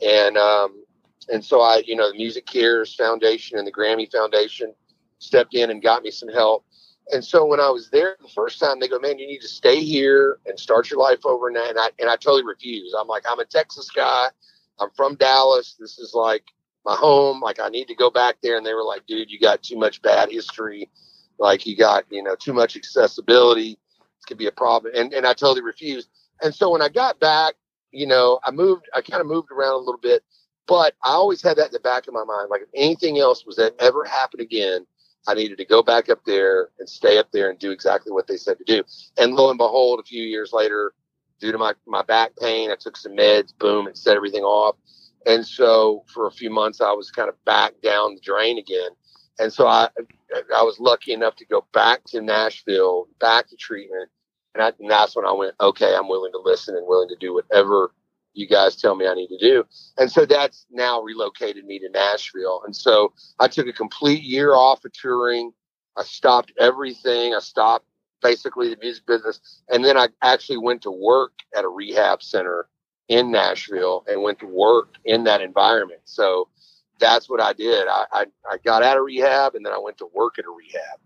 And, 0.00 0.36
um, 0.36 0.84
and 1.28 1.44
so 1.44 1.62
I, 1.62 1.82
you 1.84 1.96
know, 1.96 2.12
the 2.12 2.16
MusiCares 2.16 2.96
Foundation 2.96 3.58
and 3.58 3.66
the 3.66 3.72
Grammy 3.72 4.08
Foundation 4.08 4.72
stepped 5.18 5.52
in 5.52 5.70
and 5.70 5.82
got 5.82 6.04
me 6.04 6.12
some 6.12 6.28
help. 6.28 6.64
And 7.10 7.24
so 7.24 7.44
when 7.44 7.58
I 7.58 7.70
was 7.70 7.90
there 7.90 8.16
the 8.22 8.28
first 8.28 8.60
time, 8.60 8.78
they 8.78 8.86
go, 8.86 9.00
"Man, 9.00 9.18
you 9.18 9.26
need 9.26 9.40
to 9.40 9.48
stay 9.48 9.82
here 9.82 10.38
and 10.46 10.56
start 10.60 10.90
your 10.92 11.00
life 11.00 11.26
over." 11.26 11.48
And 11.48 11.58
I 11.58 11.90
and 11.98 12.08
I 12.08 12.14
totally 12.14 12.44
refuse. 12.44 12.94
I'm 12.96 13.08
like, 13.08 13.24
I'm 13.28 13.40
a 13.40 13.44
Texas 13.44 13.90
guy. 13.90 14.28
I'm 14.78 14.90
from 14.90 15.16
Dallas. 15.16 15.76
This 15.76 15.98
is 15.98 16.14
like 16.14 16.44
my 16.84 16.94
home. 16.96 17.40
Like 17.40 17.60
I 17.60 17.68
need 17.68 17.88
to 17.88 17.94
go 17.94 18.10
back 18.10 18.36
there. 18.42 18.56
And 18.56 18.66
they 18.66 18.74
were 18.74 18.84
like, 18.84 19.06
"Dude, 19.06 19.30
you 19.30 19.38
got 19.38 19.62
too 19.62 19.76
much 19.76 20.02
bad 20.02 20.30
history. 20.30 20.88
Like 21.38 21.66
you 21.66 21.76
got 21.76 22.04
you 22.10 22.22
know 22.22 22.34
too 22.34 22.52
much 22.52 22.76
accessibility. 22.76 23.72
It 23.72 24.26
could 24.26 24.38
be 24.38 24.46
a 24.46 24.52
problem." 24.52 24.92
And 24.96 25.12
and 25.12 25.26
I 25.26 25.34
totally 25.34 25.62
refused. 25.62 26.08
And 26.42 26.54
so 26.54 26.70
when 26.70 26.82
I 26.82 26.88
got 26.88 27.20
back, 27.20 27.54
you 27.90 28.06
know, 28.06 28.40
I 28.44 28.50
moved. 28.50 28.88
I 28.94 29.00
kind 29.02 29.20
of 29.20 29.26
moved 29.26 29.50
around 29.50 29.74
a 29.74 29.78
little 29.78 30.00
bit, 30.00 30.22
but 30.66 30.94
I 31.04 31.10
always 31.10 31.42
had 31.42 31.56
that 31.58 31.66
in 31.66 31.72
the 31.72 31.80
back 31.80 32.08
of 32.08 32.14
my 32.14 32.24
mind. 32.24 32.48
Like 32.50 32.62
if 32.62 32.68
anything 32.74 33.18
else 33.18 33.44
was 33.46 33.56
that 33.56 33.74
ever 33.80 34.04
happen 34.04 34.40
again 34.40 34.86
I 35.28 35.34
needed 35.34 35.58
to 35.58 35.64
go 35.64 35.82
back 35.82 36.08
up 36.08 36.24
there 36.24 36.70
and 36.78 36.88
stay 36.88 37.18
up 37.18 37.30
there 37.32 37.50
and 37.50 37.58
do 37.58 37.70
exactly 37.70 38.12
what 38.12 38.26
they 38.26 38.36
said 38.36 38.58
to 38.58 38.64
do. 38.64 38.82
And 39.18 39.34
lo 39.34 39.50
and 39.50 39.58
behold, 39.58 40.00
a 40.00 40.02
few 40.02 40.22
years 40.22 40.52
later, 40.52 40.94
due 41.40 41.52
to 41.52 41.58
my, 41.58 41.74
my 41.86 42.02
back 42.02 42.32
pain, 42.40 42.70
I 42.70 42.76
took 42.76 42.96
some 42.96 43.12
meds, 43.12 43.52
boom, 43.58 43.86
and 43.86 43.96
set 43.96 44.16
everything 44.16 44.42
off. 44.42 44.76
And 45.26 45.46
so 45.46 46.04
for 46.12 46.26
a 46.26 46.30
few 46.30 46.50
months, 46.50 46.80
I 46.80 46.92
was 46.92 47.10
kind 47.10 47.28
of 47.28 47.42
back 47.44 47.74
down 47.82 48.14
the 48.14 48.20
drain 48.20 48.58
again. 48.58 48.90
And 49.38 49.52
so 49.52 49.66
I, 49.66 49.88
I 50.56 50.62
was 50.62 50.78
lucky 50.78 51.12
enough 51.12 51.36
to 51.36 51.46
go 51.46 51.64
back 51.72 52.04
to 52.08 52.20
Nashville, 52.20 53.08
back 53.20 53.48
to 53.48 53.56
treatment. 53.56 54.10
And, 54.54 54.62
I, 54.62 54.72
and 54.78 54.90
that's 54.90 55.14
when 55.14 55.26
I 55.26 55.32
went, 55.32 55.54
okay, 55.60 55.94
I'm 55.94 56.08
willing 56.08 56.32
to 56.32 56.40
listen 56.40 56.76
and 56.76 56.86
willing 56.86 57.08
to 57.08 57.16
do 57.16 57.34
whatever 57.34 57.92
you 58.34 58.46
guys 58.46 58.76
tell 58.76 58.94
me 58.94 59.06
I 59.06 59.14
need 59.14 59.28
to 59.28 59.38
do. 59.38 59.64
And 59.98 60.10
so 60.10 60.24
that's 60.24 60.66
now 60.70 61.00
relocated 61.00 61.64
me 61.64 61.78
to 61.80 61.88
Nashville. 61.90 62.62
And 62.64 62.74
so 62.74 63.12
I 63.38 63.48
took 63.48 63.66
a 63.66 63.72
complete 63.72 64.22
year 64.22 64.54
off 64.54 64.84
of 64.84 64.92
touring. 64.92 65.52
I 65.96 66.04
stopped 66.04 66.52
everything. 66.58 67.34
I 67.34 67.40
stopped 67.40 67.86
basically 68.22 68.68
the 68.68 68.76
music 68.80 69.06
business. 69.06 69.40
And 69.68 69.84
then 69.84 69.96
I 69.96 70.08
actually 70.22 70.58
went 70.58 70.82
to 70.82 70.90
work 70.90 71.32
at 71.56 71.64
a 71.64 71.68
rehab 71.68 72.22
center 72.22 72.68
in 73.10 73.30
Nashville 73.30 74.04
and 74.08 74.22
went 74.22 74.38
to 74.38 74.46
work 74.46 74.94
in 75.04 75.24
that 75.24 75.42
environment. 75.42 76.00
So 76.04 76.48
that's 76.98 77.28
what 77.28 77.40
I 77.40 77.52
did. 77.52 77.86
I, 77.88 78.06
I, 78.12 78.26
I 78.50 78.56
got 78.64 78.82
out 78.82 78.96
of 78.96 79.04
rehab 79.04 79.54
and 79.54 79.66
then 79.66 79.74
I 79.74 79.78
went 79.78 79.98
to 79.98 80.08
work 80.14 80.38
at 80.38 80.46
a 80.46 80.50
rehab. 80.50 80.98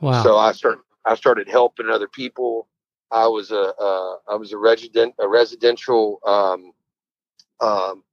Wow. 0.00 0.22
So 0.24 0.36
I 0.36 0.52
started, 0.52 0.82
I 1.04 1.14
started 1.14 1.48
helping 1.48 1.88
other 1.88 2.08
people 2.08 2.66
I 3.10 3.26
was 3.26 3.50
a 3.50 3.74
uh, 3.78 4.16
I 4.28 4.36
was 4.36 4.52
a 4.52 4.58
resident 4.58 5.14
a 5.18 5.28
residential 5.28 6.20
um, 6.24 6.72
um, 7.60 8.04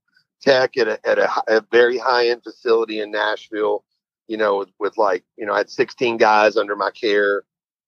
tech 0.42 0.78
at 0.78 0.88
a 0.88 1.08
at 1.08 1.20
a, 1.20 1.30
a 1.48 1.62
very 1.72 1.98
high 1.98 2.30
end 2.30 2.44
facility 2.44 3.02
in 3.02 3.12
Nashville. 3.12 3.84
You 4.28 4.38
know, 4.38 4.58
with, 4.58 4.70
with 4.80 4.98
like 4.98 5.24
you 5.38 5.46
know, 5.46 5.54
I 5.54 5.60
had 5.60 5.70
16 5.70 6.18
guys 6.18 6.58
under 6.58 6.76
my 6.76 6.92
care. 6.92 7.44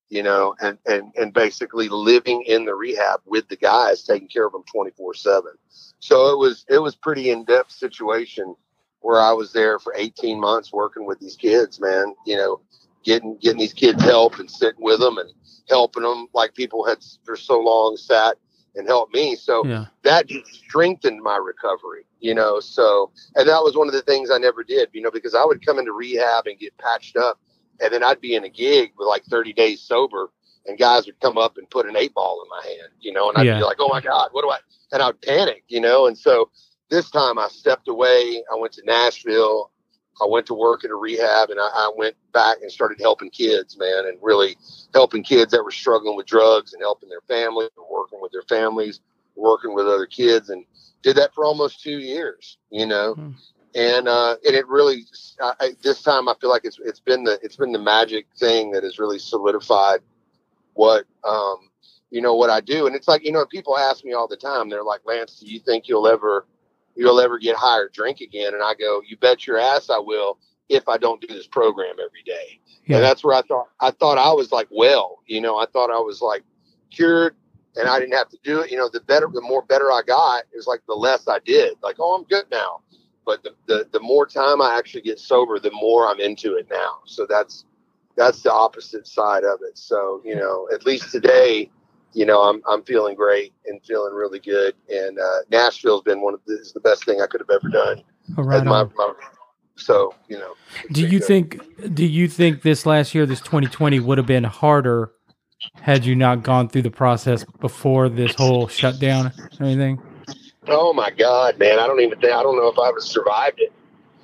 You 0.10 0.24
know, 0.24 0.56
and 0.60 0.78
and 0.86 1.12
and 1.16 1.34
basically 1.34 1.88
living 1.90 2.44
in 2.48 2.66
the 2.66 2.74
rehab 2.74 3.22
with 3.26 3.48
the 3.48 3.56
guys, 3.56 4.04
taking 4.04 4.28
care 4.28 4.46
of 4.46 4.54
them 4.54 4.64
24 4.72 5.14
seven. 5.14 5.52
So 6.00 6.32
it 6.34 6.40
was 6.40 6.66
it 6.68 6.80
was 6.80 6.96
pretty 6.96 7.30
in 7.30 7.46
depth 7.46 7.72
situation 7.72 8.56
where 9.02 9.22
I 9.22 9.32
was 9.32 9.54
there 9.54 9.80
for 9.80 9.94
18 9.96 10.40
months 10.40 10.74
working 10.74 11.06
with 11.06 11.20
these 11.20 11.36
kids, 11.36 11.80
man. 11.80 12.16
You 12.26 12.38
know, 12.38 12.62
getting 13.04 13.38
getting 13.38 13.60
these 13.60 13.74
kids 13.74 14.04
help 14.04 14.40
and 14.40 14.50
sitting 14.50 14.84
with 14.84 15.00
them 15.00 15.18
and 15.18 15.30
helping 15.70 16.04
them 16.04 16.28
like 16.34 16.56
people 16.56 16.86
had 16.86 16.98
for 17.24 17.36
so 17.36 17.60
long 17.60 17.96
sat 17.98 18.38
and 18.76 18.88
helped 18.88 19.14
me. 19.14 19.36
So 19.36 19.66
yeah. 19.66 19.86
that 20.04 20.30
strengthened 20.52 21.22
my 21.22 21.38
recovery, 21.38 22.06
you 22.20 22.34
know. 22.34 22.60
So, 22.60 23.12
and 23.36 23.48
that 23.48 23.62
was 23.62 23.76
one 23.76 23.88
of 23.88 23.94
the 23.94 24.02
things 24.02 24.32
I 24.32 24.38
never 24.38 24.64
did, 24.64 24.90
you 24.94 25.02
know, 25.02 25.12
because 25.12 25.36
I 25.36 25.46
would 25.46 25.66
come 25.66 25.80
into 25.80 25.92
rehab 25.92 26.48
and 26.48 26.58
get 26.58 26.78
patched 26.78 27.18
up, 27.18 27.40
and 27.82 27.94
then 27.94 28.04
I'd 28.04 28.22
be 28.22 28.36
in 28.36 28.44
a 28.44 28.50
gig 28.50 28.92
with 28.98 29.08
like 29.08 29.24
30 29.26 29.54
days 29.54 29.82
sober, 29.82 30.30
and 30.66 30.78
guys 30.78 31.06
would 31.06 31.20
come 31.20 31.38
up 31.38 31.58
and 31.58 31.70
put 31.70 31.86
an 31.86 31.96
eight 31.96 32.14
ball 32.14 32.44
in 32.44 32.50
my 32.50 32.64
hand, 32.66 32.92
you 33.00 33.12
know, 33.12 33.30
and 33.30 33.38
I'd 33.38 33.46
yeah. 33.46 33.58
be 33.58 33.64
like, 33.64 33.78
oh 33.80 33.90
my 33.90 34.02
God, 34.02 34.30
what 34.32 34.44
do 34.44 34.50
I, 34.50 34.60
and 34.92 35.02
I'd 35.02 35.22
panic, 35.22 35.64
you 35.68 35.80
know. 35.80 36.08
And 36.08 36.18
so 36.18 36.50
this 36.90 37.10
time 37.10 37.38
I 37.40 37.48
stepped 37.48 37.88
away. 37.88 38.44
I 38.52 38.56
went 38.56 38.74
to 38.74 38.86
Nashville. 38.86 39.72
I 40.22 40.28
went 40.28 40.46
to 40.48 40.54
work 40.54 40.84
at 40.84 40.92
a 40.92 40.96
rehab 40.96 41.50
and 41.50 41.60
I, 41.60 41.70
I, 41.74 41.92
went 41.96 42.16
back 42.34 42.58
and 42.62 42.70
started 42.70 43.00
helping 43.00 43.30
kids, 43.30 43.78
man, 43.78 44.06
and 44.06 44.18
really 44.22 44.58
helping 44.94 45.24
kids 45.24 45.52
that 45.54 45.64
were 45.64 45.72
struggling 45.72 46.18
with 46.18 46.26
drugs 46.26 46.74
and 46.74 46.82
helping 46.82 47.08
their 47.08 47.22
families, 47.22 47.70
working 47.90 48.20
with 48.22 48.34
their 48.34 48.44
families, 48.44 49.00
working 49.38 49.74
with 49.74 49.88
other 49.88 50.06
kids, 50.06 50.50
and 50.50 50.66
did 51.04 51.16
that 51.16 51.34
for 51.34 51.46
almost 51.46 51.82
two 51.82 52.00
years, 52.00 52.58
you 52.70 52.86
know. 52.86 53.14
Hmm. 53.14 53.32
And 53.76 54.08
uh, 54.08 54.36
and 54.46 54.56
it 54.56 54.68
really 54.68 55.04
I, 55.42 55.72
this 55.84 56.02
time 56.02 56.28
I 56.28 56.34
feel 56.42 56.50
like 56.50 56.66
it's 56.66 56.80
it's 56.84 57.00
been 57.00 57.24
the 57.24 57.40
it's 57.44 57.56
been 57.56 57.72
the 57.72 57.80
magic 57.80 58.26
thing 58.38 58.72
that 58.72 58.84
has 58.84 58.98
really 58.98 59.20
solidified 59.20 60.00
what 60.74 61.06
um, 61.24 61.70
you 62.10 62.22
know 62.22 62.34
what 62.36 62.50
I 62.50 62.62
do. 62.62 62.88
And 62.88 62.96
it's 62.96 63.08
like 63.08 63.24
you 63.24 63.32
know 63.32 63.46
people 63.46 63.78
ask 63.78 64.04
me 64.04 64.14
all 64.14 64.28
the 64.28 64.38
time. 64.38 64.70
They're 64.70 64.84
like, 64.84 65.02
Lance, 65.06 65.40
do 65.40 65.46
you 65.46 65.60
think 65.60 65.88
you'll 65.88 66.08
ever 66.08 66.48
you'll 67.00 67.22
ever 67.22 67.40
get 67.40 67.56
high 67.56 67.80
or 67.80 67.90
drink 67.90 68.20
again. 68.20 68.54
And 68.54 68.62
I 68.62 68.74
go, 68.74 69.02
you 69.08 69.18
bet 69.18 69.48
your 69.48 69.58
ass 69.58 69.90
I 69.90 70.00
will 70.00 70.38
if 70.68 70.88
I 70.88 70.98
don't 70.98 71.22
do 71.22 71.28
this 71.28 71.48
program 71.48 71.94
every 71.94 72.24
day. 72.26 72.60
Yeah. 72.86 72.98
And 72.98 73.06
that's 73.06 73.24
where 73.24 73.36
I 73.36 73.42
thought, 73.42 73.70
I 73.80 73.92
thought 73.92 74.18
I 74.18 74.34
was 74.34 74.52
like, 74.52 74.68
well, 74.70 75.20
you 75.26 75.40
know, 75.40 75.58
I 75.58 75.66
thought 75.66 75.90
I 75.90 76.00
was 76.00 76.22
like 76.22 76.44
cured 76.92 77.36
and 77.78 77.88
I 77.88 78.00
didn't 78.00 78.16
have 78.16 78.30
to 78.30 78.38
do 78.44 78.60
it. 78.60 78.72
You 78.72 78.78
know, 78.78 78.90
the 78.92 79.00
better, 79.00 79.30
the 79.34 79.42
more 79.42 79.64
better 79.64 79.92
I 79.92 80.02
got 80.06 80.44
is 80.54 80.68
like 80.68 80.82
the 80.88 80.94
less 80.94 81.28
I 81.28 81.40
did 81.40 81.76
like, 81.82 81.96
oh, 82.00 82.16
I'm 82.16 82.26
good 82.26 82.46
now. 82.52 82.82
But 83.30 83.44
the, 83.44 83.54
the, 83.68 83.88
the 83.92 84.00
more 84.00 84.26
time 84.26 84.60
I 84.60 84.76
actually 84.76 85.02
get 85.02 85.20
sober, 85.20 85.60
the 85.60 85.70
more 85.70 86.08
I'm 86.08 86.20
into 86.20 86.56
it 86.56 86.66
now. 86.68 86.96
So 87.06 87.28
that's, 87.30 87.66
that's 88.18 88.42
the 88.42 88.52
opposite 88.52 89.06
side 89.06 89.44
of 89.44 89.60
it. 89.62 89.78
So, 89.78 90.20
you 90.26 90.36
know, 90.36 90.68
at 90.74 90.84
least 90.84 91.12
today, 91.12 91.70
you 92.14 92.26
know, 92.26 92.42
I'm 92.42 92.64
I'm 92.68 92.82
feeling 92.82 93.16
great 93.16 93.54
and 93.68 93.80
feeling 93.86 94.16
really 94.16 94.40
good. 94.40 94.74
And 94.90 95.20
uh, 95.20 95.42
Nashville's 95.52 96.02
been 96.02 96.22
one 96.22 96.34
of 96.34 96.40
the, 96.48 96.56
is 96.56 96.74
the 96.74 96.80
best 96.80 97.06
thing 97.06 97.22
I 97.22 97.28
could 97.28 97.40
have 97.40 97.52
ever 97.52 97.70
done. 97.70 98.02
Oh, 98.36 98.42
right 98.42 98.66
my, 98.66 98.86
my, 98.96 99.14
so 99.76 100.16
you 100.28 100.40
know. 100.40 100.56
Do 100.92 101.04
you 101.04 101.20
good. 101.20 101.28
think? 101.28 101.94
Do 101.94 102.04
you 102.04 102.28
think 102.28 102.64
this 102.64 102.88
last 102.88 103.14
year, 103.14 103.28
this 103.28 103.42
2020, 103.42 104.00
would 104.00 104.18
have 104.18 104.26
been 104.26 104.44
harder 104.44 105.12
had 105.82 106.04
you 106.04 106.16
not 106.16 106.42
gone 106.42 106.68
through 106.68 106.82
the 106.82 106.90
process 106.90 107.46
before 107.60 108.10
this 108.10 108.34
whole 108.34 108.68
shutdown 108.68 109.32
or 109.60 109.68
anything? 109.68 110.02
Oh 110.72 110.94
my 110.94 111.12
God, 111.12 111.58
man! 111.58 111.80
I 111.80 111.88
don't 111.88 112.02
even 112.02 112.20
think 112.20 112.34
I 112.34 112.44
don't 112.44 112.58
know 112.58 112.68
if 112.68 112.78
I 112.78 112.90
would 112.90 113.02
have 113.02 113.04
survived 113.04 113.60
it. 113.60 113.72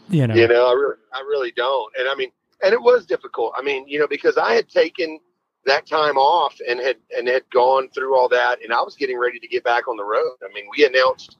You 0.10 0.28
know, 0.28 0.36
you 0.36 0.48
know, 0.48 0.68
I 0.68 0.74
really, 0.74 0.96
I 1.14 1.20
really 1.22 1.52
don't. 1.52 1.91
And 1.98 2.08
I 2.08 2.16
mean, 2.16 2.32
and 2.64 2.74
it 2.74 2.82
was 2.82 3.06
difficult. 3.06 3.54
I 3.58 3.62
mean, 3.62 3.88
you 3.88 4.00
know, 4.00 4.08
because 4.08 4.38
I 4.38 4.54
had 4.54 4.70
taken 4.70 5.20
that 5.66 5.86
time 5.88 6.18
off 6.18 6.56
and 6.68 6.80
had 6.80 6.98
and 7.18 7.28
had 7.28 7.43
gone 7.50 7.89
through 7.89 8.16
all 8.16 8.30
that 8.30 8.64
and 8.64 8.72
I 8.72 8.82
was 8.82 8.96
getting 8.96 9.18
ready 9.20 9.39
to 9.39 9.48
get 9.48 9.64
back 9.64 9.88
on 9.88 9.98
the 9.98 10.04
road. 10.04 10.38
I 10.43 10.54
mean, 10.54 10.66
we 10.76 10.86
announced 10.86 11.38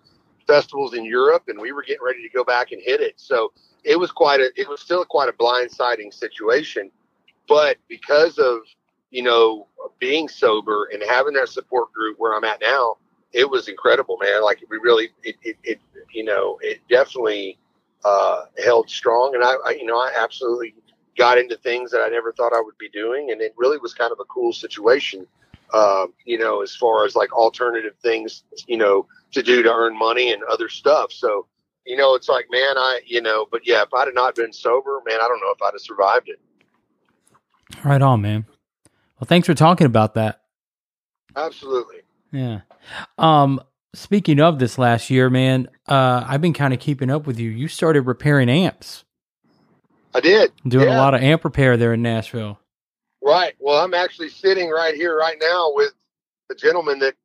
festivals 0.48 0.94
in 0.94 1.06
Europe 1.06 1.44
and 1.48 1.60
we 1.60 1.72
were 1.72 1.84
getting 1.84 2.04
ready 2.06 2.22
to 2.24 2.30
go 2.30 2.44
back 2.44 2.72
and 2.72 2.82
hit 2.82 3.02
it. 3.02 3.14
So 3.18 3.54
it 3.84 3.98
was 3.98 4.12
quite 4.12 4.40
a 4.40 4.52
it 4.56 4.68
was 4.68 4.82
still 4.82 5.06
quite 5.06 5.30
a 5.30 5.34
blindsiding 5.34 6.14
situation. 6.14 6.92
But 7.48 7.78
because 7.88 8.40
of, 8.40 8.60
you 9.12 9.22
know, 9.22 9.68
being 10.00 10.28
sober 10.28 10.90
and 10.92 11.04
having 11.08 11.34
that 11.34 11.50
support 11.50 11.92
group 11.94 12.18
where 12.18 12.34
I'm 12.34 12.44
at 12.44 12.62
now, 12.62 12.98
it 13.34 13.50
was 13.50 13.68
incredible, 13.68 14.18
man. 14.22 14.44
Like 14.44 14.64
we 14.70 14.78
really 14.78 15.10
it 15.24 15.36
it, 15.44 15.58
it 15.64 15.80
you 16.12 16.24
know, 16.24 16.58
it 16.62 16.80
definitely 16.90 17.58
uh, 18.04 18.46
held 18.64 18.90
strong 18.90 19.36
and 19.36 19.44
I, 19.44 19.54
I 19.66 19.72
you 19.72 19.86
know, 19.86 19.98
I 19.98 20.12
absolutely 20.18 20.76
got 21.18 21.38
into 21.38 21.58
things 21.58 21.92
that 21.92 22.02
I 22.02 22.10
never 22.10 22.32
thought 22.32 22.54
I 22.54 22.62
would 22.62 22.78
be 22.78 22.90
doing, 22.90 23.32
and 23.32 23.42
it 23.42 23.54
really 23.58 23.78
was 23.78 23.94
kind 23.94 24.12
of 24.12 24.20
a 24.20 24.26
cool 24.26 24.54
situation. 24.54 25.26
Um, 25.74 26.14
you 26.26 26.38
know, 26.38 26.62
as 26.62 26.76
far 26.76 27.06
as 27.06 27.16
like 27.16 27.34
alternative 27.34 27.96
things, 28.02 28.44
you 28.68 28.78
know, 28.78 29.08
to 29.32 29.42
do 29.42 29.64
to 29.64 29.74
earn 29.74 29.98
money 29.98 30.32
and 30.32 30.44
other 30.44 30.70
stuff. 30.70 31.12
So, 31.12 31.48
you 31.86 31.98
know, 31.98 32.14
it's 32.14 32.30
like, 32.30 32.46
man, 32.52 32.78
I, 32.78 33.02
you 33.06 33.22
know, 33.22 33.48
but 33.52 33.66
yeah, 33.66 33.82
if 33.82 33.94
I'd 33.94 34.06
have 34.08 34.14
not 34.14 34.36
been 34.36 34.54
sober, 34.54 35.02
man, 35.06 35.20
I 35.20 35.28
don't 35.28 35.40
know 35.40 35.52
if 35.52 35.62
I'd 35.62 35.74
have 35.74 35.82
survived 35.82 36.30
it. 36.30 36.40
Right 37.84 38.02
on, 38.02 38.22
man. 38.22 38.46
Well, 39.20 39.26
thanks 39.26 39.48
for 39.48 39.56
talking 39.56 39.88
about 39.88 40.14
that. 40.14 40.42
Absolutely. 41.36 42.02
Yeah. 42.36 42.62
Um, 43.18 43.62
speaking 43.94 44.40
of 44.40 44.60
this 44.60 44.78
last 44.78 45.10
year, 45.10 45.30
man, 45.30 45.70
uh, 45.88 46.24
I've 46.28 46.42
been 46.42 46.54
kind 46.54 46.74
of 46.74 46.80
keeping 46.80 47.10
up 47.10 47.26
with 47.26 47.40
you. 47.40 47.50
You 47.50 47.68
started 47.68 48.02
repairing 48.02 48.50
amps. 48.50 49.04
I 50.14 50.20
did. 50.20 50.52
Doing 50.68 50.88
yeah. 50.88 50.98
a 50.98 51.00
lot 51.00 51.14
of 51.14 51.22
amp 51.22 51.44
repair 51.44 51.78
there 51.78 51.94
in 51.94 52.02
Nashville. 52.02 52.60
Right. 53.22 53.56
Well, 53.60 53.84
I'm 53.84 53.94
actually 53.94 54.30
sitting 54.30 54.70
right 54.70 54.96
here 54.96 55.18
right 55.18 55.38
now 55.42 55.72
with 55.74 55.94
the 56.48 56.56
gentleman 56.56 57.00
that 57.00 57.16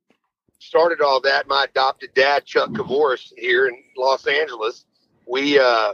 started 0.61 1.01
all 1.01 1.21
that, 1.23 1.49
my 1.49 1.65
adopted 1.65 2.15
dad, 2.15 2.45
Chuck 2.45 2.71
Cavoris, 2.71 3.33
here 3.37 3.67
in 3.67 3.77
Los 3.97 4.27
Angeles, 4.27 4.85
we 5.27 5.59
uh, 5.59 5.93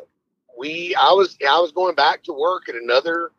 we 0.59 0.95
I 0.95 1.13
was 1.13 1.37
I 1.49 1.59
was 1.61 1.73
going 1.73 1.95
back 1.95 2.23
to 2.25 2.33
work 2.33 2.69
at 2.69 2.75
another 2.75 3.31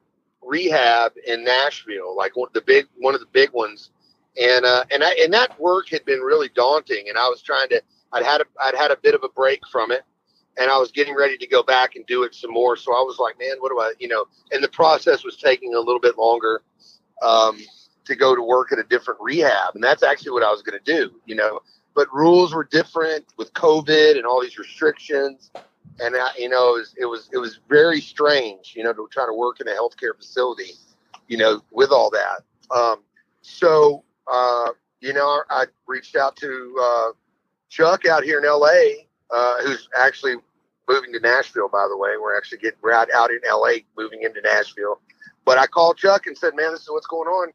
rehab 0.42 1.14
in 1.26 1.44
Nashville, 1.44 2.16
like 2.16 2.36
one 2.36 2.50
the 2.54 2.62
big 2.62 2.88
one 2.98 3.14
of 3.14 3.20
the 3.20 3.28
big 3.28 3.52
ones, 3.52 3.92
and 4.40 4.66
uh, 4.66 4.86
and 4.92 5.04
I, 5.04 5.12
and 5.22 5.34
that 5.34 5.60
work 5.60 5.90
had 5.90 6.06
been 6.06 6.20
really 6.20 6.50
daunting, 6.50 7.10
and 7.10 7.18
I 7.18 7.28
was 7.28 7.42
trying 7.42 7.70
to 7.70 7.82
I'd 8.14 8.24
had 8.24 8.42
a, 8.42 8.46
I'd 8.62 8.76
had 8.76 8.92
a 8.92 8.98
bit 8.98 9.16
of 9.16 9.24
a 9.24 9.30
break 9.30 9.62
from 9.72 9.92
it, 9.92 10.04
and 10.58 10.70
I 10.70 10.78
was 10.78 10.92
getting 10.92 11.16
ready 11.16 11.38
to 11.38 11.48
go 11.48 11.64
back 11.64 11.96
and 11.96 12.06
do 12.06 12.24
it 12.24 12.36
some 12.36 12.52
more. 12.52 12.76
So 12.76 12.94
I 12.94 13.02
was 13.02 13.18
like, 13.20 13.38
man, 13.40 13.58
what 13.60 13.70
do 13.70 13.80
I, 13.80 13.94
you 14.00 14.08
know? 14.08 14.26
And 14.52 14.64
the 14.64 14.70
process 14.70 15.24
was 15.24 15.38
taking 15.38 15.76
a 15.76 15.80
little 15.80 16.00
bit 16.00 16.18
longer 16.18 16.62
um, 17.22 17.60
to 18.06 18.16
go 18.16 18.36
to 18.36 18.42
work 18.42 18.72
at 18.72 18.80
a 18.80 18.84
different 18.84 19.20
rehab, 19.22 19.76
and 19.76 19.84
that's 19.84 20.04
actually 20.04 20.32
what 20.32 20.44
I 20.44 20.52
was 20.52 20.62
going 20.62 20.80
to 20.80 20.92
do, 20.92 21.20
you 21.26 21.36
know. 21.36 21.62
But 21.96 22.14
rules 22.14 22.54
were 22.54 22.64
different 22.64 23.26
with 23.38 23.52
COVID 23.54 24.18
and 24.18 24.26
all 24.26 24.42
these 24.42 24.60
restrictions, 24.60 25.52
and 26.00 26.16
you 26.38 26.50
know, 26.50 26.76
it 26.76 26.80
was 26.80 26.96
it 27.00 27.06
was 27.06 27.30
it 27.34 27.38
was 27.38 27.60
very 27.68 28.02
strange, 28.02 28.74
you 28.76 28.84
know, 28.84 28.94
to 28.94 29.08
try 29.12 29.26
to 29.26 29.34
work 29.34 29.60
in 29.60 29.68
a 29.68 29.72
healthcare 29.72 30.16
facility, 30.16 30.74
you 31.28 31.38
know, 31.38 31.62
with 31.72 31.92
all 31.92 32.12
that. 32.12 32.44
Um, 32.76 33.02
so, 33.42 34.04
uh, 34.32 34.70
you 35.00 35.14
know, 35.14 35.44
I 35.50 35.66
reached 35.88 36.16
out 36.16 36.36
to 36.38 36.76
uh, 36.82 37.12
Chuck 37.70 38.06
out 38.06 38.24
here 38.24 38.40
in 38.40 38.46
L.A., 38.46 39.08
uh, 39.30 39.56
who's 39.64 39.90
actually 39.98 40.36
moving 40.88 41.12
to 41.14 41.20
Nashville, 41.20 41.70
by 41.70 41.88
the 41.90 41.98
way. 41.98 42.12
We're 42.22 42.38
actually 42.38 42.60
getting 42.60 42.80
out, 42.92 43.10
out 43.14 43.30
in 43.30 43.40
LA 43.50 43.80
moving 43.98 44.24
into 44.24 44.42
Nashville. 44.42 45.00
But 45.46 45.58
I 45.58 45.68
called 45.68 45.98
Chuck 45.98 46.28
and 46.28 46.38
said, 46.38 46.56
Man, 46.56 46.72
this 46.72 46.82
is 46.82 46.90
what's 46.90 47.08
going 47.08 47.28
on. 47.28 47.52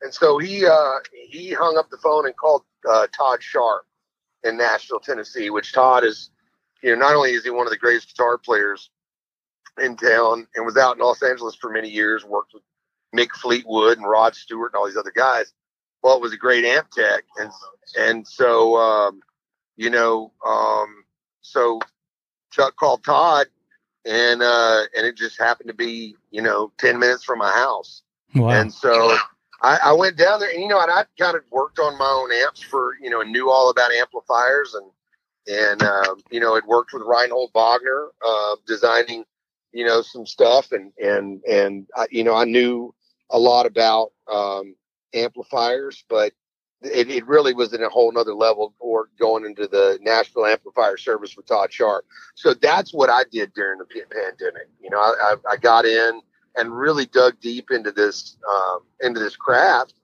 And 0.00 0.14
so 0.14 0.38
he 0.38 0.64
uh, 0.66 0.98
he 1.12 1.52
hung 1.52 1.76
up 1.76 1.90
the 1.90 1.98
phone 1.98 2.26
and 2.26 2.36
called 2.36 2.62
uh, 2.88 3.06
Todd 3.16 3.42
Sharp 3.42 3.84
in 4.44 4.56
Nashville, 4.56 5.00
Tennessee, 5.00 5.50
which 5.50 5.72
Todd 5.72 6.04
is, 6.04 6.30
you 6.82 6.90
know, 6.90 7.00
not 7.00 7.16
only 7.16 7.32
is 7.32 7.44
he 7.44 7.50
one 7.50 7.66
of 7.66 7.72
the 7.72 7.78
greatest 7.78 8.08
guitar 8.08 8.38
players 8.38 8.90
in 9.82 9.96
town 9.96 10.46
and 10.54 10.64
was 10.64 10.76
out 10.76 10.96
in 10.96 11.02
Los 11.02 11.22
Angeles 11.22 11.56
for 11.56 11.70
many 11.70 11.88
years, 11.88 12.24
worked 12.24 12.54
with 12.54 12.62
Mick 13.14 13.32
Fleetwood 13.32 13.98
and 13.98 14.08
Rod 14.08 14.34
Stewart 14.34 14.72
and 14.72 14.78
all 14.78 14.86
these 14.86 14.96
other 14.96 15.12
guys. 15.14 15.52
Well, 16.02 16.16
it 16.16 16.22
was 16.22 16.32
a 16.32 16.38
great 16.38 16.64
amp 16.64 16.90
tech. 16.90 17.24
And, 17.38 17.50
and 17.98 18.26
so, 18.26 18.76
um, 18.76 19.20
you 19.76 19.90
know, 19.90 20.32
um, 20.46 21.04
so 21.40 21.80
Chuck 22.50 22.76
called 22.76 23.04
Todd, 23.04 23.46
and 24.04 24.42
uh, 24.42 24.82
and 24.96 25.06
it 25.06 25.16
just 25.16 25.38
happened 25.38 25.68
to 25.68 25.74
be 25.74 26.16
you 26.30 26.42
know 26.42 26.72
ten 26.78 26.98
minutes 26.98 27.24
from 27.24 27.38
my 27.38 27.50
house. 27.50 28.02
Wow. 28.34 28.50
And 28.50 28.72
so 28.72 29.16
I, 29.62 29.78
I 29.84 29.92
went 29.92 30.16
down 30.16 30.40
there, 30.40 30.50
and 30.50 30.60
you 30.60 30.68
know, 30.68 30.80
and 30.80 30.90
I 30.90 31.04
kind 31.18 31.36
of 31.36 31.42
worked 31.50 31.78
on 31.78 31.98
my 31.98 32.08
own 32.08 32.32
amps 32.32 32.62
for 32.62 32.96
you 33.00 33.10
know, 33.10 33.20
and 33.20 33.32
knew 33.32 33.50
all 33.50 33.70
about 33.70 33.92
amplifiers, 33.92 34.74
and 34.74 34.90
and 35.46 35.82
um, 35.82 36.20
you 36.30 36.40
know, 36.40 36.54
had 36.54 36.64
worked 36.64 36.92
with 36.92 37.02
Reinhold 37.06 37.52
Bogner, 37.52 38.08
uh, 38.24 38.56
designing 38.66 39.24
you 39.72 39.84
know 39.84 40.02
some 40.02 40.26
stuff, 40.26 40.72
and 40.72 40.92
and 41.02 41.42
and 41.44 41.86
I, 41.96 42.06
you 42.10 42.24
know, 42.24 42.34
I 42.34 42.44
knew 42.44 42.94
a 43.30 43.38
lot 43.38 43.66
about 43.66 44.12
um, 44.32 44.74
amplifiers, 45.14 46.04
but 46.08 46.32
it, 46.82 47.10
it 47.10 47.26
really 47.26 47.54
was 47.54 47.72
in 47.72 47.82
a 47.82 47.88
whole 47.88 48.12
nother 48.12 48.34
level 48.34 48.74
or 48.78 49.10
going 49.18 49.44
into 49.44 49.66
the 49.66 49.98
Nashville 50.00 50.46
amplifier 50.46 50.96
service 50.96 51.36
with 51.36 51.46
Todd 51.46 51.72
Sharp. 51.72 52.04
So 52.34 52.54
that's 52.54 52.94
what 52.94 53.10
I 53.10 53.24
did 53.30 53.52
during 53.54 53.78
the 53.78 53.84
pandemic. 53.84 54.68
You 54.80 54.90
know, 54.90 54.98
I, 54.98 55.12
I, 55.20 55.34
I 55.52 55.56
got 55.56 55.84
in 55.84 56.20
and 56.56 56.76
really 56.76 57.06
dug 57.06 57.40
deep 57.40 57.70
into 57.70 57.90
this, 57.90 58.36
um, 58.48 58.80
into 59.00 59.20
this 59.20 59.36
craft 59.36 59.94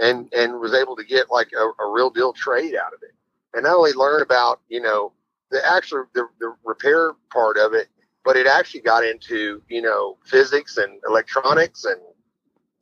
and, 0.00 0.32
and 0.32 0.60
was 0.60 0.74
able 0.74 0.96
to 0.96 1.04
get 1.04 1.30
like 1.30 1.50
a, 1.56 1.82
a 1.82 1.90
real 1.90 2.10
deal 2.10 2.32
trade 2.32 2.74
out 2.74 2.92
of 2.92 3.00
it. 3.02 3.14
And 3.54 3.64
not 3.64 3.76
only 3.76 3.92
learn 3.92 4.20
about, 4.20 4.60
you 4.68 4.80
know, 4.80 5.12
the 5.50 5.64
actual, 5.64 6.06
the, 6.14 6.28
the 6.40 6.54
repair 6.64 7.12
part 7.32 7.56
of 7.56 7.72
it, 7.72 7.88
but 8.24 8.36
it 8.36 8.48
actually 8.48 8.80
got 8.80 9.04
into, 9.04 9.62
you 9.68 9.80
know, 9.80 10.18
physics 10.24 10.76
and 10.76 11.00
electronics 11.08 11.84
and 11.84 12.00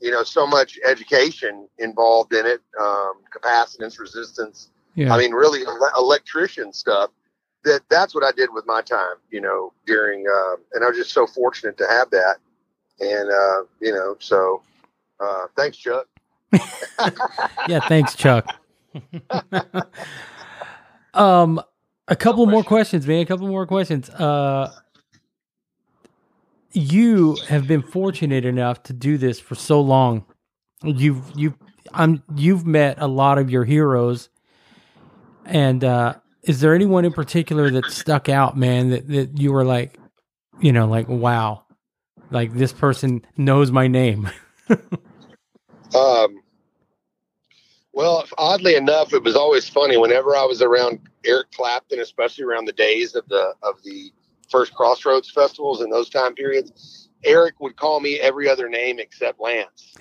you 0.05 0.11
know 0.11 0.22
so 0.22 0.46
much 0.46 0.78
education 0.84 1.66
involved 1.78 2.34
in 2.34 2.44
it 2.44 2.61
um, 2.80 3.14
capacitance 3.34 3.98
resistance. 3.98 4.68
Yeah. 4.94 5.12
i 5.12 5.18
mean 5.18 5.32
really 5.32 5.62
ele- 5.66 5.92
electrician 5.98 6.72
stuff 6.72 7.11
that 7.64 7.80
that's 7.88 8.14
what 8.14 8.22
i 8.22 8.30
did 8.30 8.50
with 8.52 8.64
my 8.66 8.82
time 8.82 9.16
you 9.30 9.40
know 9.40 9.72
during 9.86 10.24
uh, 10.28 10.57
and 10.74 10.84
i 10.84 10.88
was 10.88 10.96
just 10.96 11.11
so 11.11 11.26
fortunate 11.26 11.76
to 11.78 11.86
have 11.88 12.11
that. 12.11 12.36
And 13.00 13.28
uh, 13.28 13.61
you 13.80 13.92
know 13.92 14.16
so 14.20 14.62
uh, 15.18 15.46
thanks 15.57 15.76
chuck. 15.78 16.07
Yeah 17.68 17.80
thanks 17.88 18.14
chuck. 18.14 18.46
Um 21.14 21.61
a 22.09 22.16
couple 22.16 22.44
no 22.46 22.52
more 22.52 22.64
questions 22.64 23.07
man 23.07 23.20
a 23.20 23.26
couple 23.26 23.48
more 23.48 23.66
questions. 23.66 24.11
Uh 24.11 24.72
you 26.74 27.36
have 27.48 27.66
been 27.66 27.82
fortunate 27.82 28.44
enough 28.44 28.82
to 28.84 28.92
do 28.92 29.16
this 29.16 29.38
for 29.38 29.54
so 29.54 29.80
long. 29.80 30.24
You've 30.82 31.32
you've 31.36 31.54
I'm 31.92 32.22
you've 32.34 32.66
met 32.66 33.00
a 33.00 33.06
lot 33.06 33.38
of 33.38 33.50
your 33.50 33.64
heroes, 33.64 34.28
and 35.44 35.82
uh, 35.84 36.14
is 36.42 36.60
there 36.60 36.74
anyone 36.74 37.04
in 37.04 37.12
particular 37.12 37.70
that 37.70 37.86
stuck 37.86 38.28
out, 38.28 38.56
man? 38.56 38.90
That 38.90 39.08
that 39.08 39.38
you 39.38 39.52
were 39.52 39.64
like, 39.64 39.98
you 40.60 40.72
know, 40.72 40.86
like 40.86 41.08
wow, 41.08 41.64
like 42.30 42.52
this 42.52 42.72
person 42.72 43.24
knows 43.36 43.70
my 43.70 43.86
name. 43.86 44.28
um. 45.94 46.40
Well, 47.96 48.26
oddly 48.38 48.74
enough, 48.74 49.12
it 49.12 49.22
was 49.22 49.36
always 49.36 49.68
funny 49.68 49.96
whenever 49.96 50.34
I 50.34 50.44
was 50.44 50.60
around 50.60 50.98
Eric 51.24 51.52
Clapton, 51.52 52.00
especially 52.00 52.42
around 52.42 52.64
the 52.64 52.72
days 52.72 53.14
of 53.14 53.28
the 53.28 53.54
of 53.62 53.80
the 53.84 54.12
first 54.51 54.74
Crossroads 54.74 55.30
festivals 55.30 55.82
in 55.82 55.90
those 55.90 56.09
time 56.09 56.34
periods, 56.34 57.09
Eric 57.24 57.61
would 57.61 57.76
call 57.76 58.01
me 58.01 58.20
every 58.20 58.49
other 58.49 58.68
name 58.68 58.99
except 58.99 59.40
Lance. 59.40 59.95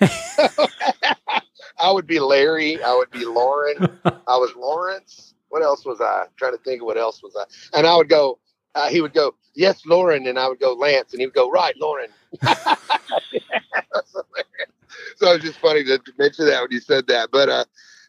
I 1.78 1.90
would 1.90 2.06
be 2.06 2.20
Larry. 2.20 2.82
I 2.82 2.94
would 2.94 3.10
be 3.10 3.24
Lauren. 3.24 3.98
I 4.04 4.36
was 4.36 4.54
Lawrence. 4.56 5.34
What 5.48 5.62
else 5.62 5.84
was 5.84 6.00
I? 6.00 6.22
I'm 6.22 6.28
trying 6.36 6.52
to 6.52 6.58
think 6.58 6.82
of 6.82 6.86
what 6.86 6.98
else 6.98 7.22
was 7.22 7.36
I? 7.36 7.44
And 7.76 7.86
I 7.86 7.96
would 7.96 8.08
go, 8.08 8.38
uh, 8.74 8.88
he 8.88 9.00
would 9.00 9.14
go, 9.14 9.34
yes, 9.54 9.84
Lauren. 9.86 10.26
And 10.26 10.38
I 10.38 10.48
would 10.48 10.60
go, 10.60 10.74
Lance. 10.74 11.12
And 11.12 11.20
he 11.20 11.26
would 11.26 11.34
go, 11.34 11.50
right, 11.50 11.74
Lauren. 11.78 12.08
so 12.42 12.50
it 15.20 15.34
was 15.34 15.42
just 15.42 15.58
funny 15.58 15.84
to 15.84 16.00
mention 16.18 16.46
that 16.46 16.60
when 16.62 16.72
you 16.72 16.80
said 16.80 17.06
that. 17.08 17.30
But 17.30 17.48
uh, 17.48 17.64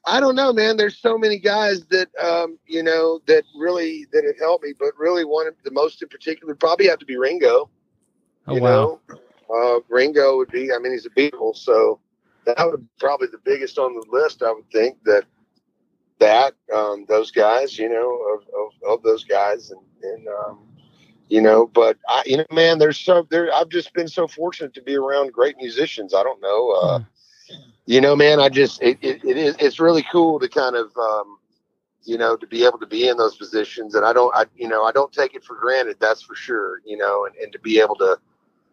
I 0.08 0.20
don't 0.20 0.36
know, 0.36 0.53
man. 0.53 0.78
There's 0.78 0.97
so 0.97 1.18
many 1.18 1.39
guys 1.39 1.86
that 1.88 2.10
um, 2.24 2.60
you 2.68 2.84
know 2.84 3.20
that 3.28 3.43
really 3.56 4.06
that 4.12 4.24
have 4.26 4.38
helped 4.38 4.64
me, 4.64 4.74
but 4.78 4.89
really 4.97 5.26
one 5.26 5.47
of 5.47 5.56
the 5.64 5.72
most 5.72 6.01
in 6.01 6.10
particular 6.10 6.53
probably 6.56 6.88
have 6.88 6.99
to 6.99 7.06
be 7.06 7.18
Ringo. 7.18 7.70
Oh 8.47 8.56
you 8.56 8.62
wow. 8.62 8.99
Know? 9.10 9.20
Uh, 9.49 9.80
Ringo 9.89 10.38
would 10.38 10.51
be. 10.51 10.72
I 10.72 10.80
mean, 10.80 10.91
he's 10.91 11.06
a 11.06 11.10
Beatle, 11.10 11.56
so 11.56 11.99
that 12.45 12.58
would 12.60 12.82
be 12.82 12.88
probably 12.99 13.28
the 13.28 13.39
biggest 13.43 13.78
on 13.78 13.93
the 13.95 14.06
list. 14.12 14.43
I 14.43 14.51
would 14.51 14.70
think 14.72 15.03
that 15.06 15.24
that 16.20 16.53
um, 16.74 17.06
those 17.08 17.32
guys, 17.32 17.78
you 17.78 17.89
know, 17.89 18.20
of, 18.34 18.43
of, 18.47 18.97
of 18.97 19.03
those 19.03 19.24
guys, 19.24 19.72
and, 19.72 19.82
and 20.03 20.28
um, 20.28 20.60
you 21.30 21.41
know, 21.41 21.68
but 21.68 21.97
I, 22.08 22.24
you 22.26 22.38
know, 22.38 22.45
man, 22.51 22.78
there's 22.78 22.99
so 22.99 23.28
there. 23.30 23.53
I've 23.53 23.70
just 23.70 23.93
been 23.93 24.08
so 24.08 24.28
fortunate 24.28 24.74
to 24.76 24.82
be 24.82 24.95
around 24.95 25.34
great 25.34 25.58
musicians. 25.58 26.14
I 26.14 26.22
don't 26.24 26.41
know. 26.41 26.72
Uh, 26.72 26.99
hmm 26.99 27.03
you 27.86 28.02
know, 28.02 28.16
man, 28.16 28.39
I 28.39 28.50
just 28.50 28.82
it, 28.82 28.98
it, 29.02 29.24
it 29.24 29.38
is 29.38 29.56
it's 29.60 29.80
really 29.80 30.06
cool 30.12 30.39
to 30.39 30.50
kind 30.50 30.76
of 30.76 30.96
um, 30.98 31.38
you 32.04 32.18
know 32.18 32.36
to 32.36 32.48
be 32.48 32.66
able 32.66 32.80
to 32.80 32.88
be 32.88 33.08
in 33.08 33.18
those 33.18 33.36
positions, 33.36 33.96
and 33.96 34.06
I 34.06 34.14
don't 34.14 34.36
I 34.36 34.46
you 34.56 34.68
know 34.68 34.84
I 34.84 34.91
don't 34.91 35.12
take 35.12 35.36
it 35.36 35.43
for 35.43 35.56
granted. 35.56 35.98
That's 36.00 36.22
for 36.22 36.36
sure. 36.36 36.82
You 36.86 36.98
know, 36.98 37.26
and, 37.26 37.36
and 37.36 37.52
to 37.52 37.60
be 37.60 37.80
able 37.80 37.96
to 37.98 38.18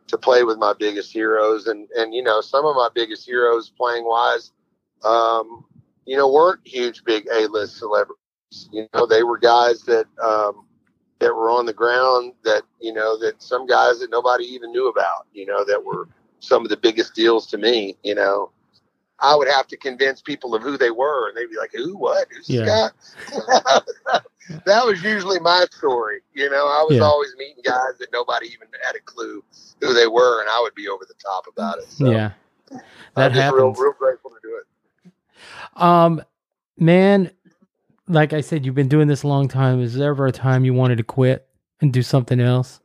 to 0.09 0.19
play 0.19 0.45
with 0.45 0.59
my 0.59 0.73
biggest 0.79 1.13
heroes, 1.13 1.67
and 1.67 1.89
and 1.97 2.15
you 2.15 2.23
know 2.23 2.41
some 2.41 2.65
of 2.65 2.75
my 2.75 2.89
biggest 2.95 3.27
heroes 3.27 3.71
playing 3.71 4.05
wise, 4.07 4.53
um, 5.05 5.65
you 6.07 6.17
know, 6.17 6.31
weren't 6.31 6.61
huge 6.65 7.05
big 7.05 7.27
A 7.33 7.47
list 7.49 7.77
celebrities. 7.77 8.17
You 8.71 8.87
know, 8.95 9.07
they 9.07 9.23
were 9.23 9.39
guys 9.39 9.83
that 9.83 10.07
um, 10.23 10.65
that 11.19 11.35
were 11.35 11.51
on 11.51 11.67
the 11.67 11.73
ground 11.75 12.33
that 12.45 12.63
you 12.81 12.95
know 12.95 13.19
that 13.19 13.43
some 13.43 13.67
guys 13.67 14.01
that 14.01 14.11
nobody 14.11 14.45
even 14.45 14.73
knew 14.73 14.89
about. 14.89 15.27
You 15.35 15.45
know, 15.45 15.65
that 15.67 15.85
were 15.85 16.09
some 16.41 16.63
of 16.63 16.71
the 16.71 16.79
biggest 16.79 17.15
deals 17.15 17.47
to 17.49 17.59
me. 17.59 17.99
You 18.03 18.15
know 18.15 18.51
I 19.23 19.37
would 19.37 19.49
have 19.49 19.69
to 19.69 19.77
convince 19.77 20.21
people 20.21 20.55
of 20.55 20.63
who 20.63 20.77
they 20.77 20.91
were, 20.91 21.29
and 21.29 21.37
they'd 21.37 21.49
be 21.51 21.57
like, 21.57 21.73
"Who? 21.73 21.97
What? 21.97 22.27
Who's 22.31 22.51
yeah. 22.51 22.65
this 22.65 23.17
guy?" 23.33 24.21
that 24.67 24.85
was 24.85 25.03
usually 25.03 25.39
my 25.39 25.65
story. 25.71 26.21
You 26.35 26.51
know, 26.51 26.67
I 26.67 26.85
was 26.89 26.97
yeah. 26.97 27.05
always 27.05 27.35
meeting 27.39 27.63
guys 27.65 27.99
that 28.01 28.09
nobody 28.13 28.49
even 28.49 28.67
had 28.85 28.97
a 28.97 29.01
clue 29.01 29.43
who 29.81 29.95
they 29.95 30.09
were, 30.09 30.41
and 30.41 30.51
I 30.51 30.61
would 30.61 30.75
be 30.75 30.89
over 30.89 31.05
the 31.07 31.15
top 31.15 31.45
about 31.49 31.79
it. 31.79 31.91
So 31.91 32.11
yeah, 32.11 32.33
that 33.15 33.33
happens. 33.33 33.55
Real, 33.57 33.73
real 33.73 33.95
grateful 33.97 34.31
to 34.31 34.37
do 34.43 34.61
it. 34.61 35.13
Um, 35.81 36.23
man, 36.77 37.31
like 38.09 38.33
I 38.33 38.41
said, 38.41 38.67
you've 38.67 38.75
been 38.75 38.89
doing 38.89 39.07
this 39.07 39.23
a 39.23 39.29
long 39.29 39.47
time. 39.47 39.81
Is 39.81 39.95
there 39.95 40.11
ever 40.11 40.27
a 40.27 40.33
time 40.33 40.65
you 40.65 40.75
wanted 40.75 40.99
to 40.99 41.05
quit 41.05 41.47
and 41.81 41.93
do 41.93 42.03
something 42.03 42.41
else? 42.41 42.81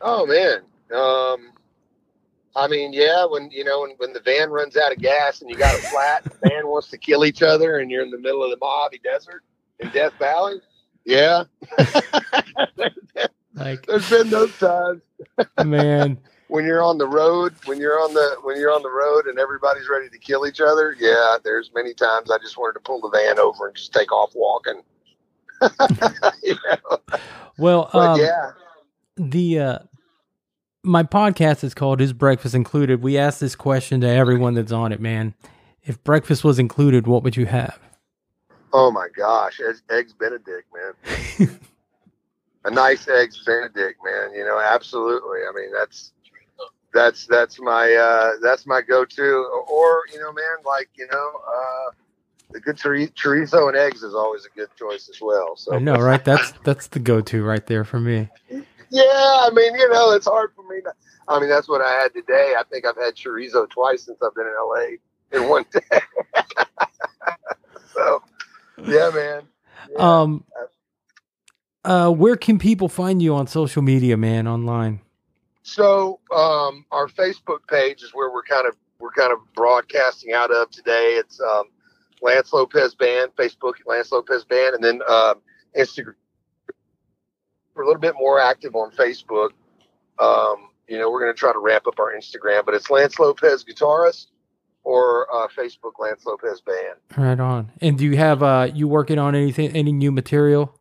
Oh 0.00 0.26
man, 0.26 0.62
um, 0.96 1.52
I 2.56 2.66
mean, 2.66 2.92
yeah, 2.92 3.24
when 3.26 3.50
you 3.50 3.64
know 3.64 3.82
when, 3.82 3.90
when 3.98 4.12
the 4.12 4.20
van 4.20 4.50
runs 4.50 4.76
out 4.76 4.92
of 4.92 4.98
gas 4.98 5.40
and 5.40 5.48
you 5.50 5.56
got 5.56 5.74
a 5.74 5.82
flat, 5.88 6.24
and 6.24 6.32
the 6.32 6.48
van 6.48 6.66
wants 6.66 6.88
to 6.88 6.98
kill 6.98 7.24
each 7.24 7.42
other, 7.42 7.78
and 7.78 7.90
you're 7.90 8.02
in 8.02 8.10
the 8.10 8.18
middle 8.18 8.42
of 8.42 8.50
the 8.50 8.56
Mojave 8.60 9.00
Desert 9.04 9.42
in 9.78 9.88
Death 9.90 10.12
Valley. 10.18 10.60
Yeah, 11.04 11.44
like 13.54 13.86
there's 13.86 14.10
been 14.10 14.30
those 14.30 14.56
times, 14.58 15.02
man. 15.64 16.18
when 16.48 16.64
you're 16.64 16.82
on 16.82 16.98
the 16.98 17.06
road, 17.06 17.54
when 17.64 17.78
you're 17.78 18.00
on 18.00 18.12
the 18.12 18.36
when 18.42 18.56
you're 18.56 18.72
on 18.72 18.82
the 18.82 18.90
road, 18.90 19.26
and 19.26 19.38
everybody's 19.38 19.88
ready 19.88 20.08
to 20.08 20.18
kill 20.18 20.46
each 20.46 20.60
other. 20.60 20.96
Yeah, 20.98 21.36
there's 21.44 21.70
many 21.74 21.94
times 21.94 22.30
I 22.30 22.38
just 22.38 22.58
wanted 22.58 22.74
to 22.74 22.80
pull 22.80 23.00
the 23.00 23.10
van 23.10 23.38
over 23.38 23.68
and 23.68 23.76
just 23.76 23.92
take 23.92 24.12
off 24.12 24.32
walking. 24.34 24.82
you 26.42 26.56
know? 26.64 26.98
Well, 27.58 27.90
um, 27.92 28.20
yeah, 28.20 28.52
the 29.16 29.58
uh, 29.58 29.78
my 30.82 31.02
podcast 31.02 31.64
is 31.64 31.74
called 31.74 32.00
"Is 32.00 32.12
Breakfast 32.12 32.54
Included?" 32.54 33.02
We 33.02 33.18
ask 33.18 33.38
this 33.38 33.54
question 33.54 34.00
to 34.00 34.08
everyone 34.08 34.54
that's 34.54 34.72
on 34.72 34.92
it, 34.92 35.00
man. 35.00 35.34
If 35.82 36.02
breakfast 36.04 36.44
was 36.44 36.58
included, 36.58 37.06
what 37.06 37.22
would 37.22 37.36
you 37.36 37.46
have? 37.46 37.78
Oh 38.72 38.90
my 38.90 39.08
gosh, 39.14 39.60
eggs, 39.60 39.82
eggs 39.90 40.12
Benedict, 40.12 40.68
man. 40.74 41.58
a 42.64 42.70
nice 42.70 43.08
eggs 43.08 43.42
Benedict, 43.44 43.98
man. 44.04 44.32
You 44.34 44.44
know, 44.44 44.58
absolutely. 44.60 45.40
I 45.40 45.52
mean, 45.54 45.72
that's 45.72 46.12
that's 46.92 47.26
that's 47.26 47.60
my 47.60 47.92
uh, 47.92 48.32
that's 48.42 48.66
my 48.66 48.80
go-to. 48.80 49.64
Or 49.68 50.02
you 50.12 50.20
know, 50.20 50.32
man, 50.32 50.56
like 50.64 50.88
you 50.94 51.06
know, 51.10 51.32
uh, 51.46 51.90
the 52.52 52.60
good 52.60 52.76
chorizo 52.76 53.68
and 53.68 53.76
eggs 53.76 54.02
is 54.02 54.14
always 54.14 54.46
a 54.46 54.56
good 54.56 54.68
choice 54.78 55.08
as 55.08 55.20
well. 55.20 55.56
So 55.56 55.74
I 55.74 55.78
know, 55.78 55.96
right? 55.96 56.24
That's 56.24 56.52
that's 56.64 56.88
the 56.88 57.00
go-to 57.00 57.42
right 57.42 57.66
there 57.66 57.84
for 57.84 58.00
me. 58.00 58.28
Yeah, 58.90 59.02
I 59.04 59.50
mean, 59.54 59.74
you 59.74 59.88
know, 59.90 60.12
it's 60.12 60.26
hard 60.26 60.50
for 60.54 60.62
me. 60.64 60.80
To, 60.82 60.92
I 61.28 61.38
mean, 61.38 61.48
that's 61.48 61.68
what 61.68 61.80
I 61.80 61.92
had 61.92 62.12
today. 62.12 62.54
I 62.58 62.64
think 62.70 62.84
I've 62.84 62.96
had 62.96 63.14
chorizo 63.14 63.68
twice 63.70 64.04
since 64.04 64.18
I've 64.22 64.34
been 64.34 64.46
in 64.46 64.54
LA 64.58 65.40
in 65.44 65.48
one 65.48 65.64
day. 65.72 66.00
so, 67.94 68.22
yeah, 68.84 69.10
man. 69.14 69.42
Yeah. 69.92 70.20
Um, 70.20 70.44
uh, 71.84 72.10
where 72.10 72.36
can 72.36 72.58
people 72.58 72.88
find 72.88 73.22
you 73.22 73.34
on 73.34 73.46
social 73.46 73.82
media, 73.82 74.16
man? 74.16 74.48
Online. 74.48 75.00
So, 75.62 76.18
um, 76.34 76.84
our 76.90 77.06
Facebook 77.06 77.66
page 77.68 78.02
is 78.02 78.10
where 78.12 78.32
we're 78.32 78.42
kind 78.42 78.66
of 78.66 78.74
we're 78.98 79.12
kind 79.12 79.32
of 79.32 79.38
broadcasting 79.54 80.32
out 80.32 80.50
of 80.50 80.70
today. 80.70 81.14
It's 81.16 81.40
um, 81.40 81.64
Lance 82.22 82.52
Lopez 82.52 82.94
Band, 82.94 83.30
Facebook 83.36 83.74
Lance 83.86 84.12
Lopez 84.12 84.44
Band, 84.44 84.74
and 84.74 84.84
then 84.84 85.00
um, 85.08 85.36
Instagram 85.78 86.14
we're 87.80 87.84
a 87.84 87.86
little 87.86 88.00
bit 88.00 88.14
more 88.18 88.38
active 88.38 88.76
on 88.76 88.90
Facebook. 88.90 89.50
Um, 90.18 90.68
you 90.86 90.98
know, 90.98 91.10
we're 91.10 91.20
going 91.20 91.32
to 91.32 91.38
try 91.38 91.50
to 91.50 91.58
ramp 91.58 91.86
up 91.86 91.98
our 91.98 92.12
Instagram, 92.14 92.66
but 92.66 92.74
it's 92.74 92.90
Lance 92.90 93.18
Lopez 93.18 93.64
guitarist 93.64 94.26
or 94.84 95.26
uh, 95.34 95.48
Facebook 95.48 95.92
Lance 95.98 96.26
Lopez 96.26 96.60
band. 96.60 96.98
Right 97.16 97.40
on. 97.40 97.72
And 97.80 97.96
do 97.96 98.04
you 98.04 98.18
have 98.18 98.42
uh, 98.42 98.68
you 98.74 98.86
working 98.86 99.18
on 99.18 99.34
anything, 99.34 99.74
any 99.74 99.92
new 99.92 100.12
material? 100.12 100.78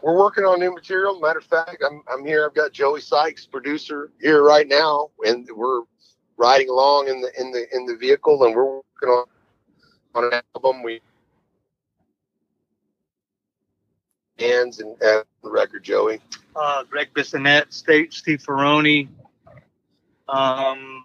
We're 0.00 0.16
working 0.16 0.44
on 0.44 0.60
new 0.60 0.72
material. 0.72 1.18
Matter 1.18 1.40
of 1.40 1.44
fact, 1.44 1.82
I'm 1.84 2.02
I'm 2.06 2.24
here. 2.24 2.46
I've 2.46 2.54
got 2.54 2.70
Joey 2.72 3.00
Sykes, 3.00 3.46
producer, 3.46 4.12
here 4.20 4.44
right 4.44 4.68
now, 4.68 5.10
and 5.24 5.48
we're 5.52 5.82
riding 6.36 6.68
along 6.68 7.08
in 7.08 7.20
the 7.20 7.32
in 7.40 7.50
the 7.50 7.66
in 7.74 7.84
the 7.84 7.96
vehicle, 7.96 8.44
and 8.44 8.54
we're 8.54 8.76
working 8.76 9.08
on 9.08 9.24
on 10.14 10.24
an 10.32 10.40
album. 10.54 10.84
We 10.84 11.00
hands 14.38 14.80
and 14.80 15.00
uh, 15.02 15.22
the 15.48 15.54
record, 15.54 15.82
Joey? 15.82 16.20
Uh, 16.54 16.84
Greg 16.84 17.08
Bissonette, 17.14 17.72
State, 17.72 18.12
Steve 18.12 18.42
Ferrone, 18.46 19.08
um, 20.28 21.04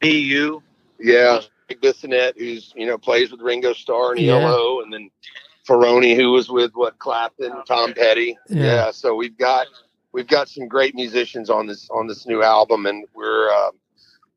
BU. 0.00 0.62
Yeah, 0.98 1.40
Greg 1.68 1.80
Bissonette, 1.80 2.36
who's 2.36 2.72
you 2.76 2.86
know 2.86 2.98
plays 2.98 3.30
with 3.30 3.40
Ringo 3.40 3.72
Starr 3.72 4.12
and 4.12 4.20
ELO, 4.20 4.78
yeah. 4.78 4.84
and 4.84 4.92
then 4.92 5.10
Ferrone, 5.68 6.16
who 6.16 6.32
was 6.32 6.48
with 6.48 6.72
what 6.74 6.98
Clapton, 6.98 7.52
Tom 7.66 7.94
Petty. 7.94 8.36
Yeah. 8.48 8.62
yeah. 8.62 8.90
so 8.90 9.14
we've 9.14 9.36
got 9.36 9.66
we've 10.12 10.26
got 10.26 10.48
some 10.48 10.68
great 10.68 10.94
musicians 10.94 11.50
on 11.50 11.66
this 11.66 11.88
on 11.90 12.06
this 12.06 12.26
new 12.26 12.42
album, 12.42 12.86
and 12.86 13.06
we're 13.14 13.50
uh, 13.50 13.70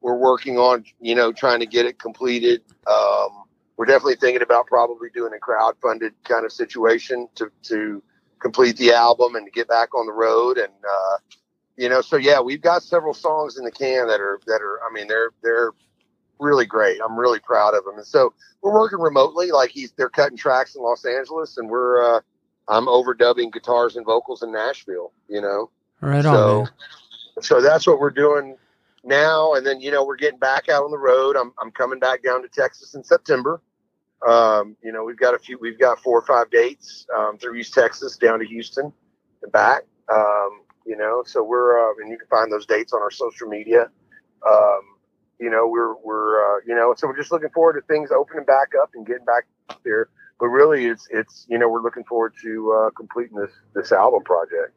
we're 0.02 0.18
working 0.18 0.58
on 0.58 0.86
you 1.00 1.16
know 1.16 1.32
trying 1.32 1.60
to 1.60 1.66
get 1.66 1.86
it 1.86 2.00
completed. 2.00 2.62
Um, 2.88 3.44
we're 3.78 3.86
definitely 3.86 4.16
thinking 4.16 4.42
about 4.42 4.66
probably 4.66 5.10
doing 5.14 5.34
a 5.34 5.40
crowd 5.40 5.76
funded 5.82 6.14
kind 6.24 6.46
of 6.46 6.52
situation 6.52 7.28
to 7.36 7.52
to 7.64 8.04
complete 8.40 8.78
the 8.78 8.94
album 8.94 9.36
and 9.36 9.52
get 9.52 9.68
back 9.68 9.94
on 9.96 10.06
the 10.06 10.14
road. 10.14 10.58
And 10.58 10.74
uh, 10.84 11.18
you 11.78 11.88
know 11.88 12.02
so 12.02 12.18
yeah 12.18 12.42
we've 12.42 12.62
got 12.62 12.84
several 12.84 13.14
songs 13.14 13.58
in 13.58 13.64
the 13.64 13.72
can 13.72 14.08
that 14.08 14.20
are 14.20 14.40
that 14.48 14.62
are 14.62 14.80
i 14.90 14.92
mean 14.92 15.08
they're 15.08 15.30
they're 15.44 15.72
really 16.40 16.68
great. 16.68 17.00
I'm 17.04 17.18
really 17.18 17.40
proud 17.40 17.74
of 17.74 17.84
them 17.84 17.96
and 17.98 18.06
so 18.06 18.32
we're 18.62 18.74
working 18.74 19.00
remotely. 19.00 19.50
Like 19.52 19.72
he's 19.72 19.92
they're 19.94 20.10
cutting 20.10 20.38
tracks 20.38 20.76
in 20.76 20.82
los 20.82 21.06
angeles 21.06 21.58
and 21.58 21.70
we're 21.70 22.18
uh 22.18 22.22
i'm 22.68 22.88
overdubbing 22.88 23.52
guitars 23.54 23.96
and 23.96 24.06
vocals 24.06 24.44
in 24.44 24.52
nashville 24.52 25.14
you 25.30 25.42
know? 25.42 25.72
Right 26.02 26.24
so, 26.24 26.62
on 26.62 26.70
so 27.42 27.62
that's 27.62 27.88
what 27.88 28.00
we're 28.00 28.10
doing 28.10 28.56
now. 29.04 29.54
And 29.54 29.66
then 29.66 29.80
you 29.80 29.92
know 29.92 30.04
we're 30.04 30.18
getting 30.18 30.40
back 30.40 30.70
out 30.70 30.84
on 30.84 30.92
the 30.92 30.98
road. 30.98 31.36
I'm, 31.36 31.54
I'm 31.62 31.72
coming 31.72 32.00
back 32.00 32.24
down 32.24 32.42
to 32.42 32.50
texas 32.50 32.94
in 32.94 33.04
september 33.04 33.62
um, 34.26 34.76
you 34.84 34.92
know, 34.92 35.04
we've 35.04 35.18
got 35.18 35.36
a 35.36 35.40
few, 35.40 35.58
we've 35.60 35.80
got 35.80 36.00
four 36.00 36.18
or 36.18 36.26
five 36.26 36.50
dates 36.50 37.06
um, 37.16 37.38
through 37.38 37.56
East 37.56 37.74
Texas 37.74 38.18
down 38.18 38.40
to 38.40 38.46
Houston 38.46 38.92
and 39.44 39.52
back. 39.52 39.84
Um, 40.12 40.62
you 40.86 40.96
know, 40.96 41.24
so 41.26 41.44
we're, 41.44 41.78
uh, 41.78 41.94
and 42.02 42.10
you 42.10 42.18
can 42.18 42.28
find 42.28 42.52
those 42.52 42.66
dates 42.66 42.94
on 42.94 43.02
our 43.02 43.12
social 43.12 43.48
media. 43.48 43.90
Um, 44.50 44.82
you 45.40 45.50
know, 45.50 45.68
we're, 45.68 45.96
we're, 45.98 46.40
uh, 46.40 46.62
you 46.66 46.74
know, 46.74 46.96
so 46.98 47.08
we're 47.08 47.18
just 47.18 47.32
looking 47.32 47.50
forward 47.50 47.74
to 47.74 47.82
things 47.82 48.10
opening 48.12 48.46
back 48.46 48.72
up 48.82 48.92
and 48.96 49.06
getting 49.06 49.26
back 49.26 49.46
there. 49.84 50.10
But 50.40 50.48
really, 50.48 50.86
it's, 50.86 51.08
it's, 51.12 51.46
you 51.50 51.58
know, 51.58 51.68
we're 51.68 51.82
looking 51.82 52.04
forward 52.06 52.34
to 52.42 52.72
uh, 52.72 52.90
completing 52.92 53.38
this, 53.38 53.52
this 53.76 53.92
album 53.92 54.24
project. 54.24 54.74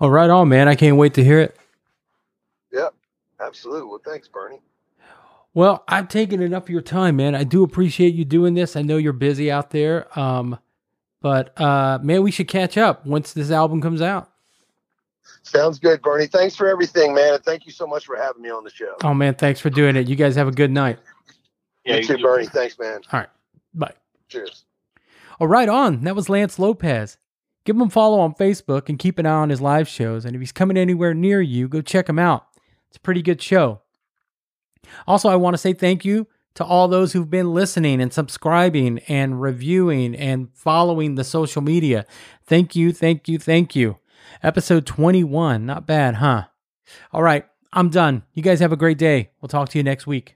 Oh, 0.00 0.08
right 0.08 0.30
on, 0.30 0.48
man. 0.48 0.68
I 0.68 0.74
can't 0.74 0.96
wait 0.96 1.14
to 1.14 1.24
hear 1.24 1.40
it. 1.40 1.56
Yep, 2.72 2.94
absolutely. 3.40 3.88
Well, 3.88 4.00
thanks, 4.04 4.28
Bernie. 4.28 4.60
Well, 5.56 5.84
I've 5.88 6.08
taken 6.08 6.42
enough 6.42 6.64
of 6.64 6.68
your 6.68 6.82
time, 6.82 7.16
man. 7.16 7.34
I 7.34 7.42
do 7.42 7.62
appreciate 7.62 8.12
you 8.14 8.26
doing 8.26 8.52
this. 8.52 8.76
I 8.76 8.82
know 8.82 8.98
you're 8.98 9.14
busy 9.14 9.50
out 9.50 9.70
there. 9.70 10.06
Um, 10.18 10.58
but 11.22 11.58
uh, 11.58 11.98
man, 12.02 12.22
we 12.22 12.30
should 12.30 12.46
catch 12.46 12.76
up 12.76 13.06
once 13.06 13.32
this 13.32 13.50
album 13.50 13.80
comes 13.80 14.02
out. 14.02 14.30
Sounds 15.44 15.78
good, 15.78 16.02
Bernie. 16.02 16.26
Thanks 16.26 16.56
for 16.56 16.68
everything, 16.68 17.14
man. 17.14 17.38
thank 17.38 17.64
you 17.64 17.72
so 17.72 17.86
much 17.86 18.04
for 18.04 18.16
having 18.16 18.42
me 18.42 18.50
on 18.50 18.64
the 18.64 18.70
show. 18.70 18.96
Oh 19.02 19.14
man, 19.14 19.34
thanks 19.34 19.58
for 19.58 19.70
doing 19.70 19.96
it. 19.96 20.08
You 20.08 20.14
guys 20.14 20.36
have 20.36 20.46
a 20.46 20.52
good 20.52 20.70
night. 20.70 20.98
Yeah, 21.86 21.96
you, 21.96 22.04
too, 22.04 22.18
Bernie. 22.18 22.44
Thanks, 22.44 22.78
man. 22.78 23.00
All 23.10 23.20
right. 23.20 23.28
Bye. 23.72 23.94
Cheers. 24.28 24.66
All 25.40 25.48
right, 25.48 25.70
on. 25.70 26.02
That 26.02 26.14
was 26.14 26.28
Lance 26.28 26.58
Lopez. 26.58 27.16
Give 27.64 27.76
him 27.76 27.82
a 27.82 27.88
follow 27.88 28.20
on 28.20 28.34
Facebook 28.34 28.90
and 28.90 28.98
keep 28.98 29.18
an 29.18 29.24
eye 29.24 29.30
on 29.30 29.48
his 29.48 29.62
live 29.62 29.88
shows. 29.88 30.26
And 30.26 30.36
if 30.36 30.42
he's 30.42 30.52
coming 30.52 30.76
anywhere 30.76 31.14
near 31.14 31.40
you, 31.40 31.66
go 31.66 31.80
check 31.80 32.10
him 32.10 32.18
out. 32.18 32.46
It's 32.88 32.98
a 32.98 33.00
pretty 33.00 33.22
good 33.22 33.40
show. 33.40 33.80
Also, 35.06 35.28
I 35.28 35.36
want 35.36 35.54
to 35.54 35.58
say 35.58 35.72
thank 35.72 36.04
you 36.04 36.26
to 36.54 36.64
all 36.64 36.88
those 36.88 37.12
who've 37.12 37.30
been 37.30 37.52
listening 37.52 38.00
and 38.00 38.12
subscribing 38.12 38.98
and 39.08 39.40
reviewing 39.40 40.14
and 40.14 40.48
following 40.54 41.14
the 41.14 41.24
social 41.24 41.62
media. 41.62 42.06
Thank 42.46 42.74
you, 42.74 42.92
thank 42.92 43.28
you, 43.28 43.38
thank 43.38 43.76
you. 43.76 43.98
Episode 44.42 44.86
21. 44.86 45.66
Not 45.66 45.86
bad, 45.86 46.16
huh? 46.16 46.44
All 47.12 47.22
right, 47.22 47.46
I'm 47.72 47.90
done. 47.90 48.22
You 48.32 48.42
guys 48.42 48.60
have 48.60 48.72
a 48.72 48.76
great 48.76 48.98
day. 48.98 49.30
We'll 49.40 49.48
talk 49.48 49.68
to 49.70 49.78
you 49.78 49.84
next 49.84 50.06
week. 50.06 50.35